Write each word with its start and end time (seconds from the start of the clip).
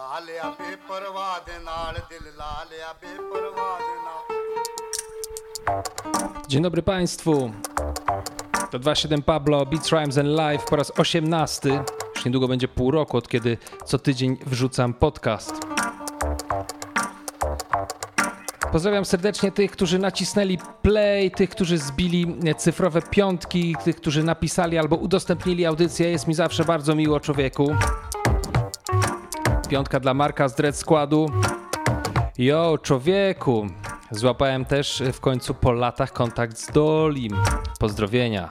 ਲਾ 0.00 0.18
ਲਿਆ 0.18 0.50
ਬੇਪਰਵਾਹ 0.60 1.40
ਦੇ 1.46 1.58
ਨਾਲ 1.58 1.98
ਦਿਲ 2.10 2.32
ਲਾ 2.36 2.66
ਲਿਆ 2.70 2.92
ਬੇਪਰਵਾਹ 2.92 3.78
ਦੇ 3.78 3.96
ਨਾਲ 4.04 4.34
Dzień 6.48 6.62
dobry 6.62 6.82
Państwu. 6.82 7.32
To 8.70 8.78
27 8.78 9.22
Pablo, 9.22 9.66
Beats, 9.66 9.88
Rhymes 9.92 10.18
and 10.18 10.28
Live 10.28 10.64
po 10.64 10.76
raz 10.76 10.92
18. 10.98 11.82
Już 12.14 12.24
niedługo 12.24 12.48
będzie 12.48 12.68
pół 12.68 12.90
roku, 12.90 13.16
od 13.16 13.28
kiedy 13.28 13.58
co 13.84 13.98
tydzień 13.98 14.36
wrzucam 14.46 14.94
podcast. 14.94 15.54
Pozdrawiam 18.72 19.04
serdecznie 19.04 19.52
tych, 19.52 19.70
którzy 19.70 19.98
nacisnęli 19.98 20.58
play, 20.82 21.30
tych, 21.30 21.50
którzy 21.50 21.78
zbili 21.78 22.36
cyfrowe 22.56 23.02
piątki, 23.02 23.76
tych, 23.84 23.96
którzy 23.96 24.22
napisali 24.24 24.78
albo 24.78 24.96
udostępnili 24.96 25.66
audycję. 25.66 26.10
Jest 26.10 26.26
mi 26.26 26.34
zawsze 26.34 26.64
bardzo 26.64 26.94
miło, 26.94 27.20
człowieku. 27.20 27.76
Piątka 29.71 29.99
dla 29.99 30.13
Marka 30.13 30.47
z 30.47 30.55
Dread 30.55 30.75
Składu. 30.75 31.25
Jo, 32.37 32.77
człowieku. 32.81 33.67
Złapałem 34.11 34.65
też 34.65 35.03
w 35.13 35.19
końcu 35.19 35.53
po 35.53 35.71
latach 35.71 36.11
kontakt 36.11 36.57
z 36.57 36.71
Dolim. 36.71 37.33
Pozdrowienia. 37.79 38.47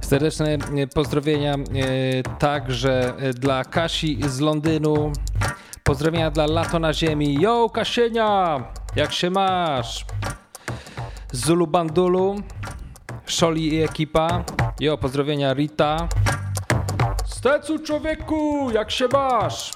Serdeczne 0.00 0.58
pozdrowienia 0.94 1.54
e, 1.54 1.58
także 2.38 3.14
dla 3.34 3.64
Kasi 3.64 4.18
z 4.28 4.40
Londynu. 4.40 5.12
Pozdrowienia 5.84 6.30
dla 6.30 6.46
Lato 6.46 6.78
na 6.78 6.92
Ziemi. 6.92 7.34
Yo, 7.40 7.70
Kasienia! 7.70 8.64
Jak 8.96 9.12
się 9.12 9.30
masz? 9.30 10.06
Zulu 11.32 11.66
Bandulu, 11.66 12.36
Szoli 13.34 13.74
i 13.74 13.82
ekipa. 13.82 14.44
Jo, 14.80 14.98
pozdrowienia 14.98 15.54
Rita. 15.54 16.08
Stecu 17.26 17.78
człowieku, 17.78 18.70
jak 18.70 18.90
się 18.90 19.08
masz? 19.12 19.72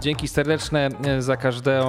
Dzięki 0.00 0.28
serdeczne 0.28 0.88
e, 1.04 1.22
za 1.22 1.36
każde 1.36 1.82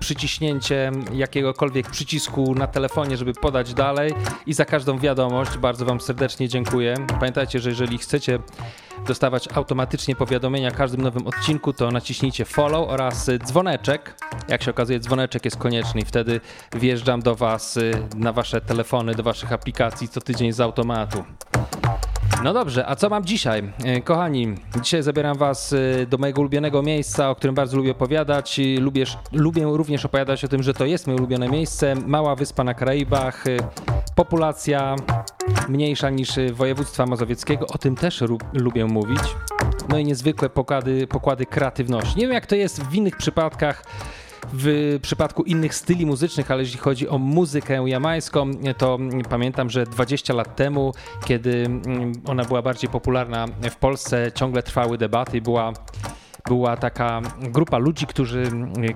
przyciśnięcie 0.00 0.92
jakiegokolwiek 1.12 1.90
przycisku 1.90 2.54
na 2.54 2.66
telefonie, 2.66 3.16
żeby 3.16 3.32
podać 3.32 3.74
dalej 3.74 4.14
i 4.46 4.52
za 4.52 4.64
każdą 4.64 4.98
wiadomość. 4.98 5.58
Bardzo 5.58 5.84
Wam 5.84 6.00
serdecznie 6.00 6.48
dziękuję. 6.48 6.94
Pamiętajcie, 7.20 7.60
że 7.60 7.70
jeżeli 7.70 7.98
chcecie 7.98 8.38
dostawać 9.06 9.48
automatycznie 9.54 10.16
powiadomienia 10.16 10.68
o 10.68 10.72
każdym 10.72 11.00
nowym 11.00 11.26
odcinku, 11.26 11.72
to 11.72 11.90
naciśnijcie 11.90 12.44
follow 12.44 12.88
oraz 12.88 13.30
dzwoneczek. 13.44 14.14
Jak 14.48 14.62
się 14.62 14.70
okazuje, 14.70 15.00
dzwoneczek 15.00 15.44
jest 15.44 15.56
konieczny 15.56 16.00
i 16.00 16.04
wtedy 16.04 16.40
wjeżdżam 16.72 17.22
do 17.22 17.34
Was 17.34 17.76
e, 17.76 17.80
na 18.16 18.32
Wasze 18.32 18.60
telefony, 18.60 19.14
do 19.14 19.22
Waszych 19.22 19.52
aplikacji 19.52 20.08
co 20.08 20.20
tydzień 20.20 20.52
z 20.52 20.60
automatu. 20.60 21.24
No 22.44 22.52
dobrze, 22.52 22.86
a 22.86 22.96
co 22.96 23.08
mam 23.08 23.24
dzisiaj? 23.24 23.72
E, 23.84 24.00
kochani, 24.00 24.54
dzisiaj 24.82 25.02
zabieram 25.02 25.38
Was 25.38 25.72
e, 25.72 26.06
do 26.06 26.18
mojego 26.18 26.40
ulubionego 26.40 26.82
miejsca, 26.82 27.30
o 27.30 27.34
którym 27.34 27.54
bardzo 27.54 27.76
lubię 27.76 27.90
opowiadać. 27.90 28.60
Lubię, 28.80 29.04
lubię 29.32 29.62
również 29.64 30.04
opowiadać 30.04 30.44
o 30.44 30.48
tym, 30.48 30.62
że 30.62 30.74
to 30.74 30.86
jest 30.86 31.06
moje 31.06 31.18
ulubione 31.18 31.48
miejsce. 31.48 31.94
Mała 32.06 32.36
wyspa 32.36 32.64
na 32.64 32.74
Karaibach, 32.74 33.46
e, 33.46 33.56
populacja 34.14 34.96
mniejsza 35.68 36.10
niż 36.10 36.30
województwa 36.52 37.06
mazowieckiego. 37.06 37.66
O 37.66 37.78
tym 37.78 37.96
też 37.96 38.24
lubię 38.52 38.84
mówić. 38.84 39.22
No 39.88 39.98
i 39.98 40.04
niezwykłe 40.04 40.50
pokłady, 40.50 41.06
pokłady 41.06 41.46
kreatywności. 41.46 42.18
Nie 42.18 42.26
wiem, 42.26 42.34
jak 42.34 42.46
to 42.46 42.54
jest 42.54 42.82
w 42.84 42.94
innych 42.94 43.16
przypadkach 43.16 43.84
w 44.52 44.98
przypadku 45.02 45.42
innych 45.42 45.74
styli 45.74 46.06
muzycznych, 46.06 46.50
ale 46.50 46.62
jeśli 46.62 46.78
chodzi 46.78 47.08
o 47.08 47.18
muzykę 47.18 47.84
jamańską, 47.86 48.50
to 48.78 48.98
pamiętam, 49.30 49.70
że 49.70 49.86
20 49.86 50.34
lat 50.34 50.56
temu, 50.56 50.94
kiedy 51.26 51.66
mm, 51.66 52.12
ona 52.26 52.44
była 52.44 52.62
bardziej 52.62 52.90
popularna 52.90 53.46
w 53.70 53.76
Polsce, 53.76 54.32
ciągle 54.34 54.62
trwały 54.62 54.98
debaty 54.98 55.36
i 55.36 55.40
była 55.40 55.72
była 56.48 56.76
taka 56.76 57.20
grupa 57.40 57.78
ludzi, 57.78 58.06
którzy 58.06 58.42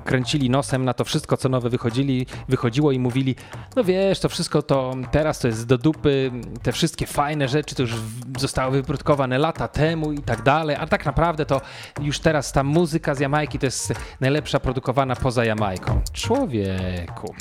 kręcili 0.04 0.50
nosem 0.50 0.84
na 0.84 0.94
to 0.94 1.04
wszystko, 1.04 1.36
co 1.36 1.48
nowe 1.48 1.70
wychodzili, 1.70 2.26
wychodziło 2.48 2.92
i 2.92 2.98
mówili, 2.98 3.34
no 3.76 3.84
wiesz, 3.84 4.20
to 4.20 4.28
wszystko 4.28 4.62
to 4.62 4.94
teraz 5.10 5.38
to 5.38 5.48
jest 5.48 5.66
do 5.66 5.78
dupy, 5.78 6.30
te 6.62 6.72
wszystkie 6.72 7.06
fajne 7.06 7.48
rzeczy 7.48 7.74
to 7.74 7.82
już 7.82 7.94
zostały 8.38 8.72
wyprodukowane 8.72 9.38
lata 9.38 9.68
temu 9.68 10.12
i 10.12 10.18
tak 10.18 10.42
dalej, 10.42 10.76
a 10.76 10.86
tak 10.86 11.06
naprawdę 11.06 11.46
to 11.46 11.60
już 12.00 12.18
teraz 12.18 12.52
ta 12.52 12.64
muzyka 12.64 13.14
z 13.14 13.20
Jamajki 13.20 13.58
to 13.58 13.66
jest 13.66 13.92
najlepsza 14.20 14.60
produkowana 14.60 15.16
poza 15.16 15.44
Jamajką. 15.44 16.00
Człowieku. 16.12 17.34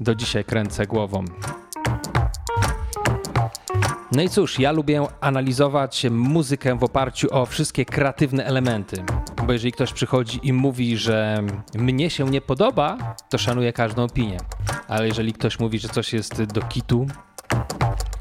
Do 0.00 0.14
dzisiaj 0.14 0.44
kręcę 0.44 0.86
głową. 0.86 1.24
No 4.12 4.22
i 4.22 4.28
cóż, 4.28 4.58
ja 4.58 4.72
lubię 4.72 5.06
analizować 5.20 6.06
muzykę 6.10 6.78
w 6.78 6.84
oparciu 6.84 7.28
o 7.30 7.46
wszystkie 7.46 7.84
kreatywne 7.84 8.44
elementy. 8.44 9.04
Bo 9.46 9.52
jeżeli 9.52 9.72
ktoś 9.72 9.92
przychodzi 9.92 10.40
i 10.42 10.52
mówi, 10.52 10.96
że 10.96 11.42
mnie 11.74 12.10
się 12.10 12.24
nie 12.24 12.40
podoba, 12.40 13.16
to 13.30 13.38
szanuję 13.38 13.72
każdą 13.72 14.04
opinię. 14.04 14.38
Ale 14.88 15.06
jeżeli 15.06 15.32
ktoś 15.32 15.58
mówi, 15.58 15.78
że 15.78 15.88
coś 15.88 16.12
jest 16.12 16.42
do 16.42 16.62
kitu, 16.62 17.06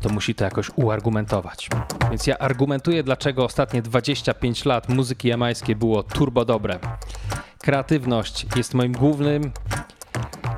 to 0.02 0.10
musi 0.10 0.36
to 0.36 0.44
jakoś 0.44 0.72
uargumentować. 0.76 1.70
Więc 2.10 2.28
ja 2.28 2.38
argumentuję, 2.38 3.04
dlaczego 3.04 3.46
ostatnie 3.46 3.82
25 3.82 4.66
lat 4.66 4.90
muzyki 4.90 5.28
jamańskiej 5.28 5.76
było 5.76 6.04
turbo 6.04 6.46
dobre. 6.46 6.80
Kreatywność 7.62 8.46
jest 8.56 8.74
moim 8.74 8.92
głównym 8.92 9.52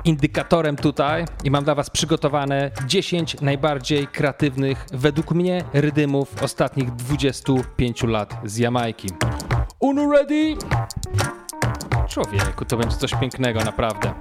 indykatorem 0.04 0.76
tutaj 0.76 1.24
i 1.44 1.50
mam 1.50 1.64
dla 1.64 1.74
Was 1.74 1.90
przygotowane 1.90 2.70
10 2.86 3.40
najbardziej 3.40 4.06
kreatywnych, 4.06 4.86
według 4.92 5.30
mnie, 5.30 5.64
rydymów 5.72 6.42
ostatnich 6.42 6.90
25 6.90 8.02
lat 8.02 8.34
z 8.44 8.56
Jamajki. 8.56 9.08
Unu 9.80 10.12
ready? 10.12 10.56
Człowieku, 12.10 12.64
to 12.64 12.76
będzie 12.76 12.96
coś 12.96 13.14
pięknego, 13.14 13.64
naprawdę. 13.64 14.14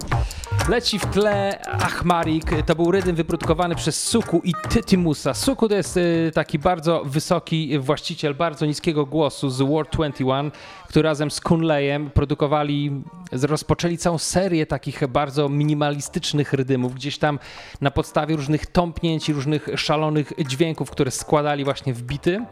Leci 0.70 1.00
w 1.00 1.06
tle 1.06 1.62
Achmarik. 1.66 2.66
To 2.66 2.76
był 2.76 2.92
rydym 2.92 3.16
wyprodukowany 3.16 3.76
przez 3.76 4.04
Suku 4.04 4.42
i 4.44 4.54
Tytimusa. 4.70 5.34
Suku 5.34 5.70
to 5.70 5.76
jest 5.76 5.98
y, 5.98 6.32
taki 6.34 6.60
bardzo 6.60 7.04
wysoki 7.06 7.80
właściciel 7.80 8.36
bardzo 8.36 8.66
niskiego 8.66 9.06
głosu 9.06 9.50
z 9.50 9.62
World 9.62 9.92
21, 9.92 10.52
który 10.88 11.04
razem 11.04 11.32
z 11.32 11.42
Kunleyem 11.42 12.10
produkowali, 12.10 13.04
rozpoczęli 13.32 13.98
całą 13.98 14.18
serię 14.18 14.66
takich 14.66 15.08
bardzo 15.08 15.50
minimalistycznych 15.50 16.54
rydymów, 16.54 16.96
gdzieś 16.96 17.18
tam 17.18 17.40
na 17.82 17.92
podstawie 17.92 18.36
różnych 18.36 18.66
tąpnięć 18.66 19.30
i 19.30 19.34
różnych 19.34 19.70
szalonych 19.76 20.34
dźwięków, 20.48 20.92
które 20.92 21.12
składali 21.12 21.64
właśnie 21.64 21.94
w 21.94 22.02
bity. 22.02 22.46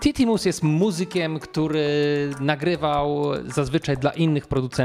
Titimus 0.00 0.44
jest 0.44 0.62
muzykiem, 0.62 1.38
który 1.38 1.84
nagrywał 2.40 3.24
zazwyczaj 3.46 3.96
dla 3.96 4.10
innych 4.10 4.46
producentów, 4.46 4.83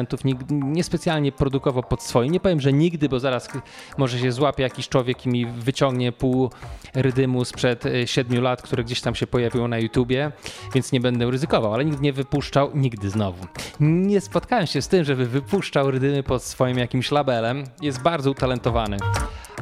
niespecjalnie 0.49 1.31
produkował 1.31 1.83
pod 1.83 2.03
swoje. 2.03 2.29
Nie 2.29 2.39
powiem, 2.39 2.61
że 2.61 2.73
nigdy, 2.73 3.09
bo 3.09 3.19
zaraz 3.19 3.49
może 3.97 4.19
się 4.19 4.31
złapie 4.31 4.63
jakiś 4.63 4.89
człowiek 4.89 5.25
i 5.25 5.29
mi 5.29 5.45
wyciągnie 5.45 6.11
pół 6.11 6.49
rydymu 6.93 7.45
sprzed 7.45 7.83
7 8.05 8.37
e, 8.37 8.41
lat, 8.41 8.61
które 8.61 8.83
gdzieś 8.83 9.01
tam 9.01 9.15
się 9.15 9.27
pojawiło 9.27 9.67
na 9.67 9.79
YouTubie, 9.79 10.31
więc 10.73 10.91
nie 10.91 10.99
będę 10.99 11.31
ryzykował, 11.31 11.73
ale 11.73 11.85
nigdy 11.85 12.01
nie 12.01 12.13
wypuszczał, 12.13 12.71
nigdy 12.73 13.09
znowu. 13.09 13.45
Nie 13.79 14.21
spotkałem 14.21 14.67
się 14.67 14.81
z 14.81 14.87
tym, 14.87 15.03
żeby 15.03 15.25
wypuszczał 15.25 15.91
rydymy 15.91 16.23
pod 16.23 16.43
swoim 16.43 16.77
jakimś 16.77 17.11
labelem. 17.11 17.63
Jest 17.81 18.01
bardzo 18.01 18.31
utalentowany 18.31 18.97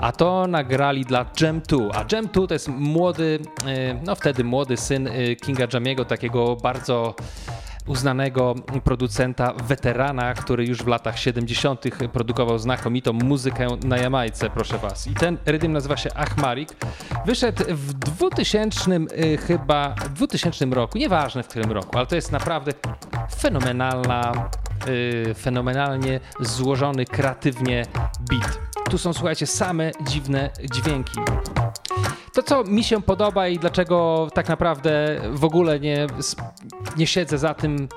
a 0.01 0.11
to 0.11 0.47
nagrali 0.47 1.05
dla 1.05 1.25
Jam 1.41 1.61
2. 1.61 1.77
A 1.93 2.05
Jam 2.11 2.27
2 2.27 2.47
to 2.47 2.53
jest 2.53 2.67
młody, 2.67 3.39
e, 3.65 3.93
no 4.05 4.15
wtedy 4.15 4.43
młody 4.43 4.77
syn 4.77 5.07
e, 5.07 5.35
Kinga 5.35 5.67
Jamiego, 5.73 6.05
takiego 6.05 6.55
bardzo 6.55 7.15
uznanego 7.87 8.55
producenta, 8.83 9.53
weterana, 9.63 10.33
który 10.33 10.65
już 10.65 10.83
w 10.83 10.87
latach 10.87 11.19
70. 11.19 11.83
produkował 12.13 12.59
znakomitą 12.59 13.13
muzykę 13.13 13.67
na 13.83 13.97
Jamajce, 13.97 14.49
proszę 14.49 14.77
was. 14.77 15.07
I 15.07 15.13
ten 15.13 15.37
rydym 15.45 15.71
nazywa 15.71 15.97
się 15.97 16.13
Achmarik. 16.13 16.69
Wyszedł 17.25 17.63
w 17.69 17.93
2000 17.93 18.91
y, 18.91 19.37
chyba, 19.37 19.95
2000 20.15 20.65
roku, 20.65 20.97
nieważne 20.97 21.43
w 21.43 21.47
którym 21.47 21.71
roku, 21.71 21.97
ale 21.97 22.05
to 22.05 22.15
jest 22.15 22.31
naprawdę 22.31 22.71
fenomenalna, 23.39 24.49
y, 24.87 25.33
fenomenalnie 25.33 26.19
złożony 26.39 27.05
kreatywnie 27.05 27.85
beat. 28.29 28.59
Tu 28.89 28.97
są, 28.97 29.13
słuchajcie, 29.13 29.47
same 29.47 29.91
dziwne 30.07 30.49
dźwięki. 30.73 31.19
To, 32.37 32.43
co 32.43 32.63
mi 32.63 32.83
się 32.83 33.01
podoba 33.01 33.47
i 33.47 33.59
dlaczego 33.59 34.27
tak 34.33 34.49
naprawdę 34.49 35.21
w 35.31 35.45
ogóle 35.45 35.79
nie, 35.79 36.07
nie 36.97 37.07
siedzę 37.07 37.37
za 37.37 37.53
tym 37.53 37.87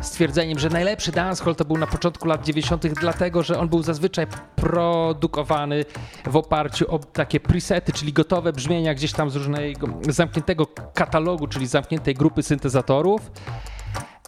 stwierdzeniem, 0.00 0.58
że 0.58 0.68
najlepszy 0.68 1.12
dancehall 1.12 1.56
to 1.56 1.64
był 1.64 1.78
na 1.78 1.86
początku 1.86 2.28
lat 2.28 2.44
90., 2.44 2.86
dlatego 2.86 3.42
że 3.42 3.58
on 3.58 3.68
był 3.68 3.82
zazwyczaj 3.82 4.26
produkowany 4.56 5.84
w 6.26 6.36
oparciu 6.36 6.94
o 6.94 6.98
takie 6.98 7.40
presety, 7.40 7.92
czyli 7.92 8.12
gotowe 8.12 8.52
brzmienia 8.52 8.94
gdzieś 8.94 9.12
tam 9.12 9.30
z 9.30 9.36
różnego 9.36 9.88
zamkniętego 10.08 10.66
katalogu, 10.94 11.46
czyli 11.46 11.66
zamkniętej 11.66 12.14
grupy 12.14 12.42
syntezatorów 12.42 13.30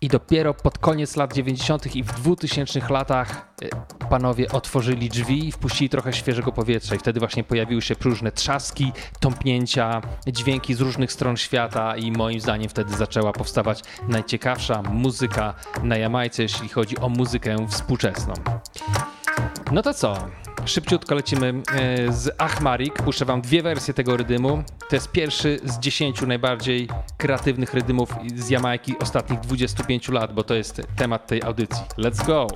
I 0.02 0.08
dopiero 0.08 0.54
pod 0.54 0.78
koniec 0.78 1.16
lat 1.16 1.34
90. 1.34 1.96
i 1.96 2.02
w 2.02 2.12
2000 2.12 2.80
latach 2.90 3.54
y, 3.62 3.70
panowie 4.10 4.52
otworzyli 4.52 5.08
drzwi 5.08 5.48
i 5.48 5.52
wpuścili 5.52 5.88
trochę 5.88 6.12
świeżego 6.12 6.52
powietrza. 6.52 6.94
I 6.94 6.98
wtedy 6.98 7.20
właśnie 7.20 7.44
pojawiły 7.44 7.82
się 7.82 7.94
różne 8.04 8.32
trzaski, 8.32 8.92
tąpnięcia, 9.20 10.02
dźwięki 10.26 10.74
z 10.74 10.80
różnych 10.80 11.12
stron 11.12 11.36
świata. 11.36 11.96
I 11.96 12.12
moim 12.12 12.40
zdaniem 12.40 12.68
wtedy 12.68 12.96
zaczęła 12.96 13.32
powstawać 13.32 13.82
najciekawsza 14.08 14.82
muzyka 14.82 15.54
na 15.82 15.96
Jamajce, 15.96 16.42
jeśli 16.42 16.68
chodzi 16.68 16.98
o 16.98 17.08
muzykę 17.08 17.56
współczesną. 17.68 18.34
No 19.72 19.82
to 19.82 19.94
co? 19.94 20.16
Szybciutko 20.64 21.14
lecimy 21.14 21.54
e, 21.72 22.12
z 22.12 22.34
Achmarik. 22.38 22.94
Puszczę 23.02 23.24
wam 23.24 23.40
dwie 23.40 23.62
wersje 23.62 23.94
tego 23.94 24.16
rydymu. 24.16 24.62
To 24.90 24.96
jest 24.96 25.12
pierwszy 25.12 25.60
z 25.64 25.78
dziesięciu 25.78 26.26
najbardziej 26.26 26.88
kreatywnych 27.16 27.74
rydymów 27.74 28.14
z 28.36 28.50
Jamajki 28.50 28.98
ostatnich 28.98 29.40
25 29.40 30.08
lat, 30.08 30.34
bo 30.34 30.44
to 30.44 30.54
jest 30.54 30.82
temat 30.96 31.26
tej 31.26 31.42
audycji. 31.42 31.82
Let's 31.98 32.26
go! 32.26 32.46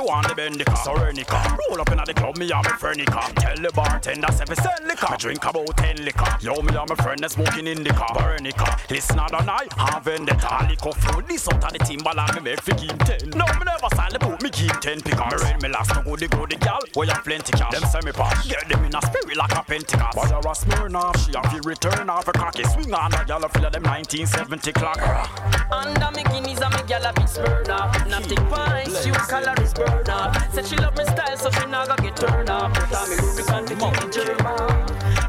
She 0.00 0.06
want 0.06 0.28
the 0.28 0.34
Bendica. 0.34 0.76
So 0.76 0.94
Renica 0.94 1.58
roll 1.68 1.80
up 1.80 1.90
inna 1.92 2.04
the 2.06 2.14
club. 2.14 2.36
Me 2.38 2.50
and 2.50 2.64
my 2.64 2.72
friendika. 2.80 3.34
Tell 3.34 3.56
the 3.56 3.70
bartender 3.72 4.32
say 4.32 4.44
fi 4.44 4.54
send 4.54 4.86
liquor. 4.86 5.10
Me 5.10 5.16
drink 5.18 5.44
about 5.44 5.76
ten 5.76 6.04
liquor. 6.04 6.36
Yo 6.40 6.54
me 6.62 6.74
and 6.76 6.88
my 6.88 6.94
friend 6.96 7.24
is 7.24 7.32
smoking 7.32 7.66
indica. 7.66 8.06
Veronica 8.14 8.76
listen 8.88 9.18
other 9.18 9.44
night 9.44 9.72
have 9.74 10.04
vendetta. 10.04 10.66
Liquor 10.68 10.92
flow 10.92 11.20
this 11.22 11.48
out 11.48 11.64
of 11.64 11.72
the 11.72 11.78
Timberland 11.78 12.34
me 12.34 12.40
make 12.40 12.62
fi 12.62 12.72
keep 12.74 12.96
ten. 13.04 13.30
No 13.36 13.44
me 13.44 13.64
never 13.66 13.90
sign 13.94 14.12
the 14.12 14.18
book. 14.18 14.40
Me 14.42 14.50
keep 14.50 14.72
ten 14.80 15.00
pickers. 15.00 15.42
Me 15.42 15.50
read 15.50 15.62
me 15.62 15.68
last 15.68 15.94
no 15.94 16.02
goody 16.02 16.28
goody 16.28 16.56
gal. 16.56 16.80
Where 16.94 17.06
you 17.06 17.20
plenty 17.24 17.52
cash. 17.52 17.72
Them 17.72 17.84
send 17.90 18.04
me 18.04 18.12
pass. 18.12 18.46
Get 18.46 18.68
them 18.68 18.84
in 18.84 18.94
a 18.94 19.02
spirit 19.02 19.36
like 19.36 19.52
a 19.52 19.62
Pentecost. 19.62 20.16
But 20.16 20.30
you're 20.30 20.40
a 20.40 20.54
Smirnoff. 20.54 21.16
She 21.26 21.32
have 21.36 21.50
to 21.52 21.60
return 21.68 22.08
off 22.08 22.28
a 22.28 22.32
cocky. 22.32 22.64
Swing 22.64 22.92
on 22.94 23.10
that 23.12 23.26
gal. 23.26 23.44
I 23.44 23.48
feel 23.48 23.70
them 23.70 23.84
1970 23.84 24.72
clock. 24.72 25.00
Under 25.70 26.10
me 26.16 26.24
guineas 26.24 26.60
and 26.60 26.74
me 26.74 26.82
gal 26.86 27.04
a 27.04 27.12
spurred 27.28 27.68
up. 27.68 28.08
Nothing 28.08 28.44
pints, 28.48 29.04
few 29.04 29.12
calories 29.12 29.72
burned 29.90 30.08
up. 30.08 30.52
Said 30.52 30.66
she 30.66 30.76
love 30.76 30.96
me 30.96 31.04
style, 31.04 31.36
so 31.36 31.50
she 31.50 31.66
not 31.66 31.88
gonna 31.88 32.02
get 32.02 32.16
turned 32.16 32.50
up. 32.50 32.74
Put 32.74 32.94
on 32.94 33.10
me 33.10 33.16
lubricant 33.16 33.68
to 33.68 33.74
keep 33.74 34.04
it 34.04 34.12
German. 34.12 34.80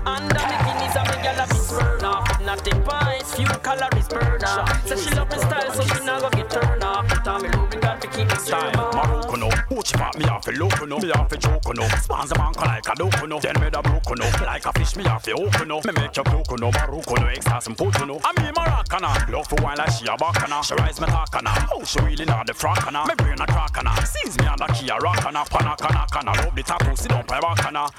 Under 0.05 0.43
me 0.49 0.55
guineas 0.65 0.95
and 0.95 1.07
me 1.09 1.15
gal 1.23 1.43
a 1.43 1.47
bit 1.47 1.57
spurred 1.57 2.03
up. 2.03 2.41
Nothing 2.41 2.83
pints, 2.83 3.35
few 3.35 3.45
calories 3.45 4.07
burned 4.07 4.43
up. 4.43 4.69
Said 4.85 4.99
she 4.99 5.09
love 5.15 5.29
me 5.31 5.37
style, 5.37 5.73
so 5.73 5.83
she 5.83 6.05
not 6.05 6.21
gonna 6.21 6.35
get 6.35 6.49
turned 6.49 6.83
up. 6.83 7.07
Put 7.07 7.27
on 7.27 7.41
me 7.43 7.49
lubricant 7.49 8.01
to 8.01 8.07
keep 8.07 8.31
it 8.31 8.41
style. 8.41 8.71
German. 8.71 9.30
No, 9.81 9.99
pop 9.99 10.15
me 10.15 10.25
off 10.25 10.47
a 10.47 10.51
loco 10.51 10.85
no, 10.85 10.99
me 10.99 11.11
off 11.11 11.31
a 11.31 11.37
joke 11.37 11.75
no. 11.75 11.87
Spans 11.97 12.31
a 12.31 12.37
man 12.37 12.53
like 12.53 12.87
a 12.87 12.91
doco 12.91 13.27
no, 13.27 13.39
then 13.39 13.59
me 13.59 13.69
da 13.69 13.81
broco 13.81 14.15
no. 14.15 14.45
Like 14.45 14.65
a 14.65 14.73
fish 14.73 14.95
me 14.95 15.05
off 15.05 15.27
a 15.27 15.31
open 15.33 15.67
no, 15.67 15.81
me 15.83 15.91
make 15.95 16.15
you 16.15 16.23
broco 16.23 16.59
no. 16.59 16.71
Morocco 16.71 17.15
no, 17.15 17.27
extra 17.27 17.59
some 17.61 17.73
photo 17.73 18.05
no. 18.05 18.19
I 18.23 18.41
mean 18.41 18.53
Maracana, 18.53 19.29
love 19.31 19.47
for 19.47 19.55
wine 19.63 19.77
like 19.77 19.91
she 19.91 20.05
a 20.05 20.15
bacana. 20.15 20.63
She 20.63 20.75
rise 20.75 21.01
me 21.01 21.07
talkana, 21.07 21.67
oh 21.73 21.83
she 21.83 21.99
really 22.01 22.25
not 22.25 22.45
the 22.45 22.53
frackana. 22.53 23.07
Me 23.07 23.15
brain 23.15 23.41
a 23.41 23.45
crackana, 23.47 24.05
sees 24.05 24.37
me 24.37 24.45
and 24.45 24.59
the 24.59 24.67
key 24.67 24.89
a 24.89 24.97
rockana. 24.97 25.47
Panacana 25.49 26.07
cana, 26.11 26.31
love 26.43 26.55
the 26.55 26.63
tattoo, 26.63 26.95
sit 26.95 27.09
down 27.09 27.23
play 27.23 27.39
bacana. 27.39 27.89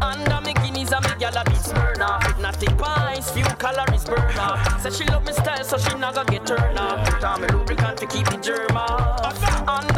Under 0.00 0.40
me 0.42 0.52
guineas 0.54 0.92
and 0.92 1.04
me 1.04 1.10
gal 1.18 1.36
a 1.36 1.44
bit 1.44 1.74
burn 1.74 2.02
off 2.02 2.26
With 2.26 2.38
nothing 2.38 2.76
pints, 2.76 3.30
few 3.30 3.44
calories 3.44 4.04
burn 4.04 4.38
off 4.38 4.82
Said 4.82 4.92
she 4.92 5.04
love 5.04 5.24
me 5.24 5.32
style 5.32 5.64
so 5.64 5.78
she 5.78 5.96
not 5.98 6.14
gonna 6.14 6.30
get 6.30 6.46
turned 6.46 6.78
off 6.78 7.08
Put 7.08 7.24
on 7.24 7.40
me 7.40 7.48
lubricant 7.48 7.96
to 7.98 8.06
keep 8.06 8.30
it 8.30 8.42
germ 8.42 8.76
off 8.76 9.68
Under 9.68 9.95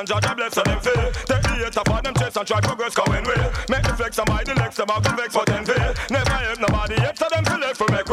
and 0.00 0.08
Jaja 0.08 0.34
bless 0.34 0.56
and 0.56 0.66
them 0.66 0.80
feel. 0.80 1.39
The 1.60 1.66
hate 1.66 1.76
off 1.76 2.02
them 2.02 2.14
chest 2.14 2.36
and 2.38 2.46
try 2.46 2.60
progress 2.60 2.94
going 2.94 3.22
way. 3.22 3.52
Make 3.68 3.82
the 3.82 3.92
flex 3.92 4.16
and 4.16 4.26
buy 4.26 4.42
the 4.44 4.54
legs, 4.54 4.76
them 4.76 4.88
a 4.88 4.96
go 4.96 5.12
vex 5.12 5.36
for 5.36 5.44
them 5.44 5.62
fail. 5.62 5.92
Never 6.08 6.30
help 6.30 6.58
nobody 6.58 6.94
yet, 6.94 7.18
so 7.18 7.26
them 7.28 7.44
feel 7.44 7.58
left 7.60 7.76
for 7.76 7.88
make 7.92 8.09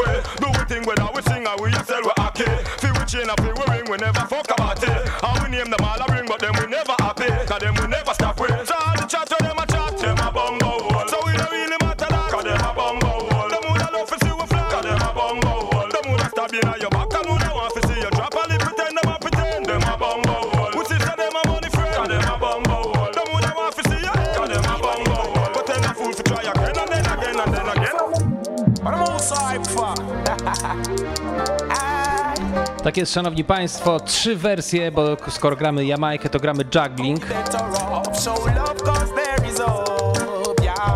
jest, 32.98 33.14
szanowni 33.14 33.44
państwo, 33.44 34.00
trzy 34.00 34.36
wersje, 34.36 34.92
bo 34.92 35.16
skoro 35.28 35.56
gramy 35.56 35.86
Jamajkę, 35.86 36.28
to 36.28 36.40
gramy 36.40 36.64
juggling, 36.74 37.26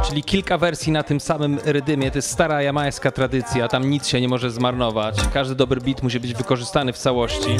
czyli 0.08 0.24
kilka 0.24 0.58
wersji 0.58 0.92
na 0.92 1.02
tym 1.02 1.20
samym 1.20 1.58
rydymie. 1.64 2.10
To 2.10 2.18
jest 2.18 2.30
stara 2.30 2.62
jamajska 2.62 3.10
tradycja, 3.10 3.68
tam 3.68 3.90
nic 3.90 4.06
się 4.06 4.20
nie 4.20 4.28
może 4.28 4.50
zmarnować. 4.50 5.16
Każdy 5.34 5.54
dobry 5.54 5.80
beat 5.80 6.02
musi 6.02 6.20
być 6.20 6.34
wykorzystany 6.34 6.92
w 6.92 6.98
całości. 6.98 7.56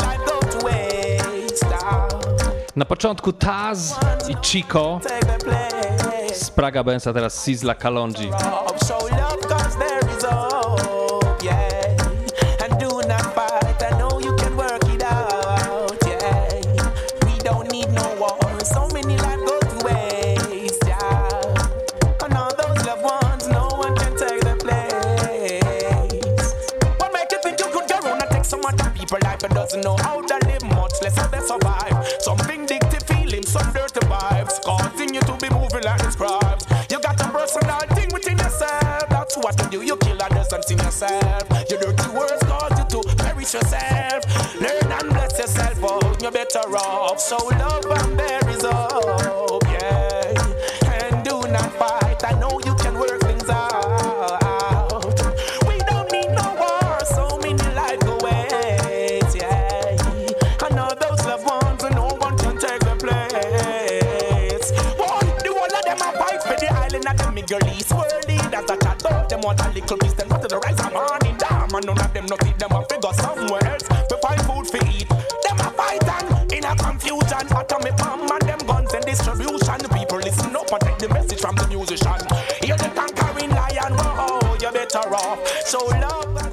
Na 2.76 2.84
początku 2.84 3.32
Taz 3.32 4.00
i 4.28 4.36
Chico, 4.46 5.00
z 6.34 6.50
Praga 6.50 6.84
Benza, 6.84 7.12
teraz 7.12 7.44
Sizzla 7.44 7.74
Kalonji. 7.74 8.30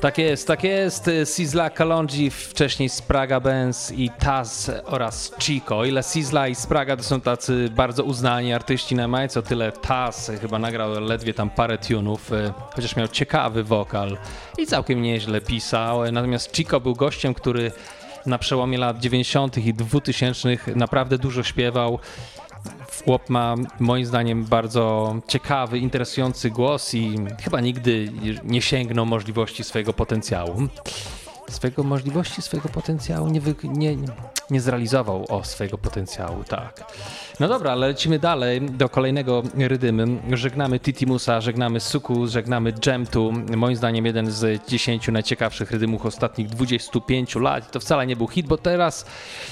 Tak 0.09 0.17
jest, 0.17 0.47
tak 0.47 0.63
jest. 0.63 1.09
Sizzla 1.25 1.69
Kalonji, 1.69 2.29
wcześniej 2.29 2.89
Spraga 2.89 3.39
Benz 3.39 3.91
i 3.91 4.09
Taz 4.19 4.71
oraz 4.85 5.31
Chico. 5.39 5.85
Ile 5.85 6.03
Sizzla 6.03 6.47
i 6.47 6.55
Spraga 6.55 6.97
to 6.97 7.03
są 7.03 7.21
tacy 7.21 7.69
bardzo 7.75 8.03
uznani 8.03 8.53
artyści 8.53 8.95
na 8.95 9.01
Jamajce, 9.01 9.39
o 9.39 9.43
tyle 9.43 9.71
Taz 9.71 10.31
chyba 10.41 10.59
nagrał 10.59 11.01
ledwie 11.01 11.33
tam 11.33 11.49
parę 11.49 11.77
tunów, 11.77 12.33
e, 12.33 12.53
chociaż 12.75 12.95
miał 12.95 13.07
ciekawy 13.07 13.63
wokal 13.63 14.17
i 14.57 14.67
całkiem 14.67 15.01
nieźle 15.01 15.41
pisał. 15.41 16.11
Natomiast 16.11 16.55
Chico 16.55 16.79
był 16.79 16.95
gościem, 16.95 17.33
który 17.33 17.71
na 18.25 18.37
przełomie 18.37 18.77
lat 18.77 18.99
90. 18.99 19.57
i 19.57 19.73
2000 19.73 20.49
naprawdę 20.75 21.17
dużo 21.17 21.43
śpiewał. 21.43 21.99
Chłop 23.05 23.29
ma 23.29 23.55
moim 23.79 24.05
zdaniem 24.05 24.45
bardzo 24.45 25.15
ciekawy, 25.27 25.79
interesujący 25.79 26.49
głos 26.49 26.93
i 26.93 27.15
chyba 27.43 27.61
nigdy 27.61 28.11
nie 28.43 28.61
sięgnął 28.61 29.05
możliwości 29.05 29.63
swojego 29.63 29.93
potencjału. 29.93 30.67
Swojego 31.49 31.83
możliwości, 31.83 32.41
swojego 32.41 32.69
potencjału 32.69 33.27
nie, 33.27 33.41
wy, 33.41 33.55
nie, 33.63 33.97
nie 34.49 34.61
zrealizował 34.61 35.25
o 35.29 35.43
swojego 35.43 35.77
potencjału, 35.77 36.43
tak. 36.43 36.91
No 37.39 37.47
dobra, 37.47 37.71
ale 37.71 37.87
lecimy 37.87 38.19
dalej 38.19 38.61
do 38.61 38.89
kolejnego 38.89 39.43
rydymy. 39.57 40.05
Żegnamy 40.33 40.79
Titimusa, 40.79 41.41
żegnamy 41.41 41.79
Suku, 41.79 42.27
żegnamy 42.27 42.73
Jemtu. 42.85 43.33
Moim 43.57 43.75
zdaniem 43.75 44.05
jeden 44.05 44.31
z 44.31 44.67
10 44.67 45.07
najciekawszych 45.07 45.71
rydymów 45.71 46.05
ostatnich 46.05 46.47
25 46.47 47.35
lat. 47.35 47.71
To 47.71 47.79
wcale 47.79 48.07
nie 48.07 48.15
był 48.15 48.27
hit, 48.27 48.47
bo 48.47 48.57
teraz 48.57 49.05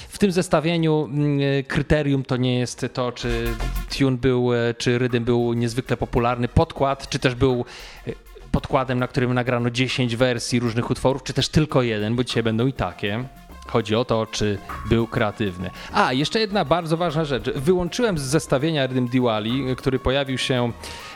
w 0.08 0.18
tym 0.18 0.32
zestawieniu 0.32 1.08
mm, 1.12 1.64
kryterium 1.64 2.22
to 2.22 2.36
nie 2.36 2.58
jest 2.58 2.86
to, 2.92 3.12
czy 3.12 3.54
tune 3.98 4.16
był, 4.16 4.54
e, 4.54 4.74
czy 4.74 4.98
rydym 4.98 5.24
był 5.24 5.52
niezwykle 5.52 5.96
popularny, 5.96 6.48
podkład, 6.48 7.08
czy 7.08 7.18
też 7.18 7.34
był 7.34 7.64
e, 8.06 8.27
podkładem, 8.52 8.98
na 8.98 9.08
którym 9.08 9.34
nagrano 9.34 9.70
10 9.70 10.16
wersji 10.16 10.60
różnych 10.60 10.90
utworów, 10.90 11.22
czy 11.22 11.32
też 11.32 11.48
tylko 11.48 11.82
jeden, 11.82 12.16
bo 12.16 12.24
dzisiaj 12.24 12.42
będą 12.42 12.66
i 12.66 12.72
takie. 12.72 13.24
Chodzi 13.66 13.94
o 13.94 14.04
to, 14.04 14.26
czy 14.26 14.58
był 14.88 15.06
kreatywny. 15.06 15.70
A, 15.92 16.12
jeszcze 16.12 16.40
jedna 16.40 16.64
bardzo 16.64 16.96
ważna 16.96 17.24
rzecz. 17.24 17.50
Wyłączyłem 17.50 18.18
z 18.18 18.22
zestawienia 18.22 18.86
Rhythm 18.86 19.08
Diwali, 19.08 19.76
który 19.76 19.98
pojawił 19.98 20.38
się 20.38 20.72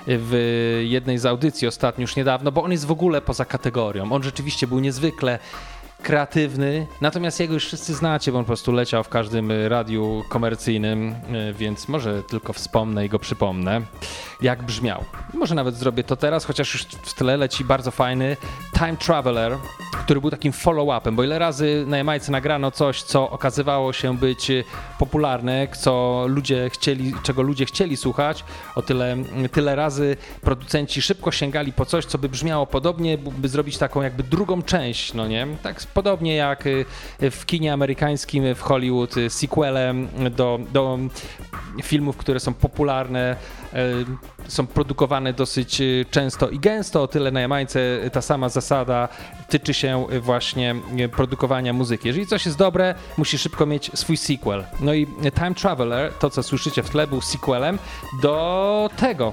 w 0.06 0.80
jednej 0.84 1.18
z 1.18 1.26
audycji 1.26 1.68
ostatnio 1.68 2.02
już 2.02 2.16
niedawno, 2.16 2.52
bo 2.52 2.62
on 2.62 2.72
jest 2.72 2.86
w 2.86 2.90
ogóle 2.90 3.20
poza 3.20 3.44
kategorią. 3.44 4.12
On 4.12 4.22
rzeczywiście 4.22 4.66
był 4.66 4.80
niezwykle 4.80 5.38
kreatywny, 6.02 6.86
natomiast 7.00 7.40
jego 7.40 7.54
już 7.54 7.66
wszyscy 7.66 7.94
znacie, 7.94 8.32
bo 8.32 8.38
on 8.38 8.44
po 8.44 8.46
prostu 8.46 8.72
leciał 8.72 9.04
w 9.04 9.08
każdym 9.08 9.52
radiu 9.68 10.22
komercyjnym, 10.28 11.14
e, 11.32 11.52
więc 11.52 11.88
może 11.88 12.22
tylko 12.22 12.52
wspomnę 12.52 13.06
i 13.06 13.08
go 13.08 13.18
przypomnę, 13.18 13.80
jak 14.40 14.62
brzmiał. 14.62 15.04
Może 15.34 15.54
nawet 15.54 15.74
zrobię 15.74 16.04
to 16.04 16.16
teraz, 16.16 16.44
chociaż 16.44 16.74
już 16.74 16.82
w 16.82 17.14
tle 17.14 17.36
leci 17.36 17.64
bardzo 17.64 17.90
fajny 17.90 18.36
Time 18.78 18.96
Traveler, 18.96 19.56
który 20.04 20.20
był 20.20 20.30
takim 20.30 20.52
follow-upem, 20.52 21.14
bo 21.14 21.24
ile 21.24 21.38
razy 21.38 21.84
na 21.86 21.96
Jamajce 21.96 22.32
nagrano 22.32 22.70
coś, 22.70 23.02
co 23.02 23.30
okazywało 23.30 23.92
się 23.92 24.16
być 24.16 24.50
popularne, 24.98 25.68
co 25.78 26.24
ludzie 26.28 26.70
chcieli, 26.70 27.14
czego 27.22 27.42
ludzie 27.42 27.66
chcieli 27.66 27.96
słuchać, 27.96 28.44
o 28.74 28.82
tyle, 28.82 29.16
tyle 29.52 29.76
razy 29.76 30.16
producenci 30.40 31.02
szybko 31.02 31.30
sięgali 31.30 31.72
po 31.72 31.86
coś, 31.86 32.04
co 32.04 32.18
by 32.18 32.28
brzmiało 32.28 32.66
podobnie, 32.66 33.18
by 33.18 33.48
zrobić 33.48 33.78
taką 33.78 34.02
jakby 34.02 34.22
drugą 34.22 34.62
część, 34.62 35.14
no 35.14 35.26
nie? 35.26 35.46
Tak 35.62 35.80
podobnie 35.94 36.36
jak 36.36 36.66
y, 36.66 36.84
w 37.30 37.46
kinie 37.46 37.72
amerykańskim, 37.72 38.54
w 38.54 38.60
Hollywood, 38.60 39.16
y, 39.16 39.30
sequelem 39.30 40.08
do, 40.30 40.60
do 40.72 40.98
filmów, 41.82 42.16
które 42.16 42.40
są 42.40 42.54
popularne, 42.54 43.36
y, 43.74 43.76
są 44.48 44.66
produkowane 44.66 45.32
dosyć 45.32 45.82
często 46.10 46.48
i 46.48 46.58
gęsto, 46.58 47.02
o 47.02 47.08
tyle 47.08 47.30
na 47.30 47.40
Jamańce 47.40 47.80
ta 48.12 48.22
sama 48.22 48.48
zasada 48.48 49.08
tyczy 49.48 49.74
się 49.74 50.06
właśnie 50.20 50.74
produkowania 51.16 51.72
muzyki. 51.72 52.08
Jeżeli 52.08 52.26
coś 52.26 52.46
jest 52.46 52.58
dobre, 52.58 52.94
musi 53.18 53.38
szybko 53.38 53.66
mieć 53.66 53.90
swój 53.94 54.16
sequel. 54.16 54.64
No 54.80 54.94
i 54.94 55.06
Time 55.34 55.54
Traveler, 55.54 56.12
to 56.12 56.30
co 56.30 56.42
słyszycie 56.42 56.82
w 56.82 56.90
tle, 56.90 57.06
był 57.06 57.20
sequelem 57.20 57.78
do 58.22 58.90
tego. 58.96 59.32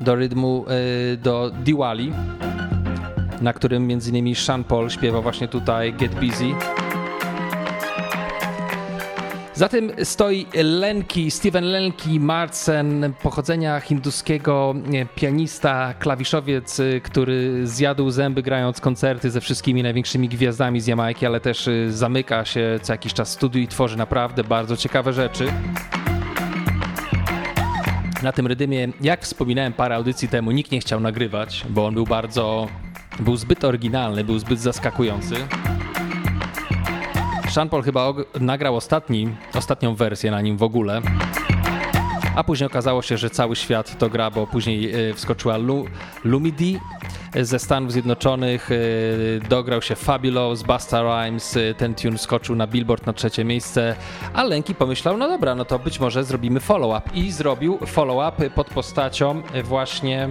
Do 0.00 0.14
rytmu, 0.14 0.64
do 1.18 1.50
Diwali 1.50 2.12
na 3.44 3.52
którym 3.52 3.90
m.in. 3.90 4.34
Sean 4.34 4.64
Paul 4.64 4.90
śpiewa 4.90 5.20
właśnie 5.20 5.48
tutaj 5.48 5.92
Get 5.92 6.14
Busy. 6.14 6.44
Za 9.54 9.68
tym 9.68 9.92
stoi 10.04 10.46
Lenki, 10.54 11.30
Steven 11.30 11.64
Lenki 11.64 12.20
Marcen, 12.20 13.12
pochodzenia 13.22 13.80
hinduskiego, 13.80 14.74
pianista, 15.14 15.94
klawiszowiec, 15.98 16.80
który 17.02 17.66
zjadł 17.66 18.10
zęby 18.10 18.42
grając 18.42 18.80
koncerty 18.80 19.30
ze 19.30 19.40
wszystkimi 19.40 19.82
największymi 19.82 20.28
gwiazdami 20.28 20.80
z 20.80 20.86
Jamajki, 20.86 21.26
ale 21.26 21.40
też 21.40 21.68
y, 21.68 21.92
zamyka 21.92 22.44
się 22.44 22.78
co 22.82 22.92
jakiś 22.92 23.14
czas 23.14 23.30
studiu 23.30 23.60
i 23.60 23.68
tworzy 23.68 23.96
naprawdę 23.96 24.44
bardzo 24.44 24.76
ciekawe 24.76 25.12
rzeczy. 25.12 25.46
Na 28.22 28.32
tym 28.32 28.46
rydymie, 28.46 28.88
jak 29.00 29.22
wspominałem 29.22 29.72
parę 29.72 29.94
audycji 29.94 30.28
temu, 30.28 30.50
nikt 30.50 30.72
nie 30.72 30.80
chciał 30.80 31.00
nagrywać, 31.00 31.64
bo 31.70 31.86
on 31.86 31.94
był 31.94 32.04
bardzo 32.04 32.68
był 33.20 33.36
zbyt 33.36 33.64
oryginalny, 33.64 34.24
był 34.24 34.38
zbyt 34.38 34.60
zaskakujący. 34.60 35.34
Sean 37.50 37.68
Paul 37.68 37.82
chyba 37.82 38.12
nagrał 38.40 38.76
ostatni, 38.76 39.28
ostatnią 39.54 39.94
wersję 39.94 40.30
na 40.30 40.40
nim 40.40 40.56
w 40.56 40.62
ogóle. 40.62 41.02
A 42.34 42.44
później 42.44 42.66
okazało 42.66 43.02
się, 43.02 43.16
że 43.16 43.30
cały 43.30 43.56
świat 43.56 43.98
to 43.98 44.10
gra, 44.10 44.30
bo 44.30 44.46
później 44.46 45.08
e, 45.10 45.14
wskoczyła 45.14 45.56
Lu 45.56 45.84
Lumidi 46.24 46.80
ze 47.40 47.58
Stanów 47.58 47.92
Zjednoczonych, 47.92 48.70
e, 48.72 49.48
dograł 49.48 49.82
się 49.82 49.94
Fabulous, 49.94 50.62
Busta 50.62 51.02
Rhymes, 51.02 51.56
e, 51.56 51.74
ten 51.74 51.94
tune 51.94 52.18
skoczył 52.18 52.56
na 52.56 52.66
Billboard 52.66 53.06
na 53.06 53.12
trzecie 53.12 53.44
miejsce, 53.44 53.96
a 54.34 54.44
Lenki 54.44 54.74
pomyślał, 54.74 55.16
no 55.16 55.28
dobra, 55.28 55.54
no 55.54 55.64
to 55.64 55.78
być 55.78 56.00
może 56.00 56.24
zrobimy 56.24 56.60
follow-up 56.60 57.10
i 57.14 57.30
zrobił 57.30 57.78
follow-up 57.86 58.50
pod 58.50 58.70
postacią 58.70 59.42
właśnie 59.64 60.28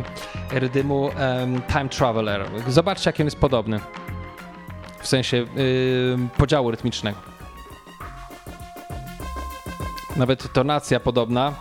rydymu 0.51 1.01
um, 1.01 1.61
Time 1.61 1.89
Traveler. 1.89 2.45
Zobaczcie, 2.67 3.09
jak 3.09 3.19
on 3.19 3.25
jest 3.25 3.39
podobny. 3.39 3.79
W 4.99 5.07
sensie 5.07 5.37
yy, 5.37 6.17
podziału 6.37 6.71
rytmicznego. 6.71 7.17
Nawet 10.15 10.53
tonacja 10.53 10.99
podobna. 10.99 11.53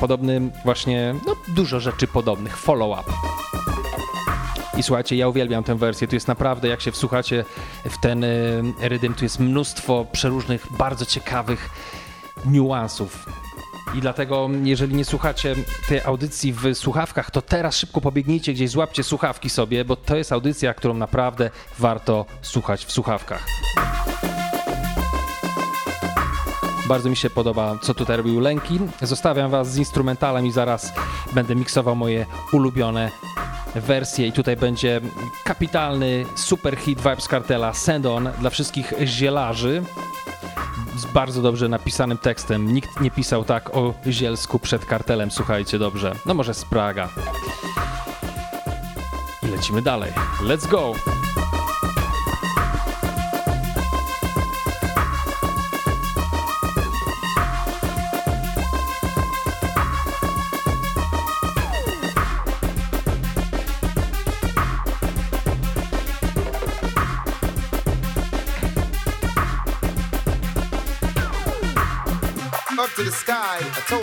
Podobny 0.00 0.40
właśnie, 0.64 1.14
no 1.26 1.36
dużo 1.48 1.80
rzeczy 1.80 2.06
podobnych, 2.06 2.56
follow-up. 2.56 3.12
I 4.76 4.82
słuchajcie, 4.82 5.16
ja 5.16 5.28
uwielbiam 5.28 5.64
tę 5.64 5.74
wersję. 5.74 6.08
Tu 6.08 6.16
jest 6.16 6.28
naprawdę, 6.28 6.68
jak 6.68 6.80
się 6.80 6.92
wsłuchacie 6.92 7.44
w 7.84 8.00
ten 8.00 8.24
y, 8.24 8.62
rydym, 8.80 9.14
tu 9.14 9.24
jest 9.24 9.40
mnóstwo 9.40 10.06
przeróżnych, 10.12 10.66
bardzo 10.78 11.06
ciekawych 11.06 11.70
niuansów. 12.46 13.26
I 13.94 14.00
dlatego, 14.00 14.48
jeżeli 14.62 14.94
nie 14.94 15.04
słuchacie 15.04 15.54
tej 15.88 16.00
audycji 16.00 16.52
w 16.52 16.74
słuchawkach, 16.74 17.30
to 17.30 17.42
teraz 17.42 17.76
szybko 17.76 18.00
pobiegnijcie 18.00 18.52
gdzieś, 18.52 18.70
złapcie 18.70 19.02
słuchawki 19.02 19.50
sobie, 19.50 19.84
bo 19.84 19.96
to 19.96 20.16
jest 20.16 20.32
audycja, 20.32 20.74
którą 20.74 20.94
naprawdę 20.94 21.50
warto 21.78 22.26
słuchać 22.42 22.84
w 22.84 22.92
słuchawkach. 22.92 23.46
Bardzo 26.90 27.10
mi 27.10 27.16
się 27.16 27.30
podoba, 27.30 27.78
co 27.82 27.94
tutaj 27.94 28.16
robił 28.16 28.40
Lenki. 28.40 28.80
Zostawiam 29.02 29.50
Was 29.50 29.72
z 29.72 29.76
instrumentalem 29.76 30.46
i 30.46 30.52
zaraz 30.52 30.92
będę 31.32 31.56
miksował 31.56 31.96
moje 31.96 32.26
ulubione 32.52 33.10
wersje 33.74 34.26
i 34.26 34.32
tutaj 34.32 34.56
będzie 34.56 35.00
kapitalny 35.44 36.26
super 36.34 36.76
hit 36.76 36.98
Vibes 36.98 37.28
Cartela 37.28 37.74
Send 37.74 38.06
On 38.06 38.28
dla 38.40 38.50
wszystkich 38.50 38.92
zielarzy 39.04 39.82
z 40.96 41.04
bardzo 41.04 41.42
dobrze 41.42 41.68
napisanym 41.68 42.18
tekstem. 42.18 42.74
Nikt 42.74 43.00
nie 43.00 43.10
pisał 43.10 43.44
tak 43.44 43.76
o 43.76 43.94
zielsku 44.06 44.58
przed 44.58 44.84
kartelem, 44.84 45.30
słuchajcie 45.30 45.78
dobrze. 45.78 46.12
No 46.26 46.34
może 46.34 46.54
z 46.54 46.64
Praga. 46.64 47.08
I 49.42 49.46
lecimy 49.46 49.82
dalej. 49.82 50.12
Let's 50.42 50.68
go! 50.68 50.94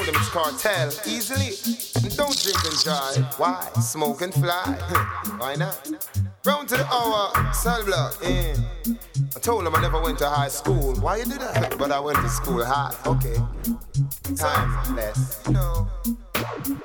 I 0.08 0.12
it's 0.12 0.30
cartel. 0.30 0.88
Easily, 1.06 1.52
Don't 2.16 2.42
drink 2.42 2.64
and 2.64 2.80
drive. 2.82 3.34
Why? 3.38 3.68
Smoke 3.82 4.22
and 4.22 4.34
fly. 4.34 4.64
Why 5.38 5.56
not? 5.56 5.90
Round 6.46 6.70
to 6.70 6.78
the 6.78 6.86
hour, 6.88 7.54
cell 7.54 7.84
block 7.84 8.16
in. 8.24 8.56
I 9.36 9.40
told 9.42 9.68
him 9.68 9.76
I 9.76 9.82
never 9.82 10.02
went 10.02 10.18
to 10.20 10.30
high 10.30 10.48
school. 10.48 10.96
Why 10.96 11.18
you 11.18 11.26
do 11.26 11.38
that? 11.40 11.76
But 11.78 11.92
I 11.92 12.00
went 12.00 12.20
to 12.20 12.30
school 12.30 12.64
high. 12.64 12.96
Okay. 13.06 13.36
Time 14.38 14.96
less. 14.96 15.42
You. 15.50 15.88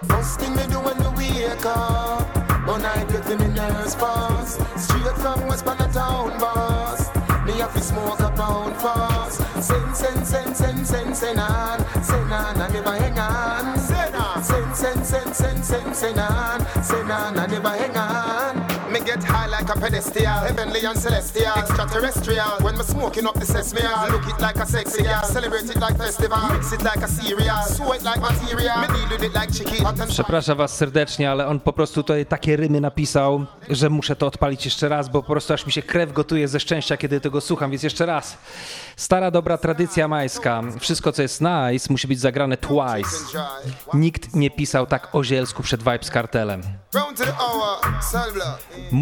First 0.08 0.40
thing 0.40 0.56
me 0.56 0.64
do 0.66 0.80
when 0.80 0.98
me 0.98 1.06
wake 1.16 1.64
up. 1.64 2.66
One 2.66 2.82
night 2.82 3.08
get 3.08 3.30
in 3.30 3.38
the 3.38 3.48
nurse 3.48 3.94
pass. 3.94 4.58
Straight 4.76 5.16
from 5.18 5.46
West 5.46 5.64
town 5.64 6.38
boss. 6.40 7.14
Me 7.46 7.52
have 7.58 7.72
to 7.74 7.80
smoke 7.80 8.18
a 8.20 8.30
pound 8.30 8.76
fast. 8.76 9.38
Send, 9.62 9.96
send, 9.96 10.26
send, 10.26 10.56
send, 10.56 10.86
send, 10.86 11.16
send 11.16 11.38
on. 11.38 12.02
Send 12.02 12.32
on 12.32 12.60
and 12.60 12.72
never 12.72 13.11
Send, 14.82 15.06
send, 15.06 15.36
send, 15.36 15.64
send, 15.64 15.94
send, 15.94 16.18
on. 16.18 16.82
Send 16.82 17.12
on 17.12 17.38
and 17.38 17.52
never 17.52 17.68
hang 17.68 17.96
on. 17.96 18.61
Get 19.12 19.24
high 19.24 19.46
like 19.46 19.68
a 19.68 19.78
pedestal, 19.78 20.24
heavenly 20.24 20.86
and 20.86 20.98
celestial, 20.98 21.52
extraterrestrial. 21.56 22.50
When 22.64 22.78
me 22.78 22.84
smoking 22.84 23.26
up 23.26 23.34
the 23.34 23.46
sesame, 23.46 23.82
look 24.10 24.26
it 24.26 24.40
like 24.40 24.56
a 24.56 24.66
sexy 24.66 25.02
girl, 25.02 25.22
celebrate 25.24 25.70
it 25.70 25.80
like 25.80 25.98
festival, 25.98 26.38
mix 26.52 26.72
it 26.72 26.82
like 26.82 27.04
a 27.04 27.08
cereal, 27.08 27.62
sew 27.66 27.92
it 27.92 28.02
like 28.02 28.20
material. 28.20 28.78
Me 28.80 28.86
deal 28.86 29.08
with 29.10 29.22
it 29.22 29.34
like 29.34 29.52
chicken, 29.52 30.08
Przepraszam 30.08 30.58
was 30.58 30.76
serdecznie, 30.76 31.30
ale 31.30 31.46
on 31.46 31.60
po 31.60 31.72
prostu 31.72 32.02
tutaj 32.02 32.26
takie 32.26 32.56
rymy 32.56 32.80
napisał, 32.80 33.46
że 33.68 33.90
muszę 33.90 34.16
to 34.16 34.26
odpalić 34.26 34.64
jeszcze 34.64 34.88
raz, 34.88 35.08
bo 35.08 35.22
po 35.22 35.32
prostu 35.32 35.54
aż 35.54 35.66
mi 35.66 35.72
się 35.72 35.82
krew 35.82 36.12
gotuje 36.12 36.48
ze 36.48 36.60
szczęścia, 36.60 36.96
kiedy 36.96 37.20
tego 37.20 37.40
słucham, 37.40 37.70
więc 37.70 37.82
jeszcze 37.82 38.06
raz. 38.06 38.36
Stara 38.96 39.30
dobra 39.30 39.58
tradycja 39.58 40.08
majska. 40.08 40.62
Wszystko 40.80 41.12
co 41.12 41.22
jest 41.22 41.40
nice 41.40 41.86
musi 41.90 42.08
być 42.08 42.20
zagrane 42.20 42.56
twice. 42.56 43.38
Nikt 43.94 44.34
nie 44.34 44.50
pisał 44.50 44.86
tak 44.86 45.14
o 45.14 45.24
zielsku 45.24 45.62
przed 45.62 45.82
Vibes 45.82 46.10
Kartelem. 46.10 46.62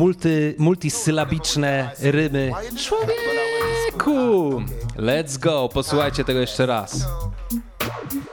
Multi, 0.01 0.55
multisylabiczne 0.59 1.91
rymy. 2.01 2.53
Człowieku! 2.77 4.63
Let's 4.97 5.39
go, 5.39 5.69
posłuchajcie 5.69 6.25
tego 6.25 6.41
jeszcze 6.41 6.67
raz. 6.67 7.07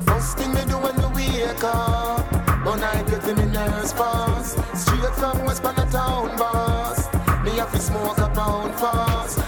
First 0.06 0.38
thing 0.38 0.54
me 0.54 0.66
do 0.66 0.78
when 0.78 0.96
me 0.96 1.08
wake 1.16 1.64
up 1.64 2.22
When 2.66 2.84
I 2.84 3.04
get 3.12 3.28
in 3.28 3.52
nurse 3.52 3.94
pass 3.94 4.56
Straight 4.76 5.16
from 5.16 5.46
West 5.46 5.64
town 5.92 6.38
boss 6.38 7.10
Me 7.44 7.52
have 7.52 7.72
to 7.72 7.80
smoke 7.80 8.18
a 8.18 8.30
pound 8.30 8.74
fast 8.80 9.40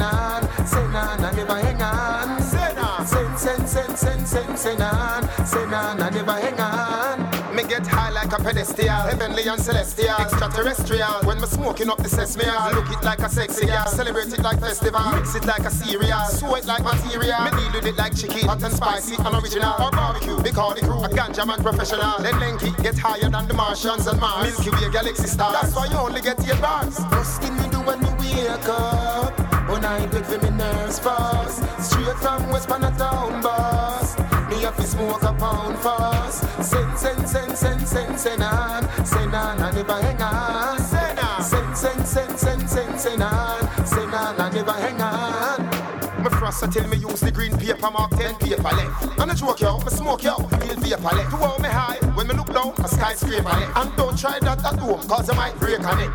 on 0.00 1.20
on 1.20 1.36
never 1.36 1.62
hang 1.62 1.82
on 1.82 2.42
on 2.78 3.06
send, 3.06 3.68
send, 3.68 3.98
send, 3.98 4.28
send, 4.28 4.58
send 4.58 4.82
on 4.82 5.28
Send 5.46 5.74
on 5.74 6.00
and 6.00 6.14
never 6.14 6.32
hang 6.32 6.60
on 6.60 6.62
me 6.62 6.62
get 6.62 6.70
high 6.70 6.81
like 8.32 8.40
a 8.40 8.44
pedestal, 8.44 8.88
heavenly 8.88 9.46
and 9.46 9.60
celestial, 9.60 10.16
extraterrestrial. 10.18 11.20
When 11.24 11.40
me 11.40 11.46
smoking 11.46 11.90
up 11.90 11.98
the 11.98 12.08
sesame, 12.08 12.44
look 12.74 12.88
it 12.90 13.02
like 13.04 13.18
a 13.20 13.28
sexy 13.28 13.66
girl, 13.66 13.86
celebrate 13.86 14.32
it 14.32 14.40
like 14.40 14.60
festival, 14.60 15.00
mix 15.12 15.34
it 15.34 15.44
like 15.44 15.64
a 15.64 15.70
cereal, 15.70 16.24
sew 16.26 16.54
it 16.54 16.64
like 16.64 16.82
material. 16.82 17.40
Me 17.44 17.50
deal 17.50 17.72
with 17.72 17.86
it 17.86 17.96
like 17.96 18.16
chicken, 18.16 18.48
hot 18.48 18.62
and 18.62 18.72
spicy 18.72 19.16
and 19.18 19.34
original. 19.42 19.74
Or 19.80 19.90
barbecue, 19.90 20.36
they 20.40 20.50
call 20.50 20.74
the 20.74 20.80
crew 20.80 21.02
a 21.04 21.08
ganja 21.08 21.46
man 21.46 21.62
professional. 21.62 22.18
Then 22.20 22.34
Lenky 22.34 22.70
get 22.82 22.96
higher 22.98 23.28
than 23.28 23.48
the 23.48 23.54
Martians 23.54 24.06
and 24.06 24.20
Mars. 24.20 24.58
Milky 24.58 24.70
Way 24.70 24.92
galaxy 24.92 25.26
stars. 25.26 25.60
That's 25.60 25.76
why 25.76 25.86
you 25.86 25.96
only 25.96 26.20
get 26.20 26.40
eight 26.40 26.60
bars. 26.60 26.98
First 27.10 27.42
thing 27.42 27.56
me 27.56 27.68
do 27.68 27.80
when 27.80 28.00
me 28.00 28.10
wake 28.20 28.68
up, 28.68 29.38
when 29.68 29.84
I 29.84 30.06
get 30.06 30.24
for 30.26 30.38
me 30.38 30.50
nerves 30.50 30.98
fast, 30.98 31.60
straight 31.80 32.16
from 32.16 32.48
West 32.50 32.68
town 32.68 33.42
boss. 33.42 34.21
Me 34.52 34.60
have 34.64 34.76
to 34.76 34.82
smoke 34.82 35.22
a 35.22 35.32
pound 35.32 35.78
fast. 35.78 36.42
Send, 36.62 36.98
send, 36.98 37.26
send, 37.26 37.56
send, 37.56 37.88
send, 37.88 38.20
send 38.20 38.42
on. 38.42 39.06
Send 39.06 39.34
on 39.34 39.58
and 39.62 39.76
never 39.76 40.02
hang 40.02 40.20
on. 40.20 40.31
My 46.52 46.58
frost 46.58 46.76
tell 46.76 46.88
me 46.88 46.96
use 46.98 47.20
the 47.20 47.30
green 47.30 47.56
paper 47.56 47.90
mark 47.90 48.10
10 48.10 48.34
paper 48.36 48.62
left. 48.62 49.18
And 49.18 49.30
I 49.30 49.34
joke 49.34 49.60
yo, 49.60 49.78
me 49.78 49.88
smoke 49.88 50.22
yo, 50.22 50.36
feel 50.36 50.76
vapor 50.76 51.16
left. 51.16 51.30
To 51.30 51.36
hold 51.36 51.62
me 51.62 51.68
high, 51.68 51.96
when 52.14 52.26
me 52.28 52.34
look 52.34 52.52
down, 52.52 52.74
a 52.76 52.88
skyscraper 52.88 53.42
left. 53.42 53.76
And 53.76 53.96
don't 53.96 54.18
try 54.18 54.38
that 54.40 54.58
at 54.58 54.78
home, 54.78 55.00
cause 55.08 55.30
I 55.30 55.34
might 55.34 55.58
break 55.58 55.78
a 55.78 55.82
neck. 55.82 56.12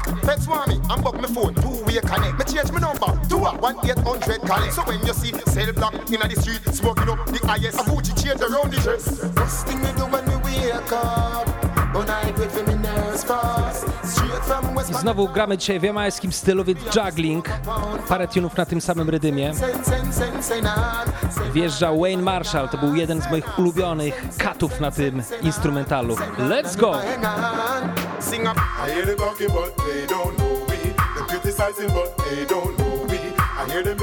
Want 0.47 0.69
me, 0.69 0.75
and 0.75 1.03
bug 1.03 1.19
me 1.19 1.27
phone, 1.27 1.55
two-way 1.55 1.99
connect. 2.01 2.37
Me 2.37 2.45
change 2.45 2.71
my 2.71 2.79
number, 2.79 3.09
to 3.27 3.35
a 3.35 3.57
1-800 3.57 4.45
collect. 4.45 4.73
So 4.73 4.83
when 4.83 5.05
you 5.05 5.13
see 5.13 5.33
cell 5.49 5.73
block 5.73 5.93
in 5.95 6.19
the 6.21 6.35
street, 6.39 6.63
smoking 6.73 7.09
up 7.09 7.25
the 7.25 7.39
highest, 7.47 7.79
a 7.79 7.83
Gucci 7.83 8.13
change 8.21 8.41
around 8.41 8.71
the 8.71 8.77
dress. 8.77 9.19
First 9.33 9.67
thing 9.67 9.81
me 9.81 9.89
do 9.97 10.05
when 10.05 10.23
me 10.29 10.35
wake 10.45 10.91
up, 10.93 11.47
I 14.89 14.93
znowu 14.93 15.27
gramy 15.27 15.57
dzisiaj 15.57 15.79
w 15.79 15.83
jamańskim 15.83 16.31
stylu, 16.31 16.63
więc 16.63 16.79
juggling. 16.95 17.49
Parę 18.07 18.27
tunów 18.27 18.57
na 18.57 18.65
tym 18.65 18.81
samym 18.81 19.09
rydymie. 19.09 19.53
Wjeżdża 21.53 21.91
Wayne 21.93 22.23
Marshall, 22.23 22.69
to 22.69 22.77
był 22.77 22.95
jeden 22.95 23.21
z 23.21 23.29
moich 23.31 23.59
ulubionych 23.59 24.23
katów 24.37 24.79
na 24.79 24.91
tym 24.91 25.23
instrumentalu. 25.41 26.15
Let's 26.39 26.77
go! 26.77 26.95
I 33.67 33.69
hear 33.69 33.83
them 33.83 33.97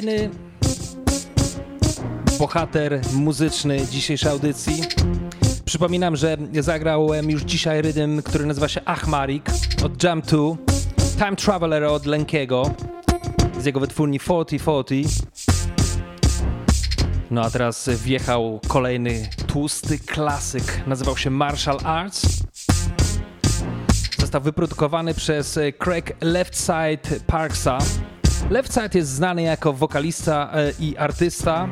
kolejny 0.00 0.30
bohater 2.38 3.00
muzyczny 3.12 3.86
dzisiejszej 3.86 4.30
audycji. 4.30 4.82
Przypominam, 5.64 6.16
że 6.16 6.36
zagrałem 6.60 7.30
już 7.30 7.42
dzisiaj 7.42 7.82
rydym, 7.82 8.22
który 8.22 8.46
nazywa 8.46 8.68
się 8.68 8.80
Achmarik 8.84 9.50
od 9.84 10.02
Jam 10.02 10.22
2. 10.22 10.38
Time 11.18 11.36
Traveler 11.36 11.84
od 11.84 12.06
Lenkiego 12.06 12.74
z 13.60 13.64
jego 13.64 13.80
wytwórni 13.80 14.20
4040. 14.20 15.22
No 17.30 17.42
a 17.42 17.50
teraz 17.50 17.88
wjechał 17.88 18.60
kolejny 18.68 19.28
tłusty 19.46 19.98
klasyk. 19.98 20.86
Nazywał 20.86 21.16
się 21.16 21.30
Martial 21.30 21.78
Arts. 21.84 22.26
Został 24.18 24.40
wyprodukowany 24.40 25.14
przez 25.14 25.58
Craig 25.78 26.16
Leftside 26.20 27.20
Parksa. 27.26 27.78
Leftside 28.50 28.98
jest 28.98 29.10
znany 29.10 29.42
jako 29.42 29.72
wokalista 29.72 30.50
e, 30.52 30.72
i 30.80 30.96
artysta. 30.96 31.68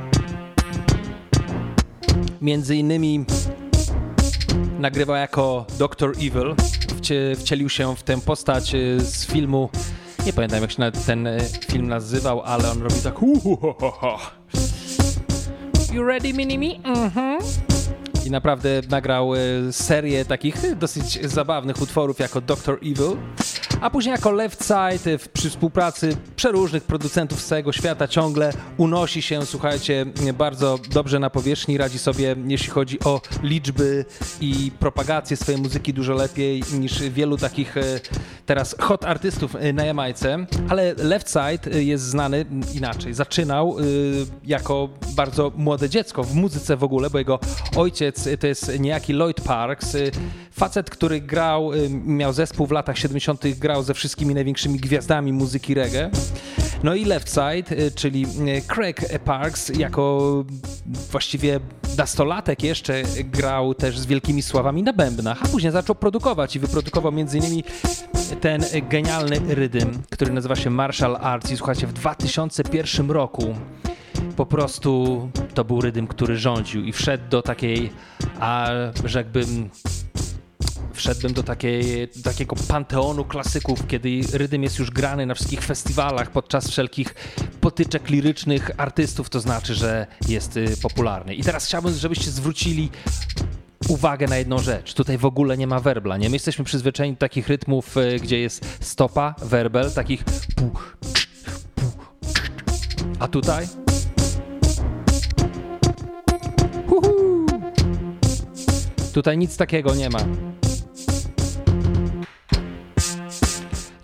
Między 2.41 2.77
innymi 2.77 3.25
nagrywał 4.79 5.17
jako 5.17 5.67
Dr. 5.79 6.11
Evil. 6.11 6.55
Wcie, 6.97 7.37
wcielił 7.37 7.69
się 7.69 7.97
w 7.97 8.03
tę 8.03 8.21
postać 8.21 8.75
e, 8.75 9.01
z 9.01 9.27
filmu. 9.27 9.69
Nie 10.27 10.33
pamiętam 10.33 10.63
jak 10.63 10.71
się 10.71 10.93
ten 11.07 11.27
e, 11.27 11.41
film 11.41 11.89
nazywał, 11.89 12.43
ale 12.43 12.71
on 12.71 12.83
robi 12.83 13.01
tak. 13.05 13.15
You 15.93 16.03
ready, 16.03 16.33
mini-me? 16.33 16.91
Mhm. 16.91 17.39
I 18.27 18.31
naprawdę 18.31 18.69
nagrał 18.91 19.33
serię 19.71 20.25
takich 20.25 20.79
dosyć 20.79 21.27
zabawnych 21.27 21.83
utworów 21.83 22.19
jako 22.19 22.41
Dr. 22.41 22.79
Evil, 22.83 23.17
a 23.81 23.91
później 23.91 24.13
jako 24.13 24.31
Left 24.31 24.63
Side 24.65 25.13
e, 25.13 25.19
przy 25.33 25.51
współpracy 25.51 26.17
przeróżnych 26.37 26.83
producentów 26.83 27.41
z 27.41 27.47
całego 27.47 27.73
świata 27.73 28.09
ciągle 28.09 28.53
unosi 28.77 29.23
się, 29.23 29.47
słuchajcie, 29.47 30.07
bardzo 30.39 30.79
dobrze 30.91 31.19
na 31.19 31.31
powierzchni, 31.31 31.79
radzi 31.79 31.99
sobie, 31.99 32.37
jeśli 32.47 32.71
chodzi 32.71 32.99
o 33.05 33.21
liczby 33.43 34.05
i 34.41 34.73
propagację 34.79 35.37
swojej 35.37 35.61
muzyki 35.61 35.95
dużo 35.95 36.15
lepiej 36.15 36.63
niż 36.73 37.03
wielu 37.03 37.37
takich 37.37 37.75
teraz 38.47 38.77
hot 38.79 39.05
artystów 39.05 39.57
na 39.75 39.85
Jamajce, 39.85 40.47
ale 40.69 40.95
Left 40.95 41.29
Side 41.31 41.83
jest 41.83 42.05
znany 42.05 42.45
inaczej. 42.75 43.15
Zaczynał 43.15 43.77
jako 44.45 44.89
bardzo 45.17 45.53
młode 45.57 45.89
dziecko 45.89 46.25
w 46.25 46.35
muzyce 46.35 46.77
w 46.77 46.85
ogóle, 46.85 47.11
bo 47.11 47.19
jego 47.19 47.39
ojciec 47.77 48.29
to 48.41 48.47
jest 48.47 48.81
niejaki 48.81 49.13
Lloyd 49.13 49.41
Parks, 49.41 49.97
facet, 50.51 50.91
który 50.91 51.21
grał, 51.21 51.71
miał 52.05 52.33
zespół 52.33 52.67
w 52.67 52.71
latach 52.71 52.99
70., 52.99 53.45
grał 53.59 53.83
ze 53.83 53.95
wszystkimi 53.95 54.35
największymi 54.35 54.79
gwiazdami 54.79 55.33
muzyki 55.33 55.75
reggae. 55.75 56.11
No 56.83 56.95
i 56.95 57.05
Left 57.05 57.29
Side, 57.29 57.91
czyli 57.91 58.27
Craig 58.75 59.19
Parks, 59.25 59.69
jako 59.69 60.45
właściwie 61.11 61.61
nastolatek 61.99 62.63
jeszcze 62.63 63.03
grał 63.25 63.75
też 63.75 63.99
z 63.99 64.07
wielkimi 64.07 64.43
sławami 64.43 64.83
na 64.83 64.93
bębnach, 64.93 65.39
a 65.43 65.49
później 65.49 65.73
zaczął 65.73 65.97
produkować 65.97 66.57
i 66.57 66.59
wyprodukował 66.59 67.13
m.in. 67.13 67.63
ten 68.41 68.65
genialny 68.89 69.55
rydym, 69.55 70.03
który 70.11 70.33
nazywa 70.33 70.57
się 70.57 70.71
Martial 70.71 71.17
Arts 71.17 71.51
i 71.51 71.57
słuchajcie, 71.57 71.87
w 71.87 71.93
2001 71.93 73.11
roku 73.11 73.55
po 74.37 74.47
prostu 74.47 75.29
to 75.55 75.65
był 75.65 75.81
rydym, 75.81 76.07
który 76.07 76.37
rządził 76.37 76.85
i 76.85 76.93
wszedł 76.93 77.29
do 77.31 77.43
takiej, 77.43 77.91
a 78.41 78.71
rzekłbym, 79.05 79.71
wszedłbym 80.95 81.33
do, 81.33 81.43
takiej, 81.43 82.09
do 82.17 82.23
takiego 82.23 82.57
panteonu 82.69 83.25
klasyków, 83.25 83.87
kiedy 83.87 84.21
rydym 84.33 84.63
jest 84.63 84.79
już 84.79 84.91
grany 84.91 85.27
na 85.27 85.35
wszystkich 85.35 85.63
festiwalach 85.63 86.31
podczas 86.31 86.71
wszelkich 86.71 87.15
potyczek 87.61 88.11
lirycznych 88.11 88.71
artystów, 88.77 89.31
to 89.31 89.41
znaczy, 89.41 89.75
że 89.75 90.07
jest 90.29 90.57
y, 90.57 90.77
popularny. 90.83 91.35
I 91.35 91.43
teraz 91.43 91.67
chciałbym, 91.67 91.95
żebyście 91.95 92.31
zwrócili 92.31 92.91
uwagę 93.89 94.27
na 94.27 94.37
jedną 94.37 94.59
rzecz. 94.59 94.95
Tutaj 94.95 95.19
w 95.19 95.25
ogóle 95.25 95.57
nie 95.57 95.67
ma 95.67 95.81
werbla, 95.81 96.17
nie? 96.17 96.29
My 96.29 96.37
jesteśmy 96.37 96.65
przyzwyczajeni 96.65 97.17
do 97.17 97.21
takich 97.21 97.49
rytmów, 97.49 97.97
y, 97.97 98.21
gdzie 98.23 98.39
jest 98.39 98.67
stopa, 98.81 99.35
werbel, 99.43 99.93
takich 99.93 100.25
a 103.19 103.29
tutaj. 103.29 103.67
Tutaj 109.13 109.39
nic 109.39 109.57
takiego 109.57 109.95
nie 109.95 110.11
ma. 110.11 110.19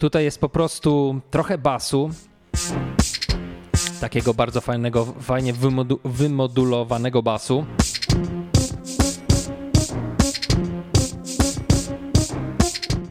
Tutaj 0.00 0.24
jest 0.24 0.40
po 0.40 0.48
prostu 0.48 1.20
trochę 1.30 1.58
basu. 1.58 2.10
Takiego 4.00 4.34
bardzo 4.34 4.60
fajnego, 4.60 5.04
fajnie 5.20 5.52
wymodu 5.52 6.00
wymodulowanego 6.04 7.22
basu. 7.22 7.66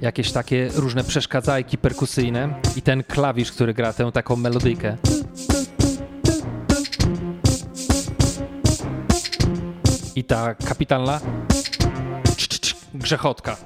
Jakieś 0.02 0.32
takie 0.32 0.70
różne 0.76 1.04
przeszkadzajki 1.04 1.78
perkusyjne 1.78 2.62
i 2.76 2.82
ten 2.82 3.04
klawisz, 3.04 3.52
który 3.52 3.74
gra 3.74 3.94
tę 3.94 4.12
taką 4.12 4.36
melodyjkę. 4.36 4.98
i 10.16 10.24
ta 10.24 10.56
kapitalna 10.56 11.20
grzechotka. 12.94 13.58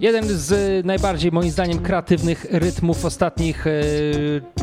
Jeden 0.00 0.24
z 0.28 0.86
najbardziej 0.86 1.32
moim 1.32 1.50
zdaniem 1.50 1.78
kreatywnych 1.78 2.46
rytmów 2.50 3.04
ostatnich 3.04 3.64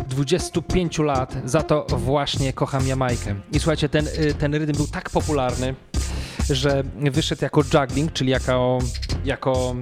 25 0.10 1.00
lat. 1.00 1.36
Za 1.46 1.62
to 1.62 1.86
właśnie 1.90 2.54
kocham 2.54 2.88
Jamajkę. 2.88 3.36
I 3.52 3.60
słuchajcie, 3.60 3.90
ten, 3.90 4.08
ten 4.40 4.56
rytm 4.56 4.78
był 4.78 4.88
tak 4.88 5.10
popularny, 5.10 5.76
że 6.50 6.84
wyszedł 7.12 7.44
jako 7.44 7.62
juggling, 7.74 8.14
czyli 8.14 8.32
jako, 8.32 8.80
jako 9.26 9.76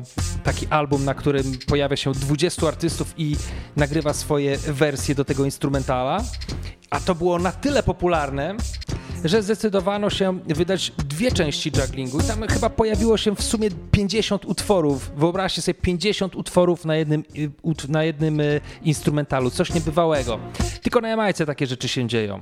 taki 0.44 0.68
album, 0.68 1.06
na 1.06 1.14
którym 1.14 1.44
pojawia 1.68 1.96
się 1.96 2.12
20 2.12 2.68
artystów 2.68 3.14
i 3.18 3.36
nagrywa 3.76 4.14
swoje 4.14 4.58
wersje 4.58 5.16
do 5.16 5.26
tego 5.26 5.46
instrumentala. 5.46 6.24
A 6.90 7.00
to 7.00 7.16
było 7.16 7.40
na 7.40 7.52
tyle 7.52 7.84
popularne, 7.84 8.56
że 9.26 9.44
zdecydowano 9.44 10.10
się 10.10 10.40
wydać 10.46 10.92
dwie 10.98 11.32
części 11.32 11.72
jugglingu 11.76 12.20
i 12.20 12.24
tam 12.24 12.48
chyba 12.48 12.70
pojawiło 12.70 13.18
się 13.18 13.36
w 13.36 13.44
sumie 13.44 13.70
50 13.92 14.46
utworów. 14.46 15.12
Wyobraźcie 15.18 15.62
sobie 15.62 15.74
50 15.74 16.36
utworów 16.36 16.86
na 16.86 16.96
jednym, 16.96 17.24
na 17.90 18.04
jednym 18.04 18.40
e, 18.40 18.44
instrumentalu, 18.84 19.50
coś 19.50 19.74
niebywałego. 19.74 20.40
Tylko 20.82 21.02
na 21.02 21.08
Jamajce 21.08 21.46
takie 21.46 21.68
rzeczy 21.68 21.88
się 21.88 22.08
dzieją. 22.08 22.42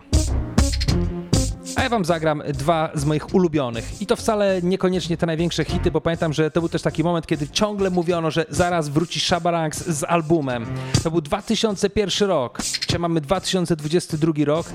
A 1.75 1.83
ja 1.83 1.89
wam 1.89 2.05
zagram 2.05 2.43
dwa 2.53 2.89
z 2.93 3.05
moich 3.05 3.35
ulubionych. 3.35 4.01
I 4.01 4.05
to 4.05 4.15
wcale 4.15 4.61
niekoniecznie 4.63 5.17
te 5.17 5.25
największe 5.25 5.65
hity, 5.65 5.91
bo 5.91 6.01
pamiętam, 6.01 6.33
że 6.33 6.51
to 6.51 6.59
był 6.59 6.69
też 6.69 6.81
taki 6.81 7.03
moment, 7.03 7.27
kiedy 7.27 7.47
ciągle 7.47 7.89
mówiono, 7.89 8.31
że 8.31 8.45
zaraz 8.49 8.89
wróci 8.89 9.19
Shabarangs 9.19 9.87
z 9.87 10.03
albumem. 10.03 10.65
To 11.03 11.11
był 11.11 11.21
2001 11.21 12.29
rok. 12.29 12.61
Dzisiaj 12.61 12.99
mamy 12.99 13.21
2022 13.21 14.33
rok. 14.45 14.67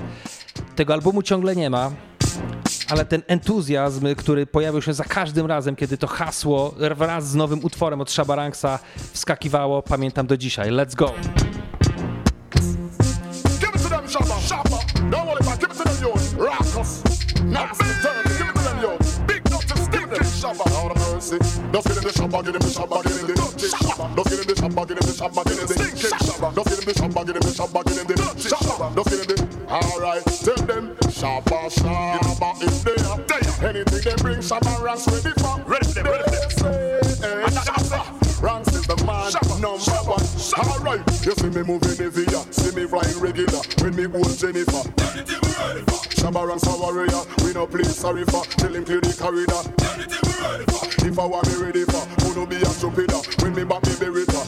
Tego 0.75 0.93
albumu 0.93 1.23
ciągle 1.23 1.55
nie 1.55 1.69
ma. 1.69 1.91
Ale 2.89 3.05
ten 3.05 3.21
entuzjazm, 3.27 4.15
który 4.15 4.45
pojawił 4.45 4.81
się 4.81 4.93
za 4.93 5.03
każdym 5.03 5.45
razem, 5.45 5.75
kiedy 5.75 5.97
to 5.97 6.07
hasło 6.07 6.75
wraz 6.95 7.27
z 7.27 7.35
nowym 7.35 7.63
utworem 7.63 8.01
od 8.01 8.11
Shabarangsa 8.11 8.79
wskakiwało, 9.13 9.81
pamiętam 9.81 10.27
do 10.27 10.37
dzisiaj. 10.37 10.69
Let's 10.69 10.95
go! 10.95 11.13
Nasty 17.49 17.85
turn. 18.03 18.23
Give 18.37 18.49
it 18.49 18.55
to 18.55 18.61
them, 18.61 18.77
yo. 18.81 18.97
Big 19.25 19.43
nuts 19.49 19.71
and 19.71 19.91
King 19.91 20.07
Shabba. 20.37 20.65
Out 20.77 20.91
of 20.91 20.97
mercy. 20.97 21.37
Just 21.39 21.87
get 21.87 21.97
in 21.97 22.03
the 22.03 22.13
Shabba, 22.13 22.45
get 22.45 22.55
in 22.55 22.61
the 22.61 22.69
Shabba, 22.69 23.03
get 23.03 23.19
in 23.19 23.27
the 23.27 23.33
dirty 23.33 23.67
Shabba. 23.73 24.05
Just 24.15 24.29
get 24.29 24.39
in 24.39 24.47
the 24.47 24.53
Shabba, 24.53 24.81
get 24.87 24.97
in 24.97 25.05
the 25.09 25.13
Shabba, 25.17 25.41
get 25.45 25.57
in 25.57 25.65
the 25.65 25.73
stinking 25.73 26.13
Shabba. 26.13 26.47
Just 26.55 26.69
get 26.69 26.79
in 26.79 26.85
the 26.85 26.93
Shabba, 26.93 27.21
get 27.25 27.35
in 27.35 27.41
the 27.41 27.53
Shabba, 27.57 27.79
get 27.85 27.97
in 27.97 28.05
the 28.05 28.13
dirty 28.13 28.49
Shabba. 28.49 28.85
Just 28.95 29.09
get 29.09 29.19
in 29.19 29.27
the. 29.33 29.37
Alright, 29.69 30.25
tell 30.45 30.61
them 30.65 30.85
Shabba, 31.09 31.59
Shabba 31.73 32.49
is 32.61 32.83
there. 32.83 33.69
Anything 33.69 34.01
they 34.05 34.15
bring, 34.21 34.39
Shabba 34.39 34.81
ranks 34.81 35.07
ready 35.09 35.33
for. 35.41 35.57
Ready 35.65 35.89
for 35.89 35.93
them, 35.93 36.05
ready 36.05 36.53
for 36.53 36.69
them. 36.69 37.49
Ranks 38.39 38.71
is 38.73 38.87
the 38.87 38.95
man 39.05 39.33
number 39.59 39.97
one. 40.07 40.23
Alright, 40.55 41.01
you 41.25 41.33
see 41.33 41.49
me 41.49 41.63
moving 41.63 41.97
heavy, 41.97 42.25
see 42.53 42.71
me 42.75 42.85
flying 42.87 43.19
regular. 43.19 43.61
When 43.81 43.95
me 43.97 44.03
hold 44.05 44.37
Jennifer, 44.37 45.48
Shabba 46.19 46.47
ranks 46.47 46.67
a 46.67 46.77
warrior. 46.77 47.21
We 47.43 47.53
no 47.53 47.67
play 47.67 47.83
sorry 47.83 48.23
for. 48.25 48.43
Tell 48.45 48.73
him 48.73 48.85
clear 48.85 49.01
the 49.01 49.13
corridor. 49.19 49.61
If 51.05 51.19
I 51.19 51.25
want 51.25 51.47
me 51.47 51.55
ready 51.55 51.83
for, 51.85 52.03
who 52.23 52.35
no 52.35 52.45
be 52.45 52.55
a 52.57 52.65
stupid 52.65 53.11
When 53.41 53.55
me 53.55 53.63
back 53.63 53.83
me 53.83 53.93
berita. 53.99 54.43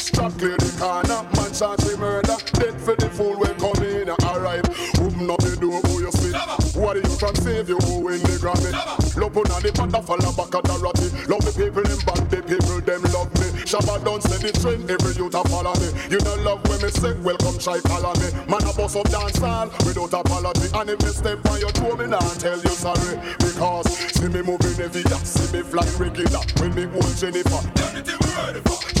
Strap 0.00 0.32
clear 0.38 0.56
the 0.56 0.70
corner, 0.78 1.22
man 1.36 1.52
charge 1.52 1.84
me 1.86 1.96
murder. 1.96 2.36
Dead 2.54 2.80
for 2.80 2.96
the 2.96 3.08
fool 3.10 3.38
when 3.38 3.54
come 3.58 3.82
in. 3.84 4.10
Alright, 4.10 4.66
open 4.98 5.30
up 5.30 5.38
the 5.42 5.56
door, 5.60 5.80
who 5.86 6.02
you 6.02 6.12
see? 6.12 6.32
What 6.78 6.96
you 6.96 7.02
from 7.18 7.34
save 7.36 7.68
you 7.68 7.78
win 7.78 8.22
the 8.22 8.38
Grammy? 8.38 8.72
Love 9.16 9.36
on 9.36 9.62
the 9.62 9.72
panda 9.74 10.02
fall 10.02 10.18
back 10.18 10.54
at 10.54 10.64
the. 10.64 11.26
Love 11.28 11.44
the 11.44 11.52
people 11.52 11.82
them 11.82 11.98
bad, 12.06 12.30
the 12.30 12.42
people 12.42 12.80
them 12.80 13.02
love. 13.12 13.33
Shabba 13.74 14.04
don't 14.04 14.22
set 14.22 14.38
the 14.38 14.52
trend, 14.54 14.86
every 14.86 15.18
youth 15.18 15.34
a 15.34 15.42
follow 15.50 15.74
me. 15.82 15.90
You 16.06 16.22
know 16.22 16.36
love 16.46 16.62
when 16.70 16.78
me 16.78 16.94
say, 16.94 17.10
welcome 17.26 17.58
try 17.58 17.82
follow 17.90 18.14
me. 18.22 18.30
Man 18.46 18.62
a 18.62 18.70
boss 18.70 18.94
up 18.94 19.10
dance 19.10 19.38
hall 19.42 19.66
without 19.82 20.14
apology. 20.14 20.70
And 20.78 20.90
if 20.94 21.02
me 21.02 21.10
step 21.10 21.42
on 21.50 21.58
your 21.58 21.74
toe, 21.74 21.96
me 21.98 22.06
nah 22.06 22.22
tell 22.38 22.54
you 22.54 22.70
sorry. 22.70 23.18
Because 23.42 23.90
see 24.14 24.30
me 24.30 24.46
moving 24.46 24.78
every 24.78 25.02
year, 25.02 25.18
see 25.26 25.50
me 25.50 25.66
fly 25.66 25.82
regular. 25.98 26.38
When 26.62 26.70
me 26.70 26.86
hold 26.86 27.18
Jennifer. 27.18 27.66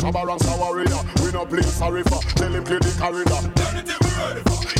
Shabba 0.02 0.26
ranks 0.26 0.42
a 0.50 0.58
warrior, 0.58 1.02
we 1.22 1.30
no 1.30 1.46
play 1.46 1.62
sorry 1.62 2.02
for. 2.10 2.18
Tell 2.34 2.50
him 2.50 2.64
clear 2.66 2.82
the 2.82 2.90
corridor. 2.98 3.42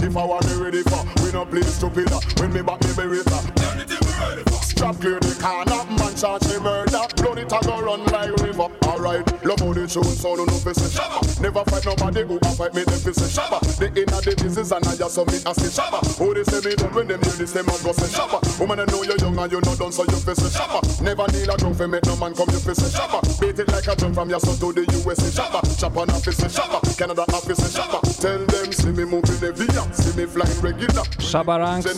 If 0.02 0.16
I 0.16 0.24
want 0.26 0.42
me 0.50 0.54
ready 0.58 0.82
for, 0.82 1.06
we 1.22 1.30
no 1.30 1.46
play 1.46 1.62
stupid. 1.62 2.10
When 2.42 2.50
me 2.50 2.62
back 2.66 2.82
me 2.82 2.90
beretta. 2.98 4.63
Anything 4.84 5.04
we 5.04 5.12
ready 5.12 5.14
for. 5.14 5.14
Strap 5.14 5.20
clear 5.20 5.20
the 5.20 5.32
corner, 5.40 5.80
man 5.96 6.14
charge 6.16 6.44
me 6.48 6.58
murder. 6.60 7.04
Blood 7.16 7.38
it 7.38 7.52
a 7.52 7.58
go 7.64 7.80
run 7.80 8.04
like 8.12 8.32
river. 8.42 8.68
Alright, 8.84 9.24
love 9.44 9.60
how 9.60 9.72
the 9.72 9.86
tune 9.86 10.04
sound 10.04 10.44
no 10.44 10.56
fi 10.60 10.72
say 10.72 10.90
shabba. 10.92 11.40
Never 11.40 11.64
fight 11.64 11.84
nobody 11.86 12.22
go 12.24 12.36
and 12.36 12.56
fight 12.56 12.74
me 12.74 12.84
them 12.84 13.00
fi 13.00 13.12
say 13.12 13.30
shabba. 13.32 13.60
The 13.78 13.86
inner 13.88 14.20
the 14.20 14.36
business 14.36 14.72
and 14.72 14.86
I 14.86 14.96
just 14.96 15.14
submit 15.14 15.46
as 15.46 15.56
say 15.56 15.72
shabba. 15.72 16.00
Who 16.18 16.34
they 16.34 16.44
say 16.44 16.60
me 16.68 16.76
done 16.76 16.92
when 16.92 17.08
them 17.08 17.22
hear 17.22 17.32
this 17.32 17.52
them 17.52 17.68
a 17.68 17.76
go 17.80 17.92
say 17.92 18.10
shabba. 18.12 18.38
Woman 18.60 18.80
I 18.80 18.84
know 18.84 19.02
you 19.02 19.16
young 19.18 19.38
and 19.38 19.52
you 19.52 19.60
not 19.64 19.78
done 19.78 19.92
so 19.92 20.04
you 20.04 20.20
fi 20.20 20.34
say 20.34 20.52
shabba. 20.52 20.80
Never 21.00 21.26
kneel 21.32 21.50
a 21.50 21.56
drum 21.56 21.74
fi 21.74 21.86
make 21.86 22.04
no 22.04 22.16
man 22.20 22.34
come 22.34 22.50
you 22.52 22.60
fi 22.60 22.74
say 22.76 22.90
shabba. 22.92 23.24
Beat 23.40 23.58
it 23.58 23.68
like 23.72 23.88
a 23.88 23.96
drum 23.96 24.12
from 24.12 24.28
your 24.28 24.40
son 24.40 24.56
to 24.60 24.68
the 24.72 24.84
USA 25.00 25.28
shabba. 25.32 25.60
Chop 25.80 25.96
on 25.96 26.10
a 26.10 26.16
fi 26.20 26.32
say 26.32 26.48
shabba. 26.52 26.78
Canada 26.96 27.24
a 27.24 27.38
fi 27.40 27.54
say 27.56 27.72
shabba. 27.72 28.00
Tell 28.20 28.44
them 28.44 28.72
see 28.72 28.92
me 28.92 29.04
moving 29.08 29.40
every 29.40 29.64
year, 29.64 29.86
see 29.96 30.12
me 30.12 30.28
flying 30.28 30.60
regular. 30.60 31.04
Shabba 31.24 31.56
ranks. 31.56 31.88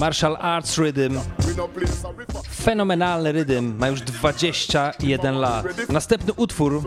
Martial 0.00 0.36
Arts 0.40 0.76
Rhythm. 0.78 1.20
No. 1.56 1.68
Fenomenalny 2.64 3.32
rydym, 3.32 3.76
ma 3.78 3.88
już 3.88 4.00
21 4.00 5.38
lat. 5.38 5.66
Następny 5.88 6.32
utwór 6.32 6.82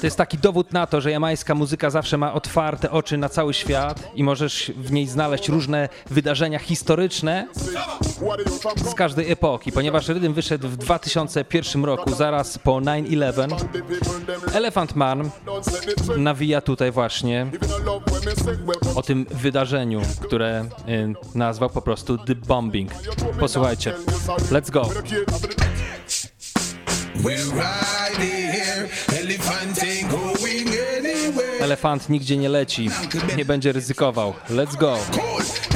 to 0.00 0.06
jest 0.06 0.16
taki 0.16 0.38
dowód 0.38 0.72
na 0.72 0.86
to, 0.86 1.00
że 1.00 1.10
jamańska 1.10 1.54
muzyka 1.54 1.90
zawsze 1.90 2.18
ma 2.18 2.32
otwarte 2.32 2.90
oczy 2.90 3.16
na 3.16 3.28
cały 3.28 3.54
świat 3.54 4.10
i 4.14 4.24
możesz 4.24 4.72
w 4.76 4.92
niej 4.92 5.06
znaleźć 5.06 5.48
różne 5.48 5.88
wydarzenia 6.10 6.58
historyczne 6.58 7.46
z 8.90 8.94
każdej 8.94 9.32
epoki, 9.32 9.72
ponieważ 9.72 10.08
rydym 10.08 10.34
wyszedł 10.34 10.68
w 10.68 10.76
2001 10.76 11.84
roku, 11.84 12.14
zaraz 12.14 12.58
po 12.58 12.72
9-11. 12.72 13.48
The 13.72 13.82
people 13.82 14.20
them 14.26 14.40
Elephant 14.54 14.96
Man 14.96 15.30
nawija 16.16 16.60
tutaj 16.60 16.92
właśnie 16.92 17.46
o 18.94 19.02
tym 19.02 19.26
wydarzeniu, 19.30 20.00
które 20.20 20.64
y, 20.88 21.14
nazwał 21.34 21.70
po 21.70 21.82
prostu 21.82 22.18
The 22.18 22.34
Bombing. 22.34 22.90
Posłuchajcie. 23.40 23.94
Let's 24.50 24.70
go. 24.70 24.88
Elefant 31.60 32.08
nigdzie 32.08 32.36
nie 32.36 32.48
leci, 32.48 32.90
nie 33.36 33.44
będzie 33.44 33.72
ryzykował. 33.72 34.34
Let's 34.50 34.76
go. 34.76 34.98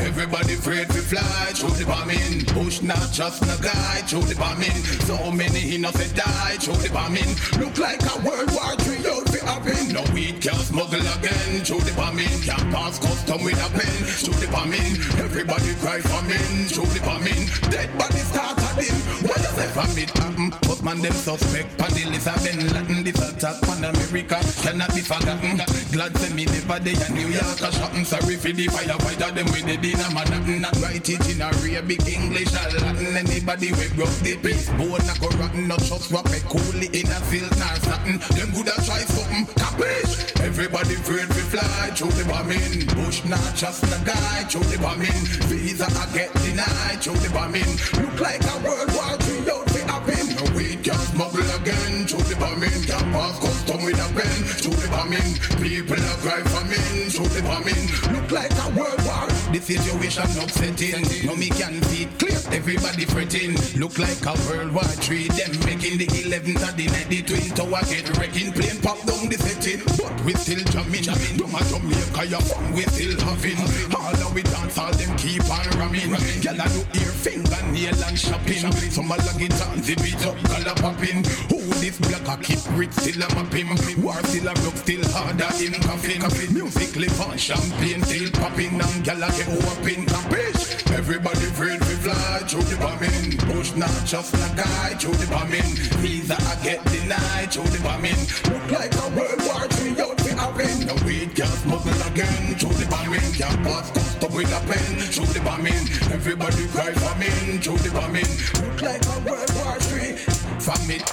Everybody 0.06 0.54
afraid 0.54 0.88
to 0.88 0.94
fly 0.94 1.54
through 1.54 1.78
the 1.78 1.84
bombing. 1.84 2.44
Push 2.44 2.82
not 2.82 3.10
just 3.12 3.40
no 3.46 3.56
guy 3.62 4.02
through 4.06 4.26
the 4.28 4.34
bombing. 4.34 4.84
So 5.06 5.30
many 5.30 5.74
innocent 5.74 6.14
die 6.14 6.58
through 6.58 6.82
the 6.82 6.90
bombing. 6.90 7.36
Look 7.58 7.78
like 7.78 8.02
a 8.02 8.18
World 8.22 8.50
War 8.52 8.74
III 8.86 9.23
happen. 9.44 9.92
No 9.92 10.02
weed 10.12 10.40
can 10.40 10.54
smuggle 10.54 11.00
again 11.00 11.64
through 11.64 11.80
the 11.80 11.92
bombing. 11.96 12.40
Can't 12.42 12.68
pass 12.72 12.98
custom 12.98 13.44
with 13.44 13.58
a 13.58 13.70
pen 13.70 13.96
through 14.22 14.38
the 14.40 14.50
bombing. 14.50 14.94
Everybody 15.22 15.74
cry 15.80 16.00
famine 16.00 16.66
through 16.68 16.90
the 16.96 17.00
bombing. 17.00 17.48
Dead 17.70 17.90
body 17.98 18.18
start 18.18 18.63
him. 18.76 18.96
What 19.26 19.38
you 19.38 19.52
say 19.56 19.68
famine 19.72 20.10
happen? 20.18 20.50
But 20.62 20.82
man 20.82 21.00
them 21.00 21.12
suspect. 21.12 21.78
Pan 21.78 21.90
Ben 21.94 22.58
Latin. 22.72 23.04
This 23.04 23.20
attack 23.20 23.62
on 23.68 23.84
America 23.84 24.38
cannot 24.62 24.94
be 24.94 25.00
forgotten. 25.00 25.60
Glad 25.92 26.16
say 26.18 26.32
me 26.34 26.44
never 26.46 26.78
day 26.80 26.94
a 26.94 27.08
New 27.12 27.28
York 27.28 27.60
a 27.60 27.70
shopping. 27.72 28.04
Sorry 28.04 28.36
for 28.36 28.52
the 28.52 28.66
firefighter 28.66 29.34
them 29.34 29.46
with 29.52 29.66
the 29.66 29.76
dinner 29.76 30.10
man. 30.14 30.60
Not 30.60 30.76
write 30.80 31.08
it 31.08 31.24
in 31.30 31.40
a 31.40 31.50
real 31.62 31.82
big 31.82 32.06
English 32.06 32.52
or 32.54 32.68
Latin. 32.80 33.16
Anybody 33.16 33.72
we 33.72 33.88
broke 33.94 34.18
the 34.20 34.36
peace. 34.42 34.68
Bone 34.76 35.04
a 35.04 35.14
go 35.20 35.28
rotten. 35.38 35.68
Not 35.68 35.80
just 35.80 36.08
swap 36.08 36.26
it 36.30 36.44
coolly 36.44 36.88
in 36.92 37.06
a 37.08 37.20
field 37.30 37.50
nor 37.58 37.76
satin. 37.84 38.18
Them 38.36 38.50
good 38.52 38.68
a 38.68 38.76
try 38.84 39.00
something. 39.06 39.46
Capish? 39.56 40.34
Everybody 40.40 40.94
afraid 40.94 41.28
to 41.28 41.42
fly 41.52 41.90
through 41.96 42.12
the 42.12 42.24
bombing. 42.28 42.86
Bush 42.94 43.24
not 43.24 43.54
just 43.56 43.82
a 43.84 43.98
guy 44.04 44.44
through 44.44 44.64
the 44.68 44.78
bombing. 44.78 45.24
Visa 45.48 45.86
I 45.88 46.06
get 46.12 46.32
denied 46.44 47.00
through 47.00 47.18
the 47.24 47.30
bombing. 47.30 47.68
Look 48.00 48.20
like 48.20 48.42
a 48.44 48.56
World 48.64 48.90
War 48.96 49.12
III 49.12 49.50
out 49.52 49.70
fi 49.70 49.80
happen. 49.92 50.24
No 50.36 50.44
weed 50.56 50.82
can 50.82 50.98
smuggle 51.12 51.50
again 51.60 52.06
through 52.08 52.24
the 52.30 52.36
bombing. 52.36 52.82
Can 52.88 53.04
pass 53.12 53.38
custom 53.38 53.84
with 53.84 54.00
a 54.00 54.08
pen 54.16 54.40
through 54.62 54.78
the 54.82 54.88
bombing. 54.88 55.30
People 55.60 56.02
are 56.10 56.18
cry 56.24 56.42
famine 56.52 57.10
through 57.10 57.28
the 57.36 57.42
bombing. 57.42 57.84
Look 58.14 58.30
like 58.30 58.52
a 58.52 58.66
World 58.78 59.02
War. 59.04 59.33
The 59.54 59.60
situation 59.60 60.26
upsetting. 60.42 61.06
No 61.24 61.36
me 61.36 61.48
can 61.48 61.80
see 61.84 62.02
it 62.02 62.18
clear. 62.18 62.34
Everybody 62.50 63.04
fretting. 63.04 63.54
Look 63.78 64.00
like 64.00 64.18
a 64.26 64.34
World 64.50 64.74
War 64.74 64.82
III. 64.82 65.28
Them 65.30 65.54
making 65.62 65.98
the 65.98 66.10
11th 66.10 66.58
and 66.66 66.76
the 66.76 66.86
night. 66.90 67.06
The 67.06 67.22
twin 67.22 67.54
tower 67.54 67.86
get 67.86 68.10
wrecking. 68.18 68.50
Plane 68.50 68.82
pop 68.82 68.98
down 69.06 69.30
the 69.30 69.38
setting. 69.38 69.78
But 69.94 70.10
we 70.26 70.34
still 70.34 70.58
jamming. 70.74 71.06
Jamming. 71.06 71.36
Do 71.38 71.46
my 71.46 71.62
Jamaica, 71.70 72.26
your 72.26 72.40
fun 72.40 72.72
we 72.74 72.82
still 72.82 73.14
having. 73.22 73.58
All 73.94 74.10
of 74.10 74.34
we 74.34 74.42
dance, 74.42 74.78
all 74.78 74.92
them 74.92 75.16
keep 75.16 75.44
on 75.50 75.66
ramming. 75.78 76.10
Gyal 76.42 76.58
a 76.58 76.66
do 76.74 76.82
ear, 76.98 77.12
fingernail 77.14 78.04
and 78.10 78.18
shopping. 78.18 78.72
Some 78.90 79.10
a 79.10 79.16
log 79.16 79.42
it 79.42 79.54
on, 79.62 79.82
zip 79.82 80.02
it 80.02 80.26
up, 80.26 80.36
color 80.50 80.74
popping. 80.82 81.22
Who 81.50 81.58
this 81.78 81.98
black 81.98 82.26
a 82.26 82.40
keep 82.42 82.62
rich, 82.78 82.92
still 82.92 83.22
a 83.22 83.28
mapping. 83.34 83.70
War 84.02 84.18
still 84.26 84.48
a 84.48 84.54
rock, 84.66 84.76
still 84.82 85.04
harder 85.10 85.50
in 85.62 85.74
coffin. 85.82 86.54
Music 86.54 86.96
live 86.96 87.20
on, 87.20 87.36
champagne 87.38 88.02
still 88.02 88.30
popping. 88.32 88.80
And 88.80 89.04
gyal 89.06 89.22
a 89.44 89.50
get 89.50 89.64
whopping, 89.64 90.06
capish. 90.06 90.86
Everybody 90.92 91.44
afraid 91.46 91.80
to 91.80 91.96
fly 92.04 92.38
through 92.46 92.62
the 92.62 92.76
bombing. 92.76 93.38
Push 93.52 93.74
not 93.76 94.04
just 94.06 94.34
a 94.34 94.56
guy 94.56 94.94
through 94.94 95.14
the 95.14 95.26
bombing. 95.26 95.62
Visa 96.00 96.36
I 96.36 96.56
get 96.62 96.84
denied 96.84 97.52
through 97.52 97.64
the 97.64 97.82
bombing. 97.82 98.16
Look 98.50 98.70
like 98.70 98.94
a 98.94 99.08
World 99.16 99.40
War 99.44 99.64
III 99.64 100.00
out 100.00 100.20
fi 100.20 100.30
happen. 100.34 100.86
No 100.86 100.94
weed 101.04 101.34
can 101.34 101.46
smuggle 101.62 102.02
again 102.08 102.54
through 102.56 102.74
the 102.74 102.86
bombing. 102.88 103.32
Can't 103.32 103.62
pass 103.64 103.90
custom 103.90 104.34
with 104.34 104.52
a 104.52 104.60
pen 104.66 105.00
through 105.12 105.26
the 105.26 105.40
bombing. 105.40 105.84
Everybody 106.12 106.66
cry 106.68 106.92
famine 106.92 107.60
through 107.60 107.78
the 107.78 107.90
bombing. 107.90 108.30
Look 108.62 108.82
like 108.82 109.04
a 109.04 109.18
World 109.28 109.52
War 109.56 109.76
III 109.92 110.16
famine. 110.60 111.04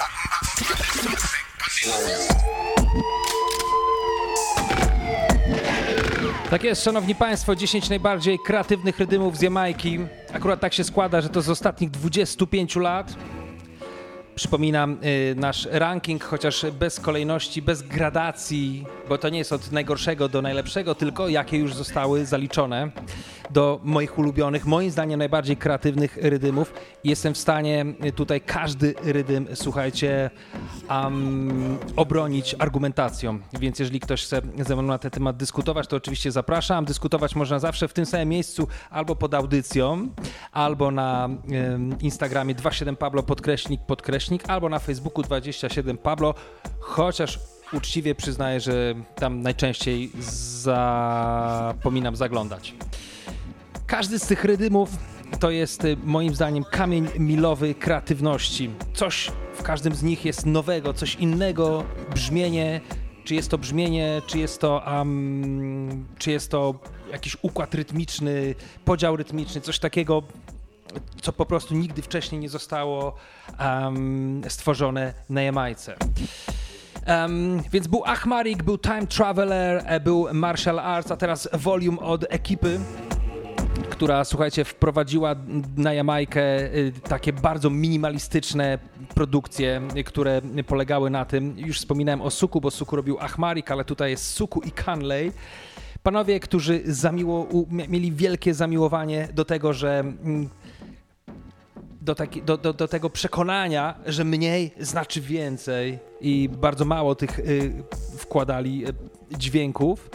Tak 6.51 6.63
jest, 6.63 6.83
szanowni 6.83 7.15
państwo, 7.15 7.55
10 7.55 7.89
najbardziej 7.89 8.39
kreatywnych 8.39 8.99
rydymów 8.99 9.37
z 9.37 9.41
Jamajki. 9.41 9.99
Akurat 10.33 10.59
tak 10.59 10.73
się 10.73 10.83
składa, 10.83 11.21
że 11.21 11.29
to 11.29 11.41
z 11.41 11.49
ostatnich 11.49 11.91
25 11.91 12.75
lat. 12.75 13.15
Przypominam 14.35 14.97
y, 15.03 15.35
nasz 15.35 15.67
ranking, 15.71 16.23
chociaż 16.23 16.65
bez 16.79 16.99
kolejności, 16.99 17.61
bez 17.61 17.81
gradacji, 17.81 18.85
bo 19.09 19.17
to 19.17 19.29
nie 19.29 19.37
jest 19.37 19.53
od 19.53 19.71
najgorszego 19.71 20.29
do 20.29 20.41
najlepszego, 20.41 20.95
tylko 20.95 21.27
jakie 21.27 21.57
już 21.57 21.73
zostały 21.73 22.25
zaliczone 22.25 22.91
do 23.53 23.79
moich 23.83 24.19
ulubionych, 24.19 24.65
moim 24.65 24.91
zdaniem 24.91 25.19
najbardziej 25.19 25.57
kreatywnych 25.57 26.17
rydymów. 26.21 26.73
Jestem 27.03 27.33
w 27.33 27.37
stanie 27.37 27.85
tutaj 28.15 28.41
każdy 28.41 28.93
rydym, 29.03 29.47
słuchajcie, 29.53 30.29
um, 30.89 31.77
obronić 31.95 32.55
argumentacją. 32.59 33.39
Więc 33.59 33.79
jeżeli 33.79 33.99
ktoś 33.99 34.23
chce 34.23 34.41
ze 34.59 34.75
mną 34.75 34.83
na 34.83 34.97
ten 34.97 35.11
temat 35.11 35.37
dyskutować, 35.37 35.87
to 35.87 35.97
oczywiście 35.97 36.31
zapraszam. 36.31 36.85
Dyskutować 36.85 37.35
można 37.35 37.59
zawsze 37.59 37.87
w 37.87 37.93
tym 37.93 38.05
samym 38.05 38.29
miejscu, 38.29 38.67
albo 38.89 39.15
pod 39.15 39.33
audycją, 39.33 40.09
albo 40.51 40.91
na 40.91 41.29
ym, 41.73 41.95
Instagramie 41.99 42.55
27pablo 42.55 43.23
podkreśnik 43.23 43.81
podkreśnik, 43.81 44.43
albo 44.47 44.69
na 44.69 44.79
Facebooku 44.79 45.23
27pablo, 45.23 46.33
chociaż 46.79 47.39
uczciwie 47.73 48.15
przyznaję, 48.15 48.59
że 48.59 48.95
tam 49.15 49.41
najczęściej 49.41 50.11
zapominam 50.61 52.15
zaglądać. 52.15 52.73
Każdy 53.91 54.19
z 54.19 54.27
tych 54.27 54.43
rydymów 54.43 54.89
to 55.39 55.49
jest 55.49 55.85
y, 55.85 55.97
moim 56.03 56.35
zdaniem 56.35 56.63
kamień 56.63 57.07
milowy 57.19 57.75
kreatywności. 57.75 58.69
Coś 58.93 59.31
w 59.53 59.63
każdym 59.63 59.95
z 59.95 60.03
nich 60.03 60.25
jest 60.25 60.45
nowego, 60.45 60.93
coś 60.93 61.15
innego, 61.15 61.83
brzmienie, 62.13 62.81
czy 63.23 63.35
jest 63.35 63.51
to 63.51 63.57
brzmienie, 63.57 64.21
czy 64.27 64.39
jest 64.39 64.61
to, 64.61 64.83
um, 64.87 66.05
czy 66.17 66.31
jest 66.31 66.51
to 66.51 66.75
jakiś 67.11 67.37
układ 67.41 67.75
rytmiczny, 67.75 68.55
podział 68.85 69.15
rytmiczny, 69.15 69.61
coś 69.61 69.79
takiego, 69.79 70.23
co 71.21 71.33
po 71.33 71.45
prostu 71.45 71.75
nigdy 71.75 72.01
wcześniej 72.01 72.41
nie 72.41 72.49
zostało 72.49 73.15
um, 73.59 74.41
stworzone 74.47 75.13
na 75.29 75.41
Jamajce. 75.41 75.95
Um, 77.07 77.61
więc 77.71 77.87
był 77.87 78.03
Achmarik, 78.05 78.63
był 78.63 78.77
Time 78.77 79.07
Traveler, 79.07 79.83
e, 79.85 79.99
był 79.99 80.27
Martial 80.33 80.79
Arts, 80.79 81.11
a 81.11 81.17
teraz 81.17 81.49
Volume 81.53 81.99
od 81.99 82.25
ekipy 82.29 82.79
która, 84.01 84.23
słuchajcie, 84.23 84.65
wprowadziła 84.65 85.35
na 85.77 85.93
Jamajkę 85.93 86.63
y, 86.75 86.93
takie 87.03 87.33
bardzo 87.33 87.69
minimalistyczne 87.69 88.79
produkcje, 89.15 89.81
y, 89.97 90.03
które 90.03 90.41
polegały 90.67 91.09
na 91.09 91.25
tym, 91.25 91.59
już 91.59 91.77
wspominałem 91.77 92.21
o 92.21 92.31
Suku, 92.31 92.61
bo 92.61 92.71
Suku 92.71 92.95
robił 92.95 93.19
Achmarik, 93.19 93.71
ale 93.71 93.85
tutaj 93.85 94.11
jest 94.11 94.25
Suku 94.25 94.61
i 94.61 94.71
Canley. 94.71 95.31
Panowie, 96.03 96.39
którzy 96.39 96.81
zamiło, 96.85 97.47
mieli 97.69 98.11
wielkie 98.11 98.53
zamiłowanie 98.53 99.27
do 99.33 99.45
tego, 99.45 99.73
że 99.73 99.99
mm, 99.99 100.49
do, 102.01 102.15
taki, 102.15 102.41
do, 102.41 102.57
do, 102.57 102.73
do 102.73 102.87
tego 102.87 103.09
przekonania, 103.09 103.95
że 104.05 104.23
mniej 104.25 104.71
znaczy 104.79 105.21
więcej 105.21 105.99
i 106.21 106.49
bardzo 106.49 106.85
mało 106.85 107.15
tych 107.15 107.39
y, 107.39 107.73
wkładali 108.17 108.87
y, 108.87 108.93
dźwięków. 109.37 110.09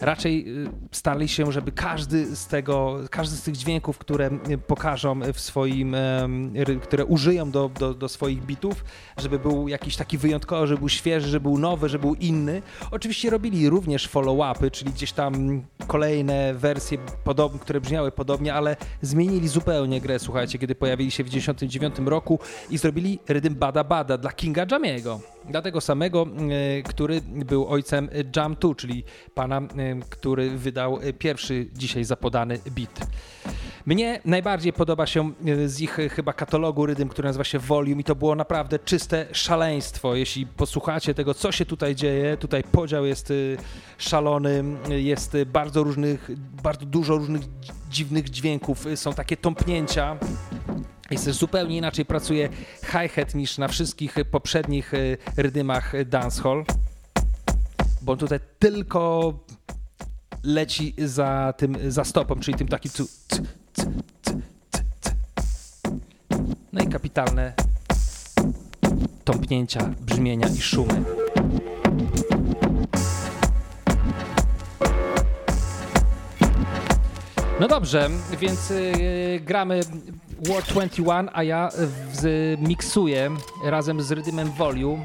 Raczej 0.00 0.64
y, 0.64 0.70
starali 0.92 1.28
się, 1.28 1.52
żeby 1.52 1.72
każdy 1.72 2.36
z 2.36 2.46
tego, 2.46 2.96
każdy 3.10 3.36
z 3.36 3.42
tych 3.42 3.56
dźwięków, 3.56 3.98
które 3.98 4.30
y, 4.50 4.58
pokażą 4.58 5.20
w 5.32 5.40
swoim, 5.40 5.96
które 6.82 7.04
użyją 7.04 7.50
do, 7.50 7.68
do, 7.78 7.94
do 7.94 8.08
swoich 8.08 8.46
bitów, 8.46 8.84
żeby 9.16 9.38
był 9.38 9.68
jakiś 9.68 9.96
taki 9.96 10.18
wyjątkowy, 10.18 10.66
żeby 10.66 10.78
był 10.78 10.88
świeży, 10.88 11.28
żeby 11.28 11.42
był 11.42 11.58
nowy, 11.58 11.88
żeby 11.88 12.02
był 12.02 12.14
inny. 12.14 12.62
Oczywiście 12.90 13.30
robili 13.30 13.68
również 13.68 14.08
follow-upy, 14.08 14.70
czyli 14.70 14.92
gdzieś 14.92 15.12
tam 15.12 15.62
kolejne 15.86 16.54
wersje, 16.54 16.98
podobne, 17.24 17.58
które 17.58 17.80
brzmiały 17.80 18.12
podobnie, 18.12 18.54
ale 18.54 18.76
zmienili 19.02 19.48
zupełnie 19.48 20.00
grę, 20.00 20.18
słuchajcie, 20.18 20.58
kiedy 20.58 20.74
pojawili 20.74 21.10
się 21.10 21.24
w 21.24 21.30
1999 21.30 22.08
roku 22.08 22.38
i 22.70 22.78
zrobili 22.78 23.18
rytm 23.28 23.54
Bada 23.54 23.84
Bada 23.84 24.18
dla 24.18 24.32
Kinga 24.32 24.66
Jamiego. 24.70 25.20
Dla 25.50 25.62
tego 25.62 25.80
samego, 25.80 26.26
e, 26.78 26.82
który 26.82 27.20
był 27.20 27.68
ojcem 27.68 28.08
Jam 28.36 28.54
2, 28.54 28.74
czyli 28.74 29.04
pana, 29.34 29.58
e, 29.58 29.64
który 30.10 30.50
wydał 30.50 30.98
e, 31.00 31.12
pierwszy 31.12 31.66
dzisiaj 31.72 32.04
zapodany 32.04 32.58
beat. 32.76 33.10
Mnie 33.86 34.20
najbardziej 34.24 34.72
podoba 34.72 35.06
się 35.06 35.32
z 35.66 35.80
ich 35.80 35.90
chyba 35.90 36.32
katalogu 36.32 36.86
rydym, 36.86 37.08
który 37.08 37.28
nazywa 37.28 37.44
się 37.44 37.58
Volume 37.58 38.00
i 38.00 38.04
to 38.04 38.14
było 38.14 38.34
naprawdę 38.34 38.78
czyste 38.78 39.26
szaleństwo. 39.32 40.14
Jeśli 40.14 40.46
posłuchacie 40.46 41.14
tego, 41.14 41.34
co 41.34 41.52
się 41.52 41.66
tutaj 41.66 41.94
dzieje, 41.94 42.36
tutaj 42.36 42.62
podział 42.64 43.06
jest 43.06 43.32
szalony, 43.98 44.64
jest 44.88 45.36
bardzo 45.46 45.82
różnych, 45.82 46.30
bardzo 46.62 46.86
dużo 46.86 47.16
różnych 47.16 47.42
dzi- 47.42 47.72
dziwnych 47.90 48.30
dźwięków, 48.30 48.84
są 48.94 49.12
takie 49.12 49.36
tąpnięcia. 49.36 50.16
Jest 51.10 51.30
zupełnie 51.30 51.76
inaczej 51.76 52.04
pracuje 52.04 52.48
hi-hat 52.84 53.34
niż 53.34 53.58
na 53.58 53.68
wszystkich 53.68 54.16
poprzednich 54.30 54.94
e, 54.94 54.98
rydymach 55.36 56.04
dancehall, 56.04 56.64
bo 58.02 58.16
tutaj 58.16 58.40
tylko 58.58 59.32
leci 60.42 60.94
za 60.98 61.54
tym, 61.56 61.76
za 61.88 62.04
stopą, 62.04 62.40
czyli 62.40 62.58
tym 62.58 62.68
takim 62.68 62.90
c, 62.90 63.04
c, 63.28 63.42
c, 64.22 64.40
c. 65.00 65.14
No 66.72 66.82
i 66.82 66.86
kapitalne 66.88 67.52
tąpnięcia, 69.24 69.90
brzmienia 70.00 70.48
i 70.48 70.60
szumy. 70.60 71.04
No 77.60 77.68
dobrze, 77.68 78.10
więc 78.40 78.70
y, 78.70 79.40
gramy 79.44 79.80
War 80.46 80.62
21, 80.62 81.30
a 81.32 81.42
ja 81.42 81.68
miksuję 82.58 83.30
razem 83.64 84.02
z 84.02 84.12
rydymem 84.12 84.50
Volume 84.50 85.04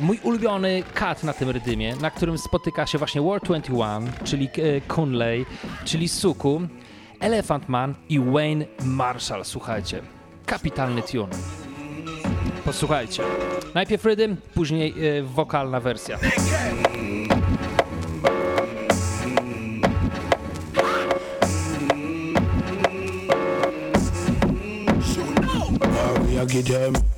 mój 0.00 0.18
ulubiony 0.22 0.82
cut 0.94 1.22
na 1.22 1.32
tym 1.32 1.50
rydymie, 1.50 1.96
na 1.96 2.10
którym 2.10 2.38
spotyka 2.38 2.86
się 2.86 2.98
właśnie 2.98 3.22
War 3.22 3.40
21, 3.40 4.12
czyli 4.24 4.46
e, 4.46 4.80
Kunley, 4.80 5.46
czyli 5.84 6.08
Suku, 6.08 6.60
Elephant 7.20 7.68
Man 7.68 7.94
i 8.08 8.20
Wayne 8.20 8.64
Marshall. 8.84 9.44
Słuchajcie, 9.44 10.02
kapitalny 10.46 11.02
tune. 11.02 11.32
Posłuchajcie. 12.64 13.22
Najpierw 13.74 14.04
rydym, 14.04 14.36
później 14.54 14.94
e, 15.18 15.22
wokalna 15.22 15.80
wersja. 15.80 16.18
Give 26.62 26.66
them? 26.66 27.13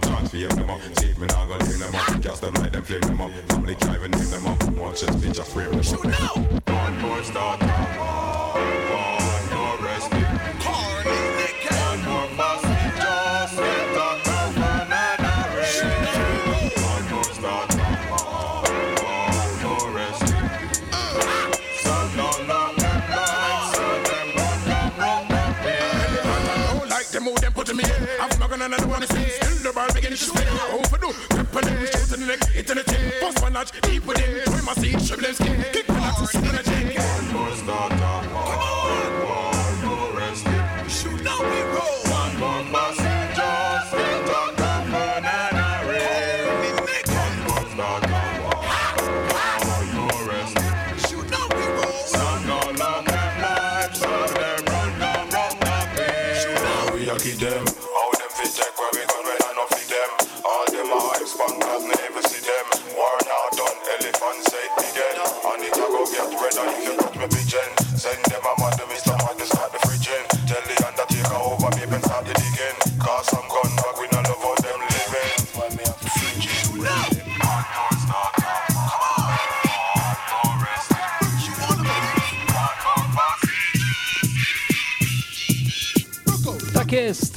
Just 0.00 0.12
one 0.12 0.20
chance 0.20 0.30
to 0.30 0.48
them 0.48 0.70
up. 0.70 0.80
Save 0.98 1.18
me 1.18 1.26
now, 1.26 1.46
go 1.46 1.56
lame 1.56 1.78
them 1.78 1.94
up. 1.94 2.22
Cast 2.22 2.40
them 2.42 2.54
like 2.54 2.72
them, 2.72 2.82
flame 2.82 3.00
them 3.00 3.20
up. 3.20 3.30
Family 3.48 3.74
driving, 3.76 4.10
name 4.10 4.30
them 4.30 4.46
up. 4.46 4.62
Watch 4.72 5.00
this 5.00 5.16
bitch, 5.16 5.34
just 5.34 5.52
frame 5.52 5.70
them 5.70 6.14
up. 6.68 7.00
More 7.00 7.22
start 7.24 8.35
the 30.16 30.32
ball 30.32 30.46
beginning 30.46 30.48
to 30.48 30.48
spin. 30.48 30.48
Overdo, 30.72 31.12
grip 31.30 31.56
and 31.56 31.66
then 31.66 31.86
shoot 31.86 32.14
in 32.14 32.20
the 32.20 32.26
neck, 32.26 32.48
hit 32.48 32.70
in 32.70 32.76
the 32.76 32.82
chin. 32.84 33.12
First 33.20 33.42
one 33.42 33.52
notch, 33.52 33.80
deep 33.82 34.06
within. 34.06 34.44
Try 34.44 34.60
my 34.62 34.72
seat, 34.74 35.00
shrivel 35.02 35.24
them 35.24 35.34
skin. 35.34 35.64
Kick 35.72 35.85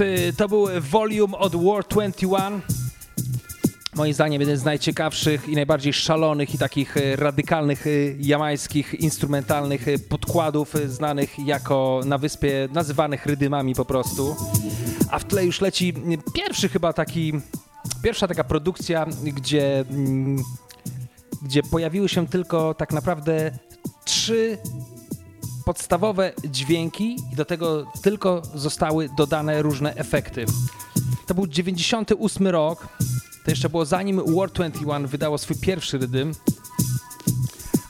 y, 0.02 0.34
to 0.38 0.48
był 0.48 0.68
Volume 0.80 1.38
od 1.38 1.56
War 1.56 1.88
21. 1.88 2.62
Moim 3.96 4.14
zdaniem 4.14 4.42
jeden 4.42 4.58
z 4.58 4.64
najciekawszych 4.64 5.50
i 5.50 5.56
najbardziej 5.56 5.94
szalonych 5.94 6.56
i 6.56 6.58
takich 6.58 6.98
y, 6.98 7.16
radykalnych 7.16 7.88
y, 7.88 8.18
jamańskich 8.20 8.94
instrumentalnych 8.94 9.86
podkładów 10.10 10.74
znanych 10.86 11.40
jako 11.40 12.02
na 12.06 12.18
wyspie 12.18 12.70
nazywanych 12.74 13.26
rydymami 13.26 13.76
po 13.76 13.86
prostu. 13.86 14.36
A 15.12 15.20
w 15.20 15.26
tle 15.26 15.46
już 15.46 15.62
leci 15.62 15.94
pierwszy 16.34 16.70
chyba 16.70 16.94
taki, 16.94 17.34
pierwsza 18.04 18.28
taka 18.28 18.44
produkcja, 18.44 19.06
gdzie, 19.24 19.80
mm, 19.80 20.44
gdzie 21.42 21.64
pojawiły 21.64 22.10
się 22.10 22.28
tylko 22.28 22.74
tak 22.74 22.94
naprawdę 22.94 23.52
trzy 24.06 24.58
podstawowe 25.70 26.34
dźwięki 26.46 27.16
i 27.34 27.36
do 27.36 27.46
tego 27.46 27.92
tylko 28.02 28.42
zostały 28.56 29.10
dodane 29.18 29.62
różne 29.62 29.96
efekty. 29.96 30.46
To 31.28 31.34
był 31.34 31.48
98 31.48 32.48
rok. 32.48 32.88
To 33.46 33.52
jeszcze 33.52 33.70
było 33.70 33.86
zanim 33.86 34.22
War 34.36 34.52
21 34.52 35.08
wydało 35.08 35.38
swój 35.38 35.56
pierwszy 35.56 35.98
rydym. 35.98 36.32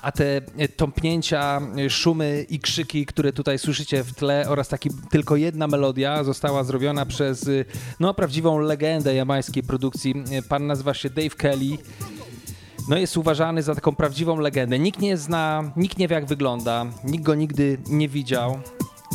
A 0.01 0.11
te 0.11 0.41
e, 0.57 0.67
tąpnięcia, 0.67 1.61
e, 1.85 1.89
szumy 1.89 2.45
i 2.49 2.59
krzyki, 2.59 3.05
które 3.05 3.33
tutaj 3.33 3.59
słyszycie 3.59 4.03
w 4.03 4.13
tle 4.13 4.45
oraz 4.49 4.67
taki 4.67 4.89
tylko 5.09 5.35
jedna 5.35 5.67
melodia 5.67 6.23
została 6.23 6.63
zrobiona 6.63 7.05
przez 7.05 7.47
y, 7.47 7.65
no, 7.99 8.13
prawdziwą 8.13 8.59
legendę 8.59 9.15
jamańskiej 9.15 9.63
produkcji. 9.63 10.13
E, 10.31 10.41
Pan 10.41 10.67
nazywa 10.67 10.93
się 10.93 11.09
Dave 11.09 11.35
Kelly 11.35 11.77
no 12.89 12.97
jest 12.97 13.17
uważany 13.17 13.63
za 13.63 13.75
taką 13.75 13.95
prawdziwą 13.95 14.39
legendę. 14.39 14.79
Nikt 14.79 15.01
nie 15.01 15.17
zna, 15.17 15.71
nikt 15.75 15.97
nie 15.97 16.07
wie 16.07 16.15
jak 16.15 16.25
wygląda, 16.25 16.85
nikt 17.03 17.23
go 17.23 17.35
nigdy 17.35 17.77
nie 17.89 18.09
widział. 18.09 18.59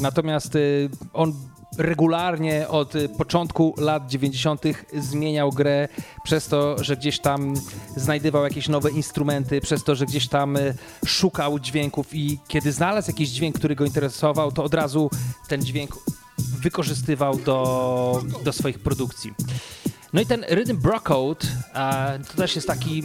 Natomiast 0.00 0.56
y, 0.56 0.90
on 1.12 1.34
regularnie 1.78 2.68
od 2.68 2.92
początku 3.18 3.74
lat 3.78 4.06
90. 4.06 4.62
zmieniał 4.94 5.50
grę 5.50 5.88
przez 6.24 6.48
to, 6.48 6.84
że 6.84 6.96
gdzieś 6.96 7.20
tam 7.20 7.54
znajdywał 7.96 8.44
jakieś 8.44 8.68
nowe 8.68 8.90
instrumenty, 8.90 9.60
przez 9.60 9.84
to, 9.84 9.94
że 9.94 10.06
gdzieś 10.06 10.28
tam 10.28 10.56
y, 10.56 10.74
szukał 11.06 11.58
dźwięków 11.58 12.14
i 12.14 12.38
kiedy 12.48 12.72
znalazł 12.72 13.10
jakiś 13.10 13.28
dźwięk, 13.28 13.58
który 13.58 13.74
go 13.74 13.84
interesował, 13.84 14.52
to 14.52 14.64
od 14.64 14.74
razu 14.74 15.10
ten 15.48 15.62
dźwięk 15.62 15.96
wykorzystywał 16.38 17.36
do, 17.36 18.22
do 18.44 18.52
swoich 18.52 18.78
produkcji. 18.78 19.34
No 20.14 20.20
i 20.20 20.26
ten 20.26 20.44
Rhythm 20.50 20.76
Brocode 20.76 21.46
a, 21.72 22.08
to 22.30 22.36
też 22.36 22.56
jest 22.56 22.66
taki 22.66 23.02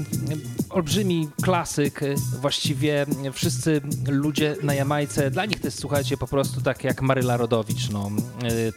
olbrzymi 0.70 1.30
klasyk. 1.42 2.00
Właściwie 2.42 3.06
wszyscy 3.34 3.82
ludzie 4.08 4.56
na 4.64 4.74
Jamajce, 4.74 5.32
dla 5.32 5.46
nich 5.46 5.60
to 5.60 5.68
jest, 5.68 5.80
słuchajcie, 5.80 6.18
po 6.18 6.28
prostu 6.28 6.62
tak 6.62 6.84
jak 6.84 7.02
Maryla 7.02 7.38
Rodowicz, 7.38 7.90
no, 7.90 8.10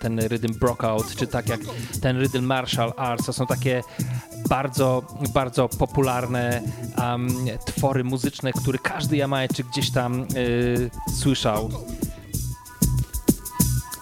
ten 0.01 0.21
Rhythm 0.21 0.59
Brocode, 0.59 1.15
czy 1.17 1.27
tak 1.27 1.49
jak 1.49 1.61
ten 2.01 2.21
Rhythm 2.21 2.45
Martial 2.45 2.93
Arts, 2.97 3.27
to 3.27 3.33
są 3.33 3.47
takie 3.47 3.83
bardzo, 4.49 5.03
bardzo 5.35 5.69
popularne 5.69 6.63
um, 6.99 7.29
twory 7.67 8.05
muzyczne, 8.05 8.53
które 8.53 8.79
każdy 8.79 9.17
Jamajczyk 9.17 9.67
gdzieś 9.67 9.91
tam 9.91 10.27
y, 10.37 10.91
słyszał. 11.15 11.71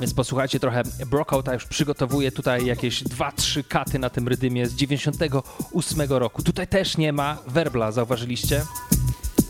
Więc 0.00 0.14
posłuchajcie 0.14 0.60
trochę 0.60 0.82
Brockouta, 1.06 1.54
już 1.54 1.66
przygotowuje 1.66 2.32
tutaj 2.32 2.66
jakieś 2.66 3.04
2-3 3.04 3.64
katy 3.68 3.98
na 3.98 4.10
tym 4.10 4.28
rydymie 4.28 4.66
z 4.66 4.74
98 4.74 6.00
roku. 6.08 6.42
Tutaj 6.42 6.66
też 6.66 6.96
nie 6.96 7.12
ma 7.12 7.38
werbla, 7.46 7.92
zauważyliście? 7.92 8.62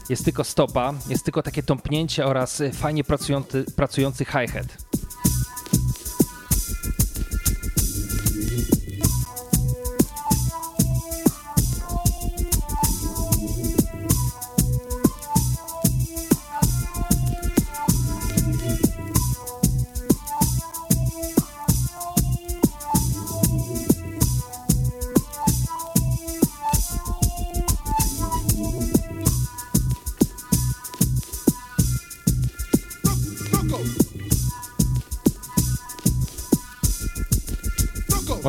Jest 0.09 0.24
tylko 0.24 0.44
stopa, 0.44 0.94
jest 1.09 1.24
tylko 1.24 1.42
takie 1.42 1.62
tąpnięcie 1.62 2.26
oraz 2.26 2.62
fajnie 2.72 3.05
pracujący, 3.05 3.64
pracujący 3.76 4.24
hi-hat. 4.24 4.66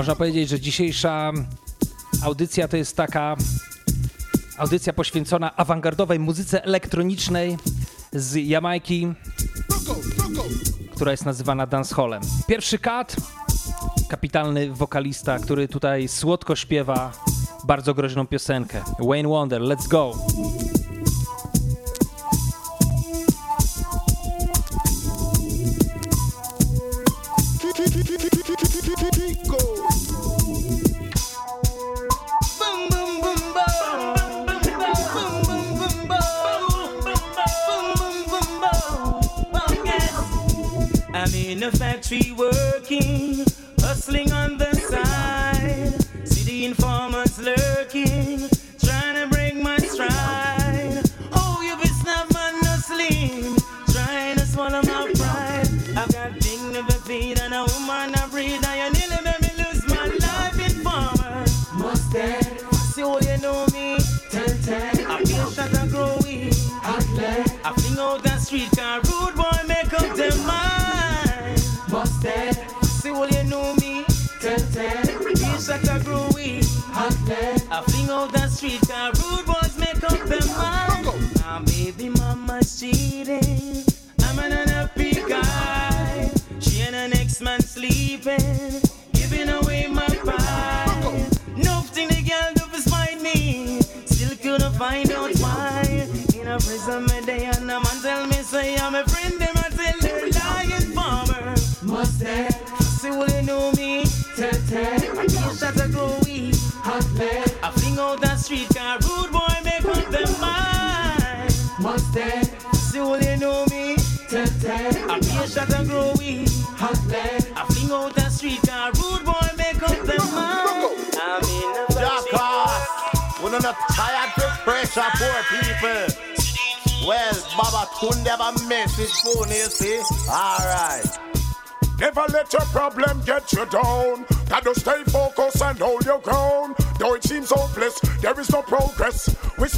Można 0.01 0.15
powiedzieć, 0.15 0.49
że 0.49 0.59
dzisiejsza 0.59 1.31
audycja 2.23 2.67
to 2.67 2.77
jest 2.77 2.95
taka 2.95 3.35
audycja 4.57 4.93
poświęcona 4.93 5.55
awangardowej 5.55 6.19
muzyce 6.19 6.63
elektronicznej 6.63 7.57
z 8.13 8.35
Jamajki, 8.35 9.13
która 10.95 11.11
jest 11.11 11.25
nazywana 11.25 11.67
dancehallem. 11.67 12.21
Pierwszy 12.47 12.79
kat, 12.79 13.15
kapitalny 14.09 14.73
wokalista, 14.73 15.39
który 15.39 15.67
tutaj 15.67 16.07
słodko 16.07 16.55
śpiewa 16.55 17.11
bardzo 17.63 17.93
groźną 17.93 18.27
piosenkę. 18.27 18.81
Wayne 18.99 19.29
Wonder, 19.29 19.61
let's 19.61 19.87
go! 19.87 20.13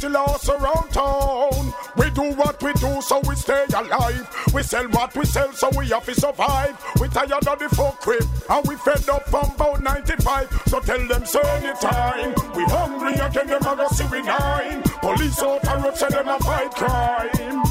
Still 0.04 0.16
are 0.16 0.60
around 0.60 0.90
town. 0.90 1.74
We 1.96 2.10
do 2.10 2.34
what 2.34 2.62
we 2.62 2.72
do 2.74 3.00
so 3.00 3.20
we 3.26 3.34
stay 3.36 3.64
alive. 3.74 4.28
We 4.52 4.62
sell 4.62 4.86
what 4.88 5.16
we 5.16 5.24
sell 5.24 5.52
so 5.52 5.70
we 5.76 5.88
have 5.88 6.04
to 6.04 6.14
survive. 6.14 6.76
We 7.00 7.08
tired 7.08 7.32
of 7.32 7.58
the 7.58 7.68
fuck 7.70 8.00
crib 8.00 8.24
and 8.50 8.66
we 8.66 8.76
fed 8.76 9.08
up 9.08 9.28
from 9.28 9.50
about 9.54 9.82
95. 9.82 10.62
So 10.66 10.80
tell 10.80 11.08
them 11.08 11.24
so 11.24 11.40
anytime. 11.40 12.34
We 12.54 12.64
hungry 12.64 13.14
again, 13.14 13.46
them 13.46 13.62
a 13.62 13.76
go 13.76 13.88
see 13.88 14.06
we 14.10 14.22
nine. 14.22 14.82
Police 15.00 15.42
out 15.42 15.66
and 15.66 15.84
road 15.84 15.96
say 15.96 16.08
them 16.08 16.28
a 16.28 16.38
fight 16.40 16.70
crime. 16.72 17.62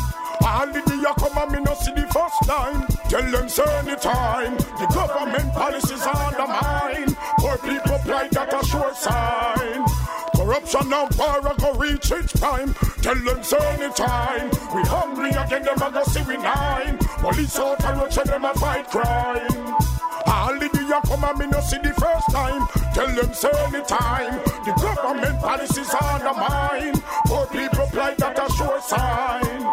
All 0.46 0.68
the 0.68 0.82
day 0.82 0.96
you 0.96 1.14
come 1.18 1.38
and 1.38 1.52
me 1.52 1.60
no 1.62 1.74
see 1.76 1.94
the 1.94 2.08
first 2.14 2.40
time. 2.50 2.88
Tell 3.10 3.32
them 3.32 3.48
say 3.48 3.64
anytime. 3.78 4.58
The 4.58 4.88
government 4.94 5.54
policies 5.54 6.02
undermine. 6.02 7.16
Poor 7.38 7.58
people 7.58 8.00
plight 8.00 8.32
that 8.32 8.54
a 8.54 8.66
sure 8.66 8.94
sign. 8.96 9.93
Corruption 10.54 10.94
and 10.94 11.18
power 11.18 11.56
go 11.58 11.74
reach 11.74 12.12
its 12.12 12.32
prime. 12.34 12.76
Tell 13.02 13.16
them 13.16 13.42
say 13.42 13.58
anytime. 13.74 14.52
We 14.76 14.84
hungry 14.84 15.32
again, 15.32 15.64
them 15.64 15.82
a 15.82 15.90
go 15.90 16.04
see 16.04 16.22
we 16.28 16.38
nine. 16.38 17.00
Police 17.00 17.58
out 17.58 17.84
and 17.84 18.14
say 18.14 18.24
them 18.24 18.46
a 18.46 18.54
fight 18.54 18.88
crime. 18.88 19.76
All 20.28 20.54
the 20.54 20.70
day 20.70 21.00
come 21.08 21.24
and 21.24 21.40
me 21.40 21.48
no 21.48 21.60
see 21.60 21.80
the 21.80 21.92
first 21.98 22.30
time. 22.30 22.68
Tell 22.94 23.08
them 23.08 23.34
say 23.34 23.50
anytime. 23.66 24.38
The 24.64 24.74
government 24.80 25.40
policies 25.42 25.90
undermine. 26.00 27.02
Poor 27.26 27.48
people 27.48 27.88
plight 27.88 28.20
that 28.20 28.38
a 28.38 28.54
sure 28.54 28.80
sign. 28.82 29.72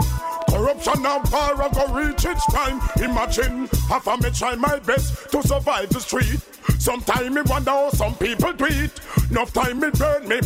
Corruption 0.49 1.05
and 1.05 1.25
power 1.31 1.69
go 1.75 1.93
reach 1.93 2.25
its 2.25 2.47
prime. 2.47 2.81
Imagine 3.03 3.69
half 3.87 4.07
a 4.07 4.17
me 4.17 4.31
try 4.31 4.55
my 4.55 4.79
best 4.79 5.31
to 5.31 5.43
survive 5.43 5.91
the 5.91 6.01
street. 6.01 6.41
Sometime 6.79 7.35
me 7.35 7.43
wonder 7.43 7.71
how 7.71 7.91
some 7.91 8.15
people 8.17 8.53
do 8.53 8.67
it. 8.67 8.93
Enough 9.31 9.53
time 9.53 9.81
me 9.81 9.91
burn 9.91 10.29
me. 10.29 10.41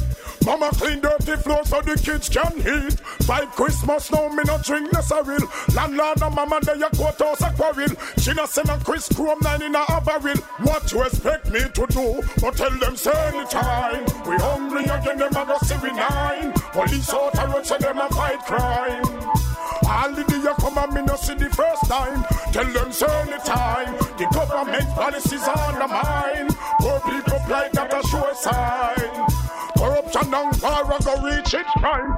Mama 0.45 0.70
clean 0.75 1.01
dirty 1.01 1.37
floor 1.37 1.64
so 1.64 1.81
the 1.81 1.97
kids 1.97 2.29
can 2.29 2.53
eat. 2.59 3.01
Five 3.25 3.51
Christmas 3.53 4.11
now 4.12 4.29
me 4.29 4.43
no 4.45 4.59
drink 4.59 4.93
necessary. 4.93 5.39
Landlord 5.75 6.22
and 6.22 6.35
mama 6.35 6.61
they 6.61 6.72
a 6.72 6.91
courthouse 6.91 7.41
a 7.41 7.51
quarrel. 7.57 7.89
She 8.18 8.35
no 8.35 8.45
send 8.47 8.68
a 8.68 8.79
Chris 8.79 9.09
Chrome 9.09 9.39
nine 9.43 9.62
in 9.62 9.75
a 9.75 10.01
barrel. 10.05 10.37
What 10.61 10.93
you 10.93 11.03
expect 11.03 11.51
me 11.51 11.61
to 11.61 11.87
do? 11.87 12.22
But 12.41 12.57
tell 12.57 12.70
them 12.79 12.97
say 12.97 13.12
anytime. 13.29 14.05
We 14.29 14.37
hungry 14.37 14.85
again 14.85 15.18
them 15.18 15.37
a 15.37 15.47
go 15.47 15.57
see 15.62 15.79
we 15.83 15.93
nine. 15.93 16.53
Police 16.72 17.12
out 17.14 17.39
a 17.39 17.49
road 17.49 17.66
say 17.66 17.79
them 17.79 17.99
a 17.99 18.09
fight 18.11 18.45
crime. 18.45 19.05
All 19.87 20.12
the 20.12 20.25
day 20.25 20.37
you 20.37 20.55
come 20.59 20.79
and 20.79 20.93
me 20.93 21.03
no 21.03 21.16
see 21.16 21.35
the 21.35 21.49
first 21.51 21.89
time. 21.89 22.25
Tell 22.53 22.64
them 22.64 22.93
say 22.93 23.07
anytime. 23.22 23.95
The 24.18 24.29
government 24.33 24.89
policies 24.95 25.43
undermine. 26.14 26.48
Poor 26.80 27.00
people 27.00 27.38
a 27.98 28.02
sure 28.08 28.34
sign. 28.34 29.10
Corruption 29.78 30.30
go 31.04 31.26
reach 31.26 31.54
its 31.54 31.72
prime. 31.80 32.16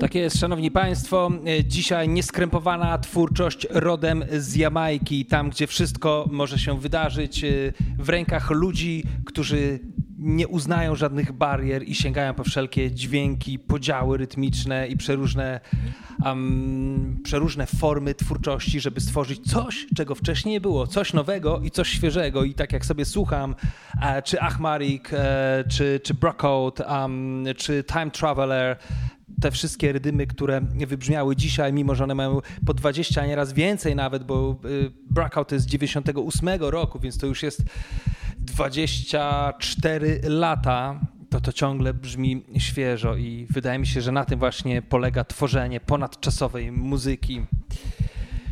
Tak 0.00 0.14
jest, 0.14 0.38
szanowni 0.38 0.70
państwo. 0.70 1.30
E, 1.46 1.64
Dzisiaj 1.64 2.08
nieskrępowana 2.08 2.98
twórczość 2.98 3.66
rodem 3.70 4.24
z 4.32 4.56
Jamajki, 4.56 5.26
tam 5.26 5.50
gdzie 5.50 5.66
wszystko 5.66 6.24
może 6.30 6.58
się 6.58 6.80
wydarzyć 6.80 7.44
e, 7.44 7.48
w 7.98 8.08
rękach 8.08 8.50
ludzi, 8.50 9.04
którzy 9.26 9.78
nie 10.24 10.48
uznają 10.48 10.94
żadnych 10.94 11.32
barier 11.32 11.82
i 11.88 11.94
sięgają 11.94 12.34
po 12.34 12.44
wszelkie 12.44 12.92
dźwięki, 12.92 13.58
podziały 13.58 14.18
rytmiczne 14.18 14.88
i 14.88 14.96
przeróżne, 14.96 15.60
um, 16.24 17.20
przeróżne 17.24 17.66
formy 17.66 18.14
twórczości, 18.14 18.80
żeby 18.80 19.00
stworzyć 19.00 19.50
coś, 19.50 19.86
czego 19.96 20.14
wcześniej 20.14 20.52
nie 20.52 20.60
było, 20.60 20.86
coś 20.86 21.12
nowego 21.12 21.60
i 21.60 21.70
coś 21.70 21.88
świeżego. 21.88 22.44
I 22.44 22.54
tak 22.54 22.72
jak 22.72 22.86
sobie 22.86 23.04
słucham, 23.04 23.54
e, 24.02 24.22
czy 24.22 24.40
Achmarik, 24.40 25.10
e, 25.12 25.64
czy, 25.70 26.00
czy 26.04 26.14
Brockout, 26.14 26.80
um, 26.80 27.44
czy 27.56 27.84
Time 27.84 28.10
Traveler, 28.10 28.76
te 29.40 29.50
wszystkie 29.50 29.92
rydymy, 29.92 30.26
które 30.26 30.60
wybrzmiały 30.60 31.36
dzisiaj, 31.36 31.72
mimo 31.72 31.94
że 31.94 32.04
one 32.04 32.14
mają 32.14 32.40
po 32.66 32.74
20, 32.74 33.22
a 33.22 33.26
nieraz 33.26 33.52
więcej 33.52 33.96
nawet, 33.96 34.24
bo 34.24 34.56
y, 34.64 34.90
Brockout 35.10 35.52
jest 35.52 35.64
z 35.64 35.68
98 35.68 36.48
roku, 36.60 36.98
więc 36.98 37.18
to 37.18 37.26
już 37.26 37.42
jest 37.42 37.62
24 38.44 40.20
lata, 40.24 41.00
to 41.30 41.40
to 41.40 41.52
ciągle 41.52 41.94
brzmi 41.94 42.44
świeżo 42.58 43.16
i 43.16 43.46
wydaje 43.50 43.78
mi 43.78 43.86
się, 43.86 44.00
że 44.00 44.12
na 44.12 44.24
tym 44.24 44.38
właśnie 44.38 44.82
polega 44.82 45.24
tworzenie 45.24 45.80
ponadczasowej 45.80 46.72
muzyki. 46.72 47.42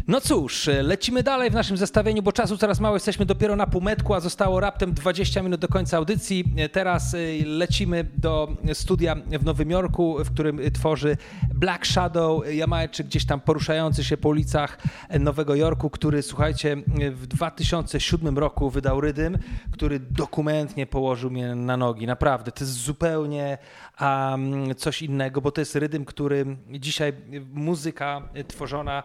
No 0.09 0.21
cóż, 0.21 0.71
lecimy 0.83 1.23
dalej 1.23 1.51
w 1.51 1.55
naszym 1.55 1.77
zestawieniu, 1.77 2.23
bo 2.23 2.33
czasu 2.33 2.59
coraz 2.59 2.81
mało, 2.81 2.97
jesteśmy 2.97 3.27
dopiero 3.27 3.57
na 3.57 3.67
półmetku, 3.67 4.15
a 4.15 4.21
zostało 4.21 4.61
raptem 4.61 4.93
20 4.95 5.43
minut 5.43 5.61
do 5.61 5.69
końca 5.69 5.97
audycji. 5.97 6.45
Teraz 6.73 7.15
y, 7.15 7.43
lecimy 7.47 8.05
do 8.17 8.57
studia 8.73 9.17
w 9.41 9.45
Nowym 9.45 9.71
Jorku, 9.71 10.25
w 10.25 10.33
którym 10.33 10.61
tworzy 10.73 11.17
Black 11.55 11.87
Shadow, 11.87 12.53
Jamajczyk 12.53 13.07
gdzieś 13.07 13.27
tam 13.27 13.41
poruszający 13.41 14.05
się 14.05 14.17
po 14.17 14.29
ulicach 14.29 14.79
Nowego 15.21 15.55
Jorku, 15.55 15.91
który 15.91 16.23
słuchajcie, 16.23 16.77
w 17.11 17.27
2007 17.27 18.39
roku 18.39 18.71
wydał 18.71 19.01
rydym, 19.01 19.39
który 19.73 19.99
dokumentnie 19.99 20.87
położył 20.87 21.31
mnie 21.31 21.55
na 21.55 21.77
nogi. 21.77 22.07
Naprawdę, 22.07 22.53
to 22.53 22.65
jest 22.65 22.77
zupełnie 22.77 23.59
um, 24.01 24.75
coś 24.75 25.03
innego, 25.03 25.41
bo 25.41 25.51
to 25.51 25.61
jest 25.61 25.77
rydym, 25.77 26.05
który 26.05 26.57
dzisiaj 26.71 27.13
muzyka 27.53 28.29
tworzona 28.49 29.03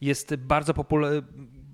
jest 0.00 0.36
bardzo 0.36 0.74
popularna 0.74 1.22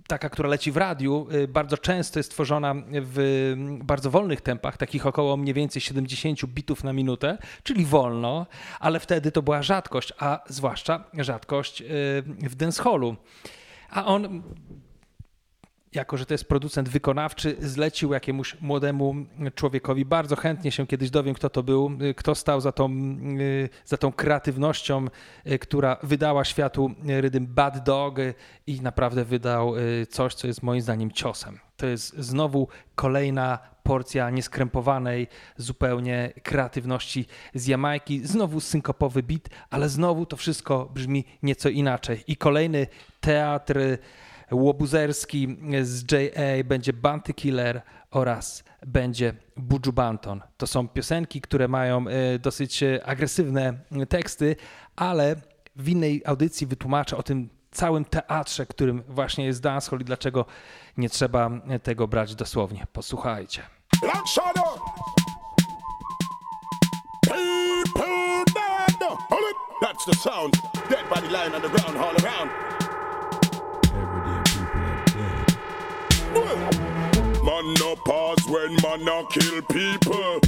taka, 0.07 0.31
która 0.31 0.49
leci 0.49 0.73
w 0.73 0.77
radiu, 0.77 1.27
y, 1.33 1.49
bardzo 1.49 1.79
często 1.79 2.19
jest 2.19 2.31
tworzona 2.31 2.75
w 2.93 3.55
bardzo 3.83 4.11
wolnych 4.11 4.41
tempach, 4.41 4.77
takich 4.77 5.07
około 5.07 5.37
mniej 5.37 5.55
więcej 5.55 5.83
70 5.83 6.47
bitów 6.47 6.85
na 6.85 6.93
minutę, 6.93 7.39
czyli 7.63 7.85
wolno, 7.85 8.47
ale 8.81 9.01
wtedy 9.01 9.33
to 9.33 9.43
była 9.43 9.63
rzadkość, 9.63 10.13
a 10.19 10.41
zwłaszcza 10.49 11.05
rzadkość 11.19 11.81
y, 11.81 11.85
w 12.49 12.55
dancehallu. 12.55 13.17
A 13.91 14.05
on 14.05 14.43
jako 15.95 16.17
że 16.17 16.27
to 16.27 16.35
jest 16.35 16.45
producent 16.45 16.89
wykonawczy, 16.89 17.57
zlecił 17.61 18.13
jakiemuś 18.13 18.57
młodemu 18.61 19.15
człowiekowi. 19.55 20.05
Bardzo 20.05 20.37
chętnie 20.37 20.73
się 20.73 20.87
kiedyś 20.87 21.11
dowiem, 21.11 21.35
kto 21.35 21.51
to 21.51 21.63
był, 21.63 21.91
kto 22.17 22.35
stał 22.35 22.61
za 22.61 22.73
tą, 22.73 22.91
za 23.85 23.97
tą 23.97 24.13
kreatywnością, 24.13 25.07
która 25.61 25.97
wydała 26.03 26.45
światu 26.45 26.91
rydym 27.07 27.47
Bad 27.47 27.85
Dog 27.85 28.17
i 28.67 28.81
naprawdę 28.81 29.25
wydał 29.25 29.75
coś, 30.11 30.35
co 30.35 30.47
jest 30.47 30.63
moim 30.63 30.81
zdaniem 30.81 31.13
ciosem. 31.13 31.59
To 31.77 31.87
jest 31.87 32.17
znowu 32.19 32.69
kolejna 32.95 33.59
porcja 33.83 34.31
nieskrępowanej 34.31 35.29
zupełnie 35.57 36.33
kreatywności 36.43 37.27
z 37.55 37.67
Jamajki, 37.67 38.27
znowu 38.27 38.61
synkopowy 38.61 39.23
beat, 39.23 39.49
ale 39.71 39.89
znowu 39.89 40.27
to 40.27 40.37
wszystko 40.37 40.91
brzmi 40.95 41.25
nieco 41.43 41.69
inaczej. 41.69 42.25
I 42.27 42.37
kolejny 42.37 42.87
teatr 43.21 43.79
łobuzerski 44.51 45.57
z 45.83 46.13
J.A. 46.13 46.65
będzie 46.65 46.93
Bounty 46.93 47.35
Killer 47.35 47.83
oraz 48.11 48.65
będzie 48.87 49.35
Buju 49.57 49.93
Banton. 49.93 50.41
To 50.57 50.67
są 50.67 50.89
piosenki, 50.89 51.41
które 51.41 51.69
mają 51.69 52.09
e, 52.09 52.39
dosyć 52.39 52.83
e, 52.83 53.07
agresywne 53.07 53.79
teksty, 54.09 54.57
ale 54.97 55.37
w 55.77 55.89
innej 55.89 56.23
audycji 56.27 56.67
wytłumaczę 56.67 57.17
o 57.17 57.23
tym 57.23 57.49
całym 57.71 58.05
teatrze, 58.05 58.67
którym 58.67 59.03
właśnie 59.09 59.45
jest 59.45 59.63
dancehall 59.63 60.01
i 60.01 60.05
dlaczego 60.05 60.45
nie 60.97 61.11
trzeba 61.11 61.51
tego 61.83 62.09
brać 62.09 62.35
dosłownie. 62.35 62.87
Posłuchajcie. 62.93 63.63
That's 69.83 70.05
the 70.07 70.15
sound. 70.15 70.57
Dead 70.89 71.05
body 71.11 71.29
lying 71.29 71.55
on 71.55 71.61
the 71.61 71.69
ground 71.69 71.97
all 71.97 72.15
around. 72.25 72.74
Man 77.45 77.75
no 77.81 77.97
pause 77.97 78.45
when 78.49 78.77
man 78.83 79.05
no 79.05 79.25
kill 79.27 79.63
people. 79.63 80.41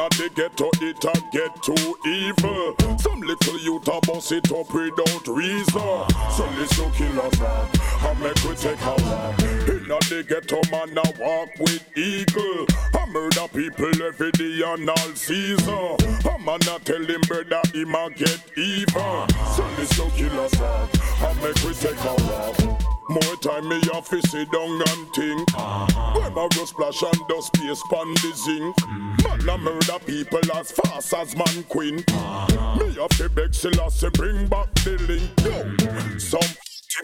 Inna 0.00 0.08
the 0.16 0.30
ghetto 0.34 0.70
it 0.80 1.04
a 1.04 1.12
get 1.30 1.62
too 1.62 1.98
evil. 2.06 2.74
Some 2.98 3.20
little 3.20 3.58
youth 3.58 3.86
a 3.86 4.00
bust 4.00 4.32
it 4.32 4.50
up 4.50 4.72
without 4.72 5.28
reason. 5.28 6.08
So 6.30 6.48
listen 6.56 6.90
kill 6.92 7.20
us 7.20 7.38
and 7.38 8.20
make 8.20 8.42
we 8.44 8.54
take 8.54 8.80
a 8.80 8.96
walk. 9.04 9.38
Inna 9.68 9.98
the 10.08 10.24
ghetto 10.26 10.60
man 10.70 10.96
a 10.96 11.04
walk 11.20 11.50
with 11.58 11.84
eagle. 11.98 12.66
I 12.94 13.04
murder 13.10 13.46
people 13.52 14.02
every 14.02 14.32
day 14.32 14.62
and 14.64 14.88
all 14.88 15.14
season. 15.14 15.96
I'm 16.24 16.46
not 16.46 16.86
tell 16.86 17.04
him 17.04 17.20
brother 17.28 17.60
him 17.74 17.94
a 17.94 18.08
get 18.08 18.40
even. 18.56 19.28
So 19.54 19.68
this 19.76 19.94
so 19.94 20.08
kill 20.16 20.40
us 20.40 20.58
all. 20.62 20.88
I 21.20 21.34
make 21.42 21.62
we 21.62 21.74
take 21.74 22.02
a 22.04 22.14
walk. 22.24 22.90
More 23.10 23.36
time 23.42 23.68
me 23.68 23.80
have 23.92 24.08
to 24.08 24.22
sit 24.28 24.50
down 24.52 24.80
and 24.80 25.12
think. 25.12 25.54
Uh-huh. 25.54 26.20
When 26.20 26.32
my 26.32 26.42
rust 26.56 26.68
splash 26.68 27.02
and 27.02 27.28
dust 27.28 27.48
space 27.48 27.82
pan 27.90 28.06
the 28.14 28.32
zinc. 28.36 28.76
Mm-hmm. 28.76 29.10
Man 29.24 29.48
a 29.48 29.58
murder 29.58 29.89
people 29.98 30.40
as 30.54 30.72
fast 30.72 31.14
as 31.14 31.36
man 31.36 31.64
queen. 31.68 31.96
Me 31.96 32.94
have 32.94 33.10
to 33.18 33.28
beg 33.34 33.54
Selassie 33.54 34.10
bring 34.10 34.46
back 34.46 34.72
the 34.84 34.96
link. 35.08 35.30
Yo, 35.44 36.18
some 36.18 36.40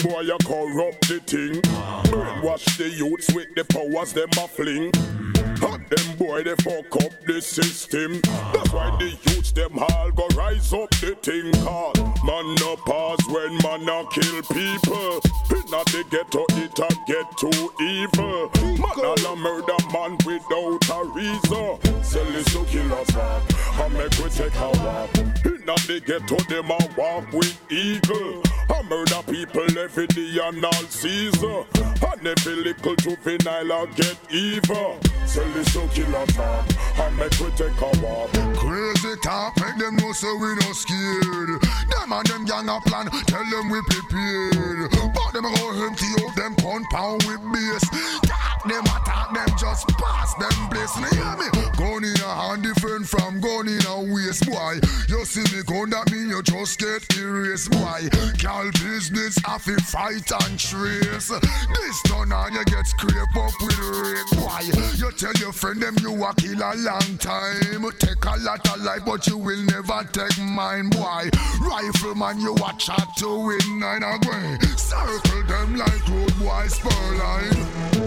boy 0.02 0.22
a 0.22 0.38
corrupt 0.44 1.08
the 1.08 1.20
thing. 1.26 1.60
Brainwash 2.10 2.76
the 2.76 2.88
youths 2.90 3.32
with 3.34 3.48
the 3.54 3.64
powers 3.64 4.12
them 4.12 4.28
a 4.38 4.48
fling. 4.48 4.90
And 5.62 5.88
them 5.88 6.16
boy 6.18 6.42
they 6.42 6.54
fuck 6.56 7.04
up 7.04 7.12
the 7.26 7.40
system. 7.40 8.20
That's 8.52 8.72
why 8.72 8.96
the 8.98 9.10
youths 9.30 9.52
them 9.52 9.78
all 9.78 10.10
go 10.10 10.26
rise 10.36 10.72
up 10.72 10.90
the 11.00 11.16
thing 11.22 11.52
called 11.64 11.98
man 12.24 12.54
no 12.56 12.76
pause 12.76 13.20
when 13.28 13.56
man 13.62 13.88
a 13.88 14.04
kill 14.10 14.42
people. 14.52 15.20
Inna 15.54 15.82
the 15.92 16.04
ghetto 16.10 16.44
it 16.62 16.78
a 16.78 16.88
get 17.06 17.26
too 17.38 17.72
evil. 17.80 18.50
Man 18.78 19.26
a 19.26 19.36
murder 19.36 19.80
man 19.92 20.18
without 20.26 20.82
a 20.90 21.04
reason. 21.14 22.02
Sell 22.02 22.24
this 22.32 22.52
to 22.52 22.64
kill 22.66 22.92
us 22.94 23.16
all. 23.16 23.42
I 23.82 23.88
make 23.88 24.18
we 24.18 24.28
take 24.30 24.54
a 24.56 24.70
walk. 24.84 25.55
Inna 25.66 25.74
the 25.88 25.98
ghetto 25.98 26.36
them 26.46 26.70
a 26.70 26.78
walk 26.96 27.32
with 27.32 27.58
eagle. 27.72 28.40
I 28.70 28.82
murder 28.82 29.20
people 29.26 29.66
every 29.78 30.06
day 30.06 30.38
and 30.40 30.64
all 30.64 30.86
season. 30.86 31.66
And 32.06 32.26
every 32.26 32.54
little 32.54 32.94
juvenile 32.94 33.72
I 33.72 33.86
get 33.96 34.16
evil. 34.30 35.00
Sell 35.26 35.48
this 35.54 35.72
to 35.72 35.88
kill 35.88 36.14
us 36.14 36.38
all. 36.38 36.62
I 37.02 37.10
make 37.18 37.34
we 37.40 37.50
take 37.58 37.80
a 37.82 37.90
walk. 37.98 38.30
Crazy 38.54 39.16
talk, 39.24 39.58
make 39.58 39.76
them 39.78 39.96
know 39.96 40.12
so 40.12 40.30
we 40.36 40.54
no 40.54 40.70
scared. 40.70 41.60
Them 41.90 42.12
and 42.12 42.26
them 42.26 42.44
gang 42.44 42.68
a 42.68 42.80
plan, 42.86 43.10
tell 43.26 43.42
them 43.50 43.68
we 43.68 43.82
prepared. 43.90 44.90
But 44.92 45.32
them 45.34 45.50
go 45.50 45.82
empty 45.82 46.06
out 46.22 46.36
them 46.36 46.54
compound 46.62 47.24
with 47.26 47.42
base. 47.52 47.90
Talk 48.22 48.62
them 48.68 48.84
attack 48.84 49.34
them, 49.34 49.50
just 49.58 49.88
pass 49.98 50.32
them 50.34 50.70
place. 50.70 50.94
Now 50.94 51.10
hear 51.10 51.36
me? 51.42 51.48
Gun 51.76 52.04
in 52.04 52.20
a 52.22 52.34
hand 52.34 52.62
different 52.62 53.06
from 53.06 53.40
gun 53.40 53.66
in 53.66 53.84
a 53.86 53.98
waist, 54.14 54.46
boy. 54.46 54.78
You 55.08 55.24
see 55.24 55.42
me 55.54 55.55
gun, 55.64 55.90
that 55.90 56.10
mean 56.10 56.28
you 56.28 56.42
just 56.42 56.78
get 56.78 57.04
erased, 57.16 57.70
boy. 57.70 58.08
Cal 58.38 58.70
business, 58.72 59.38
I 59.46 59.58
fi 59.58 59.76
fight 59.76 60.30
and 60.44 60.58
trace. 60.58 61.28
This 61.28 62.02
done 62.04 62.32
and 62.32 62.54
you 62.54 62.64
get 62.64 62.86
scrape 62.86 63.36
up 63.36 63.52
with 63.60 63.78
rape, 63.78 64.30
boy. 64.38 64.60
You 64.96 65.10
tell 65.12 65.32
your 65.40 65.52
friend 65.52 65.80
them 65.80 65.96
you 66.00 66.12
a 66.24 66.34
kill 66.34 66.60
a 66.60 66.72
long 66.76 67.18
time. 67.18 67.84
Take 67.98 68.24
a 68.24 68.36
lot 68.40 68.66
of 68.68 68.82
life, 68.82 69.04
but 69.06 69.26
you 69.26 69.38
will 69.38 69.62
never 69.64 70.04
take 70.12 70.38
mine, 70.38 70.90
boy. 70.90 71.30
Rifleman, 71.60 72.40
you 72.40 72.54
a 72.54 72.72
chat 72.78 73.06
to 73.18 73.46
win 73.46 73.80
nine 73.80 74.02
away. 74.02 74.58
Circle 74.76 75.42
them 75.48 75.76
like 75.76 76.08
road 76.08 76.38
boy. 76.38 76.66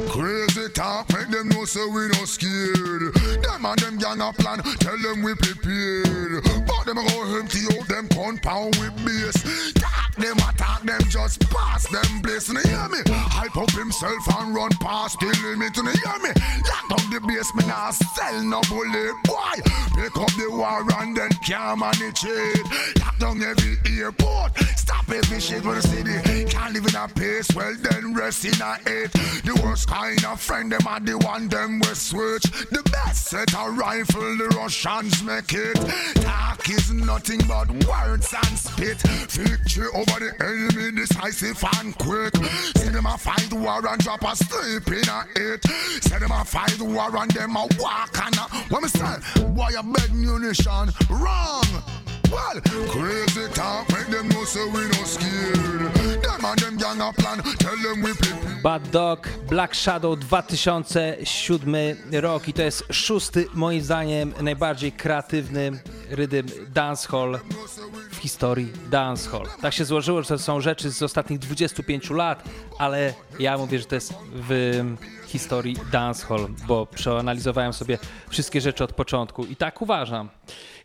Crazy 0.10 0.70
talk, 0.74 1.12
make 1.14 1.30
them 1.30 1.50
know 1.50 1.66
so 1.66 1.88
we 1.90 2.08
no 2.10 2.26
scared. 2.26 3.14
Them 3.44 3.66
and 3.66 3.80
them 3.80 3.98
gang 3.98 4.22
a 4.22 4.34
plan, 4.34 4.60
tell 4.80 4.98
them 4.98 5.24
we 5.24 5.34
prepared. 5.36 6.44
But 6.66 6.86
them 6.86 6.96
go 6.96 7.24
empty 7.40 7.60
out 7.72 7.88
them 7.88 8.08
compound 8.10 8.76
with 8.78 8.96
base. 9.06 9.74
Talk 9.74 10.16
them 10.16 10.38
attack 10.38 10.82
them, 10.84 11.02
just 11.10 11.40
pass 11.50 11.88
them 11.88 12.22
place. 12.22 12.50
Now 12.50 12.62
hear 12.62 12.90
me? 12.90 13.00
Hype 13.08 13.56
up 13.56 13.72
himself 13.72 14.24
and 14.40 14.54
run 14.54 14.72
past 14.82 15.20
the 15.20 15.28
limit. 15.44 15.76
Now 15.78 15.92
hear 15.92 16.20
me? 16.24 16.32
Lock 16.68 16.86
down 16.90 17.10
the 17.10 17.20
base, 17.28 17.54
me 17.56 17.66
nah 17.68 17.92
sell 17.92 18.44
no 18.44 18.62
bullet, 18.70 19.16
boy. 19.24 19.56
Pick 19.96 20.16
up 20.18 20.32
the 20.36 20.48
war 20.52 20.84
and 21.02 21.16
then 21.16 21.30
can't 21.46 21.80
manage 21.80 22.26
it. 22.26 23.00
Lock 23.00 23.18
down 23.20 23.42
every 23.42 23.78
airport, 23.98 24.58
stop 24.76 25.10
every 25.10 25.40
shit 25.40 25.64
for 25.64 25.76
the 25.76 25.82
city. 25.82 26.46
Can't 26.46 26.74
live 26.74 26.86
in 26.88 26.96
a 26.96 27.08
pace, 27.08 27.48
well 27.56 27.76
then 27.80 28.14
rest 28.14 28.46
in 28.46 28.62
a 28.62 28.78
it. 28.86 29.12
The 29.44 29.60
worst 29.64 29.88
kind 29.88 30.24
of 30.26 30.42
friend, 30.42 30.72
them 30.72 30.86
are 30.88 31.00
the 31.00 31.18
one 31.18 31.48
them 31.48 31.80
we 31.80 31.94
switch. 31.94 32.44
The 32.70 32.84
best 32.92 33.28
set 33.28 33.54
a 33.54 33.70
rifle, 33.70 34.38
the 34.38 34.50
Russians 34.58 35.24
make 35.24 35.54
it. 35.54 35.76
Talk 36.22 36.70
is 36.70 36.92
nothing 37.30 37.48
but 37.48 37.88
words 37.88 38.34
and 38.34 38.58
spit. 38.58 38.98
Victory 38.98 39.88
over 39.94 40.20
the 40.20 40.34
enemy, 40.40 40.92
decisive 40.92 41.64
and 41.80 41.98
quick. 41.98 42.36
See 42.78 42.90
them 42.90 43.06
a 43.06 43.18
fight 43.18 43.52
war 43.54 43.86
and 43.88 44.02
drop 44.02 44.24
a 44.24 44.36
sleep 44.36 44.88
in 44.88 45.10
a 45.10 45.26
it. 45.36 45.64
See 46.04 46.18
them 46.18 46.32
a 46.32 46.44
fight 46.44 46.82
war 46.82 47.16
and 47.18 47.32
them 47.32 47.56
a 47.56 47.68
walk 47.80 48.18
and 48.24 48.36
a. 48.36 48.42
What 48.70 48.84
me 48.84 48.90
say? 48.90 49.44
Boy, 49.50 49.70
a 49.78 49.84
beg 49.84 50.14
munition. 50.14 50.90
Wrong. 51.10 52.09
Well, 52.32 52.62
crazy 52.88 53.50
talk, 53.54 53.90
make 53.90 54.08
them 54.08 54.30
know 54.30 54.46
so 54.46 54.60
we 54.68 54.88
no 54.88 55.06
scared. 55.06 55.94
Them 56.24 56.46
and 56.46 56.60
them 56.60 56.78
gang 56.78 57.02
a 57.02 57.14
plan, 57.14 57.42
tell 57.58 57.78
them 57.84 58.04
we. 58.04 58.12
Bad 58.64 58.90
Dog, 58.92 59.28
Black 59.50 59.76
Shadow 59.76 60.16
2007 60.16 61.96
rok 62.12 62.48
i 62.48 62.54
to 62.54 62.62
jest 62.62 62.84
szósty, 62.92 63.46
moim 63.54 63.82
zdaniem, 63.82 64.34
najbardziej 64.42 64.92
kreatywny 64.92 65.72
rydym 66.10 66.48
dancehall 66.74 67.40
w 68.12 68.16
historii 68.16 68.74
dancehall. 68.90 69.48
Tak 69.62 69.74
się 69.74 69.86
złożyło, 69.86 70.22
że 70.22 70.28
to 70.28 70.40
są 70.40 70.62
rzeczy 70.62 70.92
z 70.92 71.04
ostatnich 71.04 71.40
25 71.40 72.10
lat, 72.10 72.44
ale 72.78 73.14
ja 73.40 73.58
mówię, 73.58 73.80
że 73.80 73.86
to 73.86 73.96
jest 73.96 74.14
w 74.34 74.84
historii 75.30 75.76
dancehall, 75.92 76.48
bo 76.68 76.86
przeanalizowałem 76.86 77.74
sobie 77.74 77.98
wszystkie 78.30 78.62
rzeczy 78.62 78.84
od 78.84 78.94
początku 78.94 79.46
i 79.46 79.56
tak 79.56 79.82
uważam. 79.82 80.30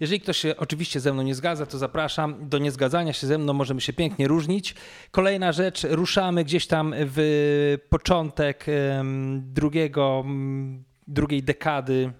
Jeżeli 0.00 0.20
ktoś 0.20 0.38
się 0.38 0.56
oczywiście 0.56 1.00
ze 1.00 1.12
mną 1.12 1.22
nie 1.22 1.34
zgadza, 1.34 1.66
to 1.66 1.78
zapraszam 1.78 2.48
do 2.48 2.58
niezgadzania 2.58 3.12
się 3.12 3.26
ze 3.26 3.38
mną, 3.38 3.52
możemy 3.52 3.80
się 3.80 3.92
pięknie 3.92 4.28
różnić. 4.28 4.74
Kolejna 5.10 5.52
rzecz, 5.52 5.84
ruszamy 5.84 6.44
gdzieś 6.44 6.66
tam 6.66 6.94
w 6.96 7.78
początek 7.88 8.66
drugiego, 9.38 10.24
drugiej 11.08 11.42
dekady 11.42 12.12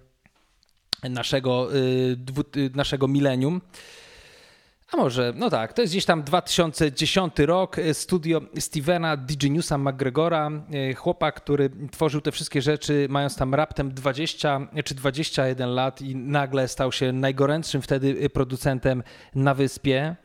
naszego, 1.09 1.75
y, 1.75 2.17
y, 2.57 2.69
naszego 2.75 3.07
milenium. 3.07 3.61
A 4.93 4.97
może, 4.97 5.33
no 5.35 5.49
tak, 5.49 5.73
to 5.73 5.81
jest 5.81 5.93
gdzieś 5.93 6.05
tam 6.05 6.23
2010 6.23 7.33
rok, 7.39 7.77
y, 7.77 7.93
studio 7.93 8.41
Stevena 8.59 9.17
Digeniusa 9.17 9.77
McGregora, 9.77 10.51
y, 10.91 10.95
chłopak, 10.95 11.35
który 11.35 11.69
tworzył 11.91 12.21
te 12.21 12.31
wszystkie 12.31 12.61
rzeczy, 12.61 13.07
mając 13.09 13.35
tam 13.35 13.55
raptem 13.55 13.93
20 13.93 14.59
czy 14.85 14.95
21 14.95 15.69
lat 15.69 16.01
i 16.01 16.15
nagle 16.15 16.67
stał 16.67 16.91
się 16.91 17.11
najgorętszym 17.11 17.81
wtedy 17.81 18.29
producentem 18.29 19.03
na 19.35 19.53
wyspie. 19.53 20.15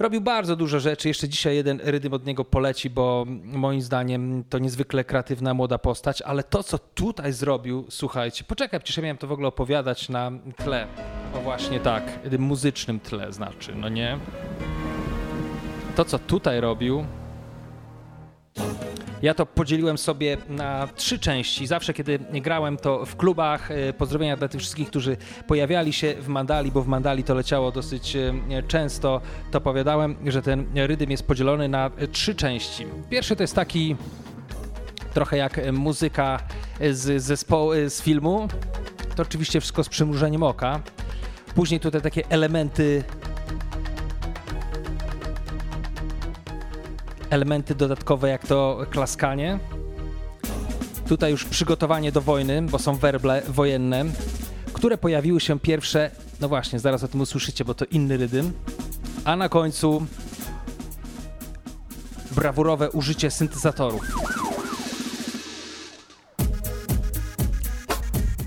Robił 0.00 0.20
bardzo 0.20 0.56
dużo 0.56 0.80
rzeczy. 0.80 1.08
Jeszcze 1.08 1.28
dzisiaj 1.28 1.56
jeden 1.56 1.80
rydym 1.84 2.12
od 2.12 2.26
niego 2.26 2.44
poleci, 2.44 2.90
bo 2.90 3.26
moim 3.44 3.82
zdaniem 3.82 4.44
to 4.48 4.58
niezwykle 4.58 5.04
kreatywna 5.04 5.54
młoda 5.54 5.78
postać, 5.78 6.22
ale 6.22 6.42
to, 6.42 6.62
co 6.62 6.78
tutaj 6.78 7.32
zrobił, 7.32 7.84
słuchajcie, 7.88 8.44
poczekaj, 8.44 8.80
przecież 8.80 8.96
ja 8.96 9.02
miałem 9.02 9.16
to 9.16 9.26
w 9.26 9.32
ogóle 9.32 9.48
opowiadać 9.48 10.08
na 10.08 10.32
tle. 10.56 10.86
O 11.34 11.40
właśnie 11.40 11.80
tak, 11.80 12.02
muzycznym 12.38 13.00
tle 13.00 13.32
znaczy, 13.32 13.74
no 13.74 13.88
nie? 13.88 14.18
To, 15.96 16.04
co 16.04 16.18
tutaj 16.18 16.60
robił, 16.60 17.04
ja 19.22 19.34
to 19.34 19.46
podzieliłem 19.46 19.98
sobie 19.98 20.36
na 20.48 20.88
trzy 20.96 21.18
części. 21.18 21.66
Zawsze, 21.66 21.94
kiedy 21.94 22.18
grałem 22.18 22.76
to 22.76 23.06
w 23.06 23.16
klubach, 23.16 23.70
e, 23.70 23.92
pozdrowienia 23.92 24.36
dla 24.36 24.48
tych 24.48 24.60
wszystkich, 24.60 24.88
którzy 24.88 25.16
pojawiali 25.46 25.92
się 25.92 26.14
w 26.20 26.28
Mandali, 26.28 26.72
bo 26.72 26.82
w 26.82 26.86
Mandali 26.86 27.24
to 27.24 27.34
leciało 27.34 27.72
dosyć 27.72 28.16
e, 28.16 28.32
często, 28.68 29.20
to 29.50 29.58
opowiadałem, 29.58 30.16
że 30.26 30.42
ten 30.42 30.66
rydym 30.74 31.10
jest 31.10 31.26
podzielony 31.26 31.68
na 31.68 31.90
e, 31.96 32.08
trzy 32.08 32.34
części. 32.34 32.86
Pierwszy 33.10 33.36
to 33.36 33.42
jest 33.42 33.54
taki 33.54 33.96
trochę 35.14 35.36
jak 35.36 35.72
muzyka 35.72 36.40
z 36.90 37.22
zespołu, 37.22 37.72
z 37.88 38.02
filmu. 38.02 38.48
To 39.16 39.22
oczywiście 39.22 39.60
wszystko 39.60 39.84
z 39.84 39.88
przymrużeniem 39.88 40.42
oka. 40.42 40.80
Później 41.54 41.80
tutaj 41.80 42.00
takie 42.00 42.22
elementy 42.28 43.04
elementy 47.30 47.74
dodatkowe, 47.74 48.28
jak 48.28 48.46
to 48.46 48.86
klaskanie. 48.90 49.58
Tutaj 51.08 51.30
już 51.30 51.44
przygotowanie 51.44 52.12
do 52.12 52.20
wojny, 52.20 52.62
bo 52.62 52.78
są 52.78 52.96
werble 52.96 53.42
wojenne, 53.48 54.04
które 54.72 54.98
pojawiły 54.98 55.40
się 55.40 55.60
pierwsze, 55.60 56.10
no 56.40 56.48
właśnie, 56.48 56.78
zaraz 56.78 57.04
o 57.04 57.08
tym 57.08 57.20
usłyszycie, 57.20 57.64
bo 57.64 57.74
to 57.74 57.84
inny 57.84 58.16
rydym. 58.16 58.52
A 59.24 59.36
na 59.36 59.48
końcu 59.48 60.06
brawurowe 62.30 62.90
użycie 62.90 63.30
syntezatorów. 63.30 64.02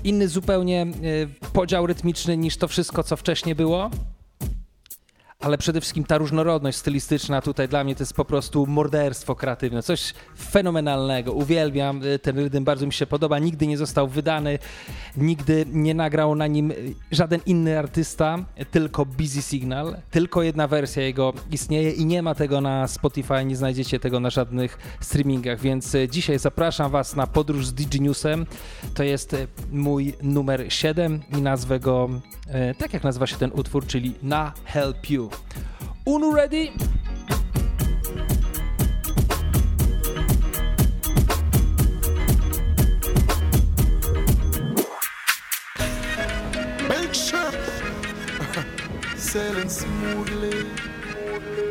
Inny 0.04 0.28
zupełnie 0.28 0.86
y, 1.04 1.50
podział 1.52 1.86
rytmiczny 1.86 2.36
niż 2.36 2.56
to 2.56 2.68
wszystko, 2.68 3.02
co 3.02 3.16
wcześniej 3.16 3.54
było 3.54 3.90
ale 5.44 5.58
przede 5.58 5.80
wszystkim 5.80 6.04
ta 6.04 6.18
różnorodność 6.18 6.78
stylistyczna 6.78 7.40
tutaj 7.40 7.68
dla 7.68 7.84
mnie 7.84 7.94
to 7.94 8.02
jest 8.02 8.14
po 8.14 8.24
prostu 8.24 8.66
morderstwo 8.66 9.34
kreatywne, 9.34 9.82
coś 9.82 10.14
fenomenalnego. 10.38 11.32
Uwielbiam 11.32 12.02
y, 12.04 12.18
ten 12.18 12.38
rytm, 12.38 12.64
bardzo 12.64 12.86
mi 12.86 12.92
się 12.92 13.06
podoba. 13.06 13.38
Nigdy 13.38 13.66
nie 13.66 13.78
został 13.78 14.08
wydany, 14.08 14.58
nigdy 15.16 15.66
nie 15.72 15.94
nagrał 15.94 16.34
na 16.34 16.46
nim 16.46 16.70
y, 16.70 16.94
żaden 17.10 17.40
inny 17.46 17.78
artysta, 17.78 18.38
tylko 18.70 19.06
Busy 19.06 19.42
Signal. 19.42 19.96
Tylko 20.10 20.42
jedna 20.42 20.68
wersja 20.68 21.02
jego 21.02 21.32
istnieje 21.50 21.90
i 21.90 22.06
nie 22.06 22.22
ma 22.22 22.34
tego 22.34 22.60
na 22.60 22.88
Spotify, 22.88 23.44
nie 23.44 23.56
znajdziecie 23.56 24.00
tego 24.00 24.20
na 24.20 24.30
żadnych 24.30 24.78
streamingach, 25.00 25.60
więc 25.60 25.94
y, 25.94 26.08
dzisiaj 26.08 26.38
zapraszam 26.38 26.90
Was 26.90 27.16
na 27.16 27.26
podróż 27.26 27.66
z 27.66 27.74
DigiNewsem. 27.74 28.46
To 28.94 29.02
jest 29.02 29.36
mój 29.72 30.14
numer 30.22 30.64
7 30.68 31.22
i 31.38 31.42
nazwę 31.42 31.80
go 31.80 32.08
tak 32.78 32.94
jak 32.94 33.04
nazywa 33.04 33.26
się 33.26 33.36
ten 33.36 33.50
utwór, 33.54 33.86
czyli 33.86 34.14
Na 34.22 34.52
Help 34.64 35.10
You. 35.10 35.30
Unu 36.06 36.32
ready? 36.32 36.72
Big 46.88 47.14
ship 47.14 47.54
sailing 49.16 49.68
smoothly. 49.68 50.64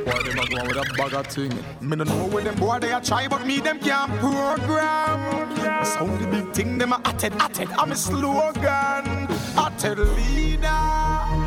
Boy, 0.04 0.20
them 0.24 0.40
a 0.40 0.48
go 0.48 0.58
on 0.58 0.68
with 0.68 0.78
a 0.78 0.94
bag 0.98 1.14
of 1.14 1.28
thing. 1.28 1.54
Me 1.80 1.96
no 1.96 2.04
know 2.04 2.28
where 2.28 2.44
them 2.44 2.56
boy 2.56 2.80
they 2.80 2.92
a 2.92 3.00
try, 3.00 3.28
but 3.28 3.46
me 3.46 3.60
them 3.60 3.80
can't 3.80 4.12
program. 4.20 5.56
Sound 5.86 6.20
the 6.20 6.28
big 6.28 6.52
thing, 6.54 6.78
them 6.78 6.94
a 6.94 6.98
atted, 7.06 7.34
atted. 7.34 7.70
I'm 7.78 7.92
a 7.92 7.96
slogan. 7.96 9.28
Atted 9.56 10.00
leader, 10.00 10.14
leader. 10.36 11.43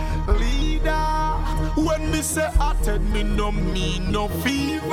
Me 2.17 2.23
say 2.23 2.51
atted, 2.59 3.03
me 3.13 3.23
no 3.23 3.53
mean 3.53 4.11
no 4.11 4.27
fever. 4.41 4.89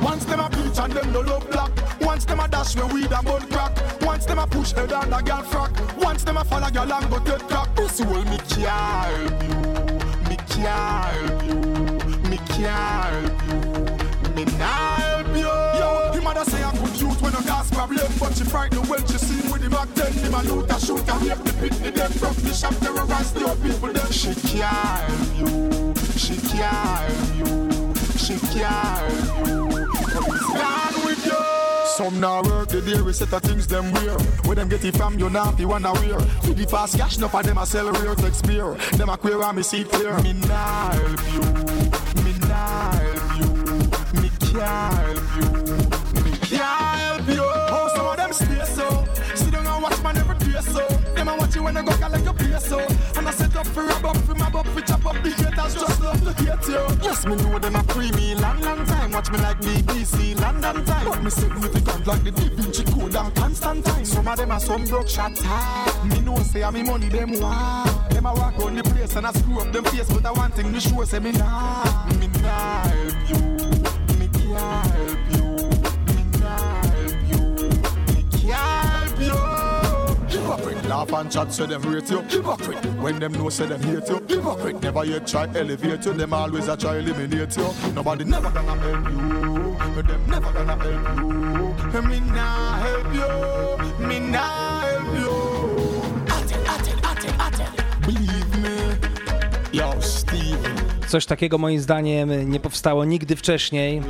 Once 0.00 0.24
them 0.26 0.38
a 0.38 0.48
preach 0.48 0.78
and 0.78 0.92
them 0.92 1.12
no 1.12 1.18
love 1.18 1.50
black. 1.50 1.72
Once 2.00 2.24
them 2.24 2.38
a 2.38 2.46
dash 2.46 2.76
me 2.76 2.84
weed 2.84 3.12
and 3.12 3.24
bun 3.24 3.42
crack. 3.50 3.72
Once 4.00 4.24
them 4.24 4.38
a 4.38 4.46
push 4.46 4.70
head 4.70 4.92
on 4.92 5.12
a 5.12 5.20
girl 5.20 5.42
frack. 5.42 5.72
Once 6.00 6.22
them 6.22 6.36
a 6.36 6.44
follow 6.44 6.70
girl 6.70 6.92
and 6.92 7.10
go 7.10 7.18
dead 7.18 7.40
crack. 7.48 7.74
This 7.74 8.00
will 8.00 8.22
me 8.26 8.38
can't 8.48 9.42
you. 9.42 9.58
Me 10.28 10.36
can't 10.50 11.42
you. 11.42 11.56
Me 12.30 12.38
can't 12.46 13.42
you. 13.48 14.34
Me 14.36 14.44
not 14.56 15.00
help 15.00 15.26
you. 15.36 15.80
Yo, 15.80 16.12
him 16.12 16.22
mother 16.22 16.44
say 16.44 16.62
I'm 16.62 16.76
youth 16.94 17.20
when 17.22 17.34
I 17.34 17.42
gas 17.42 17.68
problem, 17.72 18.12
but 18.20 18.36
she 18.36 18.44
frightened 18.44 18.88
when 18.88 19.04
she 19.08 19.18
see 19.18 19.50
with 19.50 19.62
the 19.62 19.68
back 19.68 19.88
then. 19.94 20.12
Him 20.12 20.34
a 20.34 20.42
loot 20.44 20.70
a 20.70 20.78
shoot 20.78 21.08
and 21.08 21.26
rape 21.26 21.38
the 21.38 21.52
pit, 21.54 21.72
the 21.82 21.90
them 21.90 22.12
broke 22.20 22.36
the 22.36 22.52
shop, 22.54 22.76
terrorize 22.76 23.32
the 23.32 23.48
old 23.48 23.60
people. 23.60 23.92
Then 23.92 24.12
she 24.12 24.32
can't 24.32 25.36
you. 25.36 25.93
She 26.16 26.36
can't 26.36 27.36
you. 27.36 27.94
She 28.16 28.38
can't 28.38 29.46
you. 29.46 29.70
Stand 30.48 30.96
with 31.04 31.26
you. 31.26 31.40
Some 31.96 32.20
now 32.20 32.42
work 32.42 32.68
the 32.68 32.80
day 32.80 33.00
we 33.02 33.12
set 33.12 33.32
of 33.32 33.42
things 33.42 33.66
them 33.66 33.92
wear. 33.92 34.16
Where 34.44 34.54
them 34.54 34.68
get 34.68 34.84
it 34.84 34.96
from, 34.96 35.18
you 35.18 35.28
not 35.28 35.58
be 35.58 35.64
one 35.64 35.82
wear. 35.82 36.18
For 36.18 36.54
the 36.54 36.66
fast 36.66 36.96
cash, 36.96 37.18
enough 37.18 37.34
of 37.34 37.44
them 37.44 37.58
a 37.58 37.66
sell 37.66 37.90
real 37.90 38.14
to 38.14 38.32
spear. 38.32 38.74
Them 38.96 39.08
a 39.08 39.16
queer 39.16 39.42
and 39.42 39.56
me 39.56 39.62
see 39.62 39.84
clear. 39.84 40.16
Me 40.22 40.32
nah 40.32 40.92
help 40.92 41.20
you. 41.32 41.40
Me 42.22 42.32
nah 42.48 42.92
help 42.92 43.36
you. 43.38 43.48
Me 44.22 44.30
can't 44.40 44.62
help 44.62 45.26
you. 45.36 46.22
Me 46.24 46.30
can't 46.38 47.00
help 47.00 47.28
you. 47.28 47.44
Oh, 47.44 47.92
some 47.94 48.06
of 48.06 48.16
them 48.16 48.32
stay 48.32 48.64
so. 48.64 49.06
Sit 49.34 49.52
down 49.52 49.66
and 49.66 49.82
watch 49.82 50.02
man 50.02 50.16
every 50.16 50.38
day 50.38 50.60
so. 50.60 50.86
Them 51.14 51.28
a 51.28 51.36
watch 51.36 51.54
you 51.54 51.62
when 51.64 51.76
I 51.76 51.82
go 51.82 51.90
like 52.08 52.26
a 52.26 52.32
play 52.32 52.58
so. 52.60 52.78
And 53.16 53.28
I 53.28 53.30
set 53.32 53.56
up 53.56 53.66
for 53.66 53.84
rub 53.84 54.04
up, 54.04 54.16
for 54.18 54.34
my 54.34 54.46
up, 54.46 54.66
for 54.68 54.80
chop 54.80 55.04
up 55.06 55.22
the 55.22 55.30
haters 55.30 55.74
just 55.74 56.03
hate 56.44 56.68
you. 56.68 56.84
Yes, 57.02 57.26
me 57.26 57.36
know 57.36 57.58
them 57.58 57.76
a 57.76 57.82
pre 57.84 58.10
me 58.12 58.34
long, 58.34 58.60
long 58.60 58.84
time. 58.86 59.12
Watch 59.12 59.30
me 59.30 59.38
like 59.38 59.60
BBC 59.60 60.38
London 60.40 60.84
time. 60.84 61.06
But 61.08 61.22
me 61.22 61.30
significant 61.30 62.06
like 62.06 62.24
the 62.24 62.30
Da 62.30 62.48
Vinci 62.56 62.84
Code 62.84 63.16
and 63.16 63.34
Constantine. 63.34 64.04
Some 64.04 64.28
of 64.28 64.36
them 64.36 64.50
are 64.50 64.60
some 64.60 64.84
broke 64.84 65.08
shot. 65.08 65.32
Me 66.04 66.20
know 66.20 66.36
say 66.38 66.62
I'm 66.62 66.74
me 66.74 66.82
money 66.82 67.08
them 67.08 67.40
want. 67.40 68.10
Them 68.10 68.26
a 68.26 68.32
walk 68.34 68.58
on 68.60 68.74
the 68.76 68.82
place 68.82 69.16
and 69.16 69.26
I 69.26 69.32
screw 69.32 69.60
up 69.60 69.72
them 69.72 69.84
face. 69.84 70.08
But 70.12 70.26
I 70.26 70.32
want 70.32 70.54
thing 70.54 70.70
me 70.72 70.80
show 70.80 71.04
say 71.04 71.18
me 71.18 71.32
nah, 71.32 72.06
me 72.20 72.28
nah 72.42 72.82
help 72.82 73.30
you. 73.30 73.38
Me 74.18 74.28
can't 74.28 74.86
help 74.86 75.18
you. 75.32 75.33
Laugh 80.94 81.12
and 81.12 81.30
chat, 81.30 81.52
say 81.52 81.66
them 81.66 81.82
rate 81.82 82.08
you. 82.10 82.20
Hypocrite, 82.22 82.84
when 83.02 83.18
them 83.18 83.32
know, 83.32 83.48
say 83.48 83.66
them 83.66 83.82
hate 83.82 84.08
you. 84.08 84.18
Hypocrite, 84.28 84.80
never 84.82 85.04
yet 85.04 85.26
try 85.26 85.44
elevate 85.54 86.04
you. 86.06 86.12
Them 86.12 86.32
always 86.32 86.68
a 86.68 86.76
try 86.76 86.98
eliminate 86.98 87.56
you. 87.56 87.68
Nobody 87.94 88.24
never 88.24 88.50
gonna 88.50 88.76
help 88.76 89.08
you. 89.10 89.76
But 89.94 90.06
them 90.06 90.26
never 90.28 90.52
gonna 90.52 90.76
help 90.76 91.94
you. 91.94 92.02
Me 92.08 92.20
nah 92.20 92.76
help 92.84 93.14
you. 93.18 94.06
Me 94.06 94.18
nah 94.20 94.80
help 94.80 95.18
you. 95.18 95.53
Coś 101.14 101.26
takiego 101.26 101.58
moim 101.58 101.80
zdaniem 101.80 102.50
nie 102.50 102.60
powstało 102.60 103.04
nigdy 103.04 103.36
wcześniej. 103.36 104.02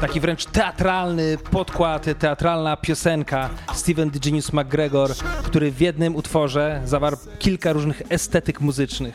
Taki 0.00 0.20
wręcz 0.20 0.44
teatralny 0.44 1.38
podkład, 1.50 2.06
teatralna 2.18 2.76
piosenka 2.76 3.50
Steven 3.74 4.10
DeGenius 4.10 4.52
McGregor, 4.52 5.10
który 5.44 5.70
w 5.70 5.80
jednym 5.80 6.16
utworze 6.16 6.82
zawarł 6.84 7.16
kilka 7.38 7.72
różnych 7.72 8.02
estetyk 8.08 8.60
muzycznych. 8.60 9.14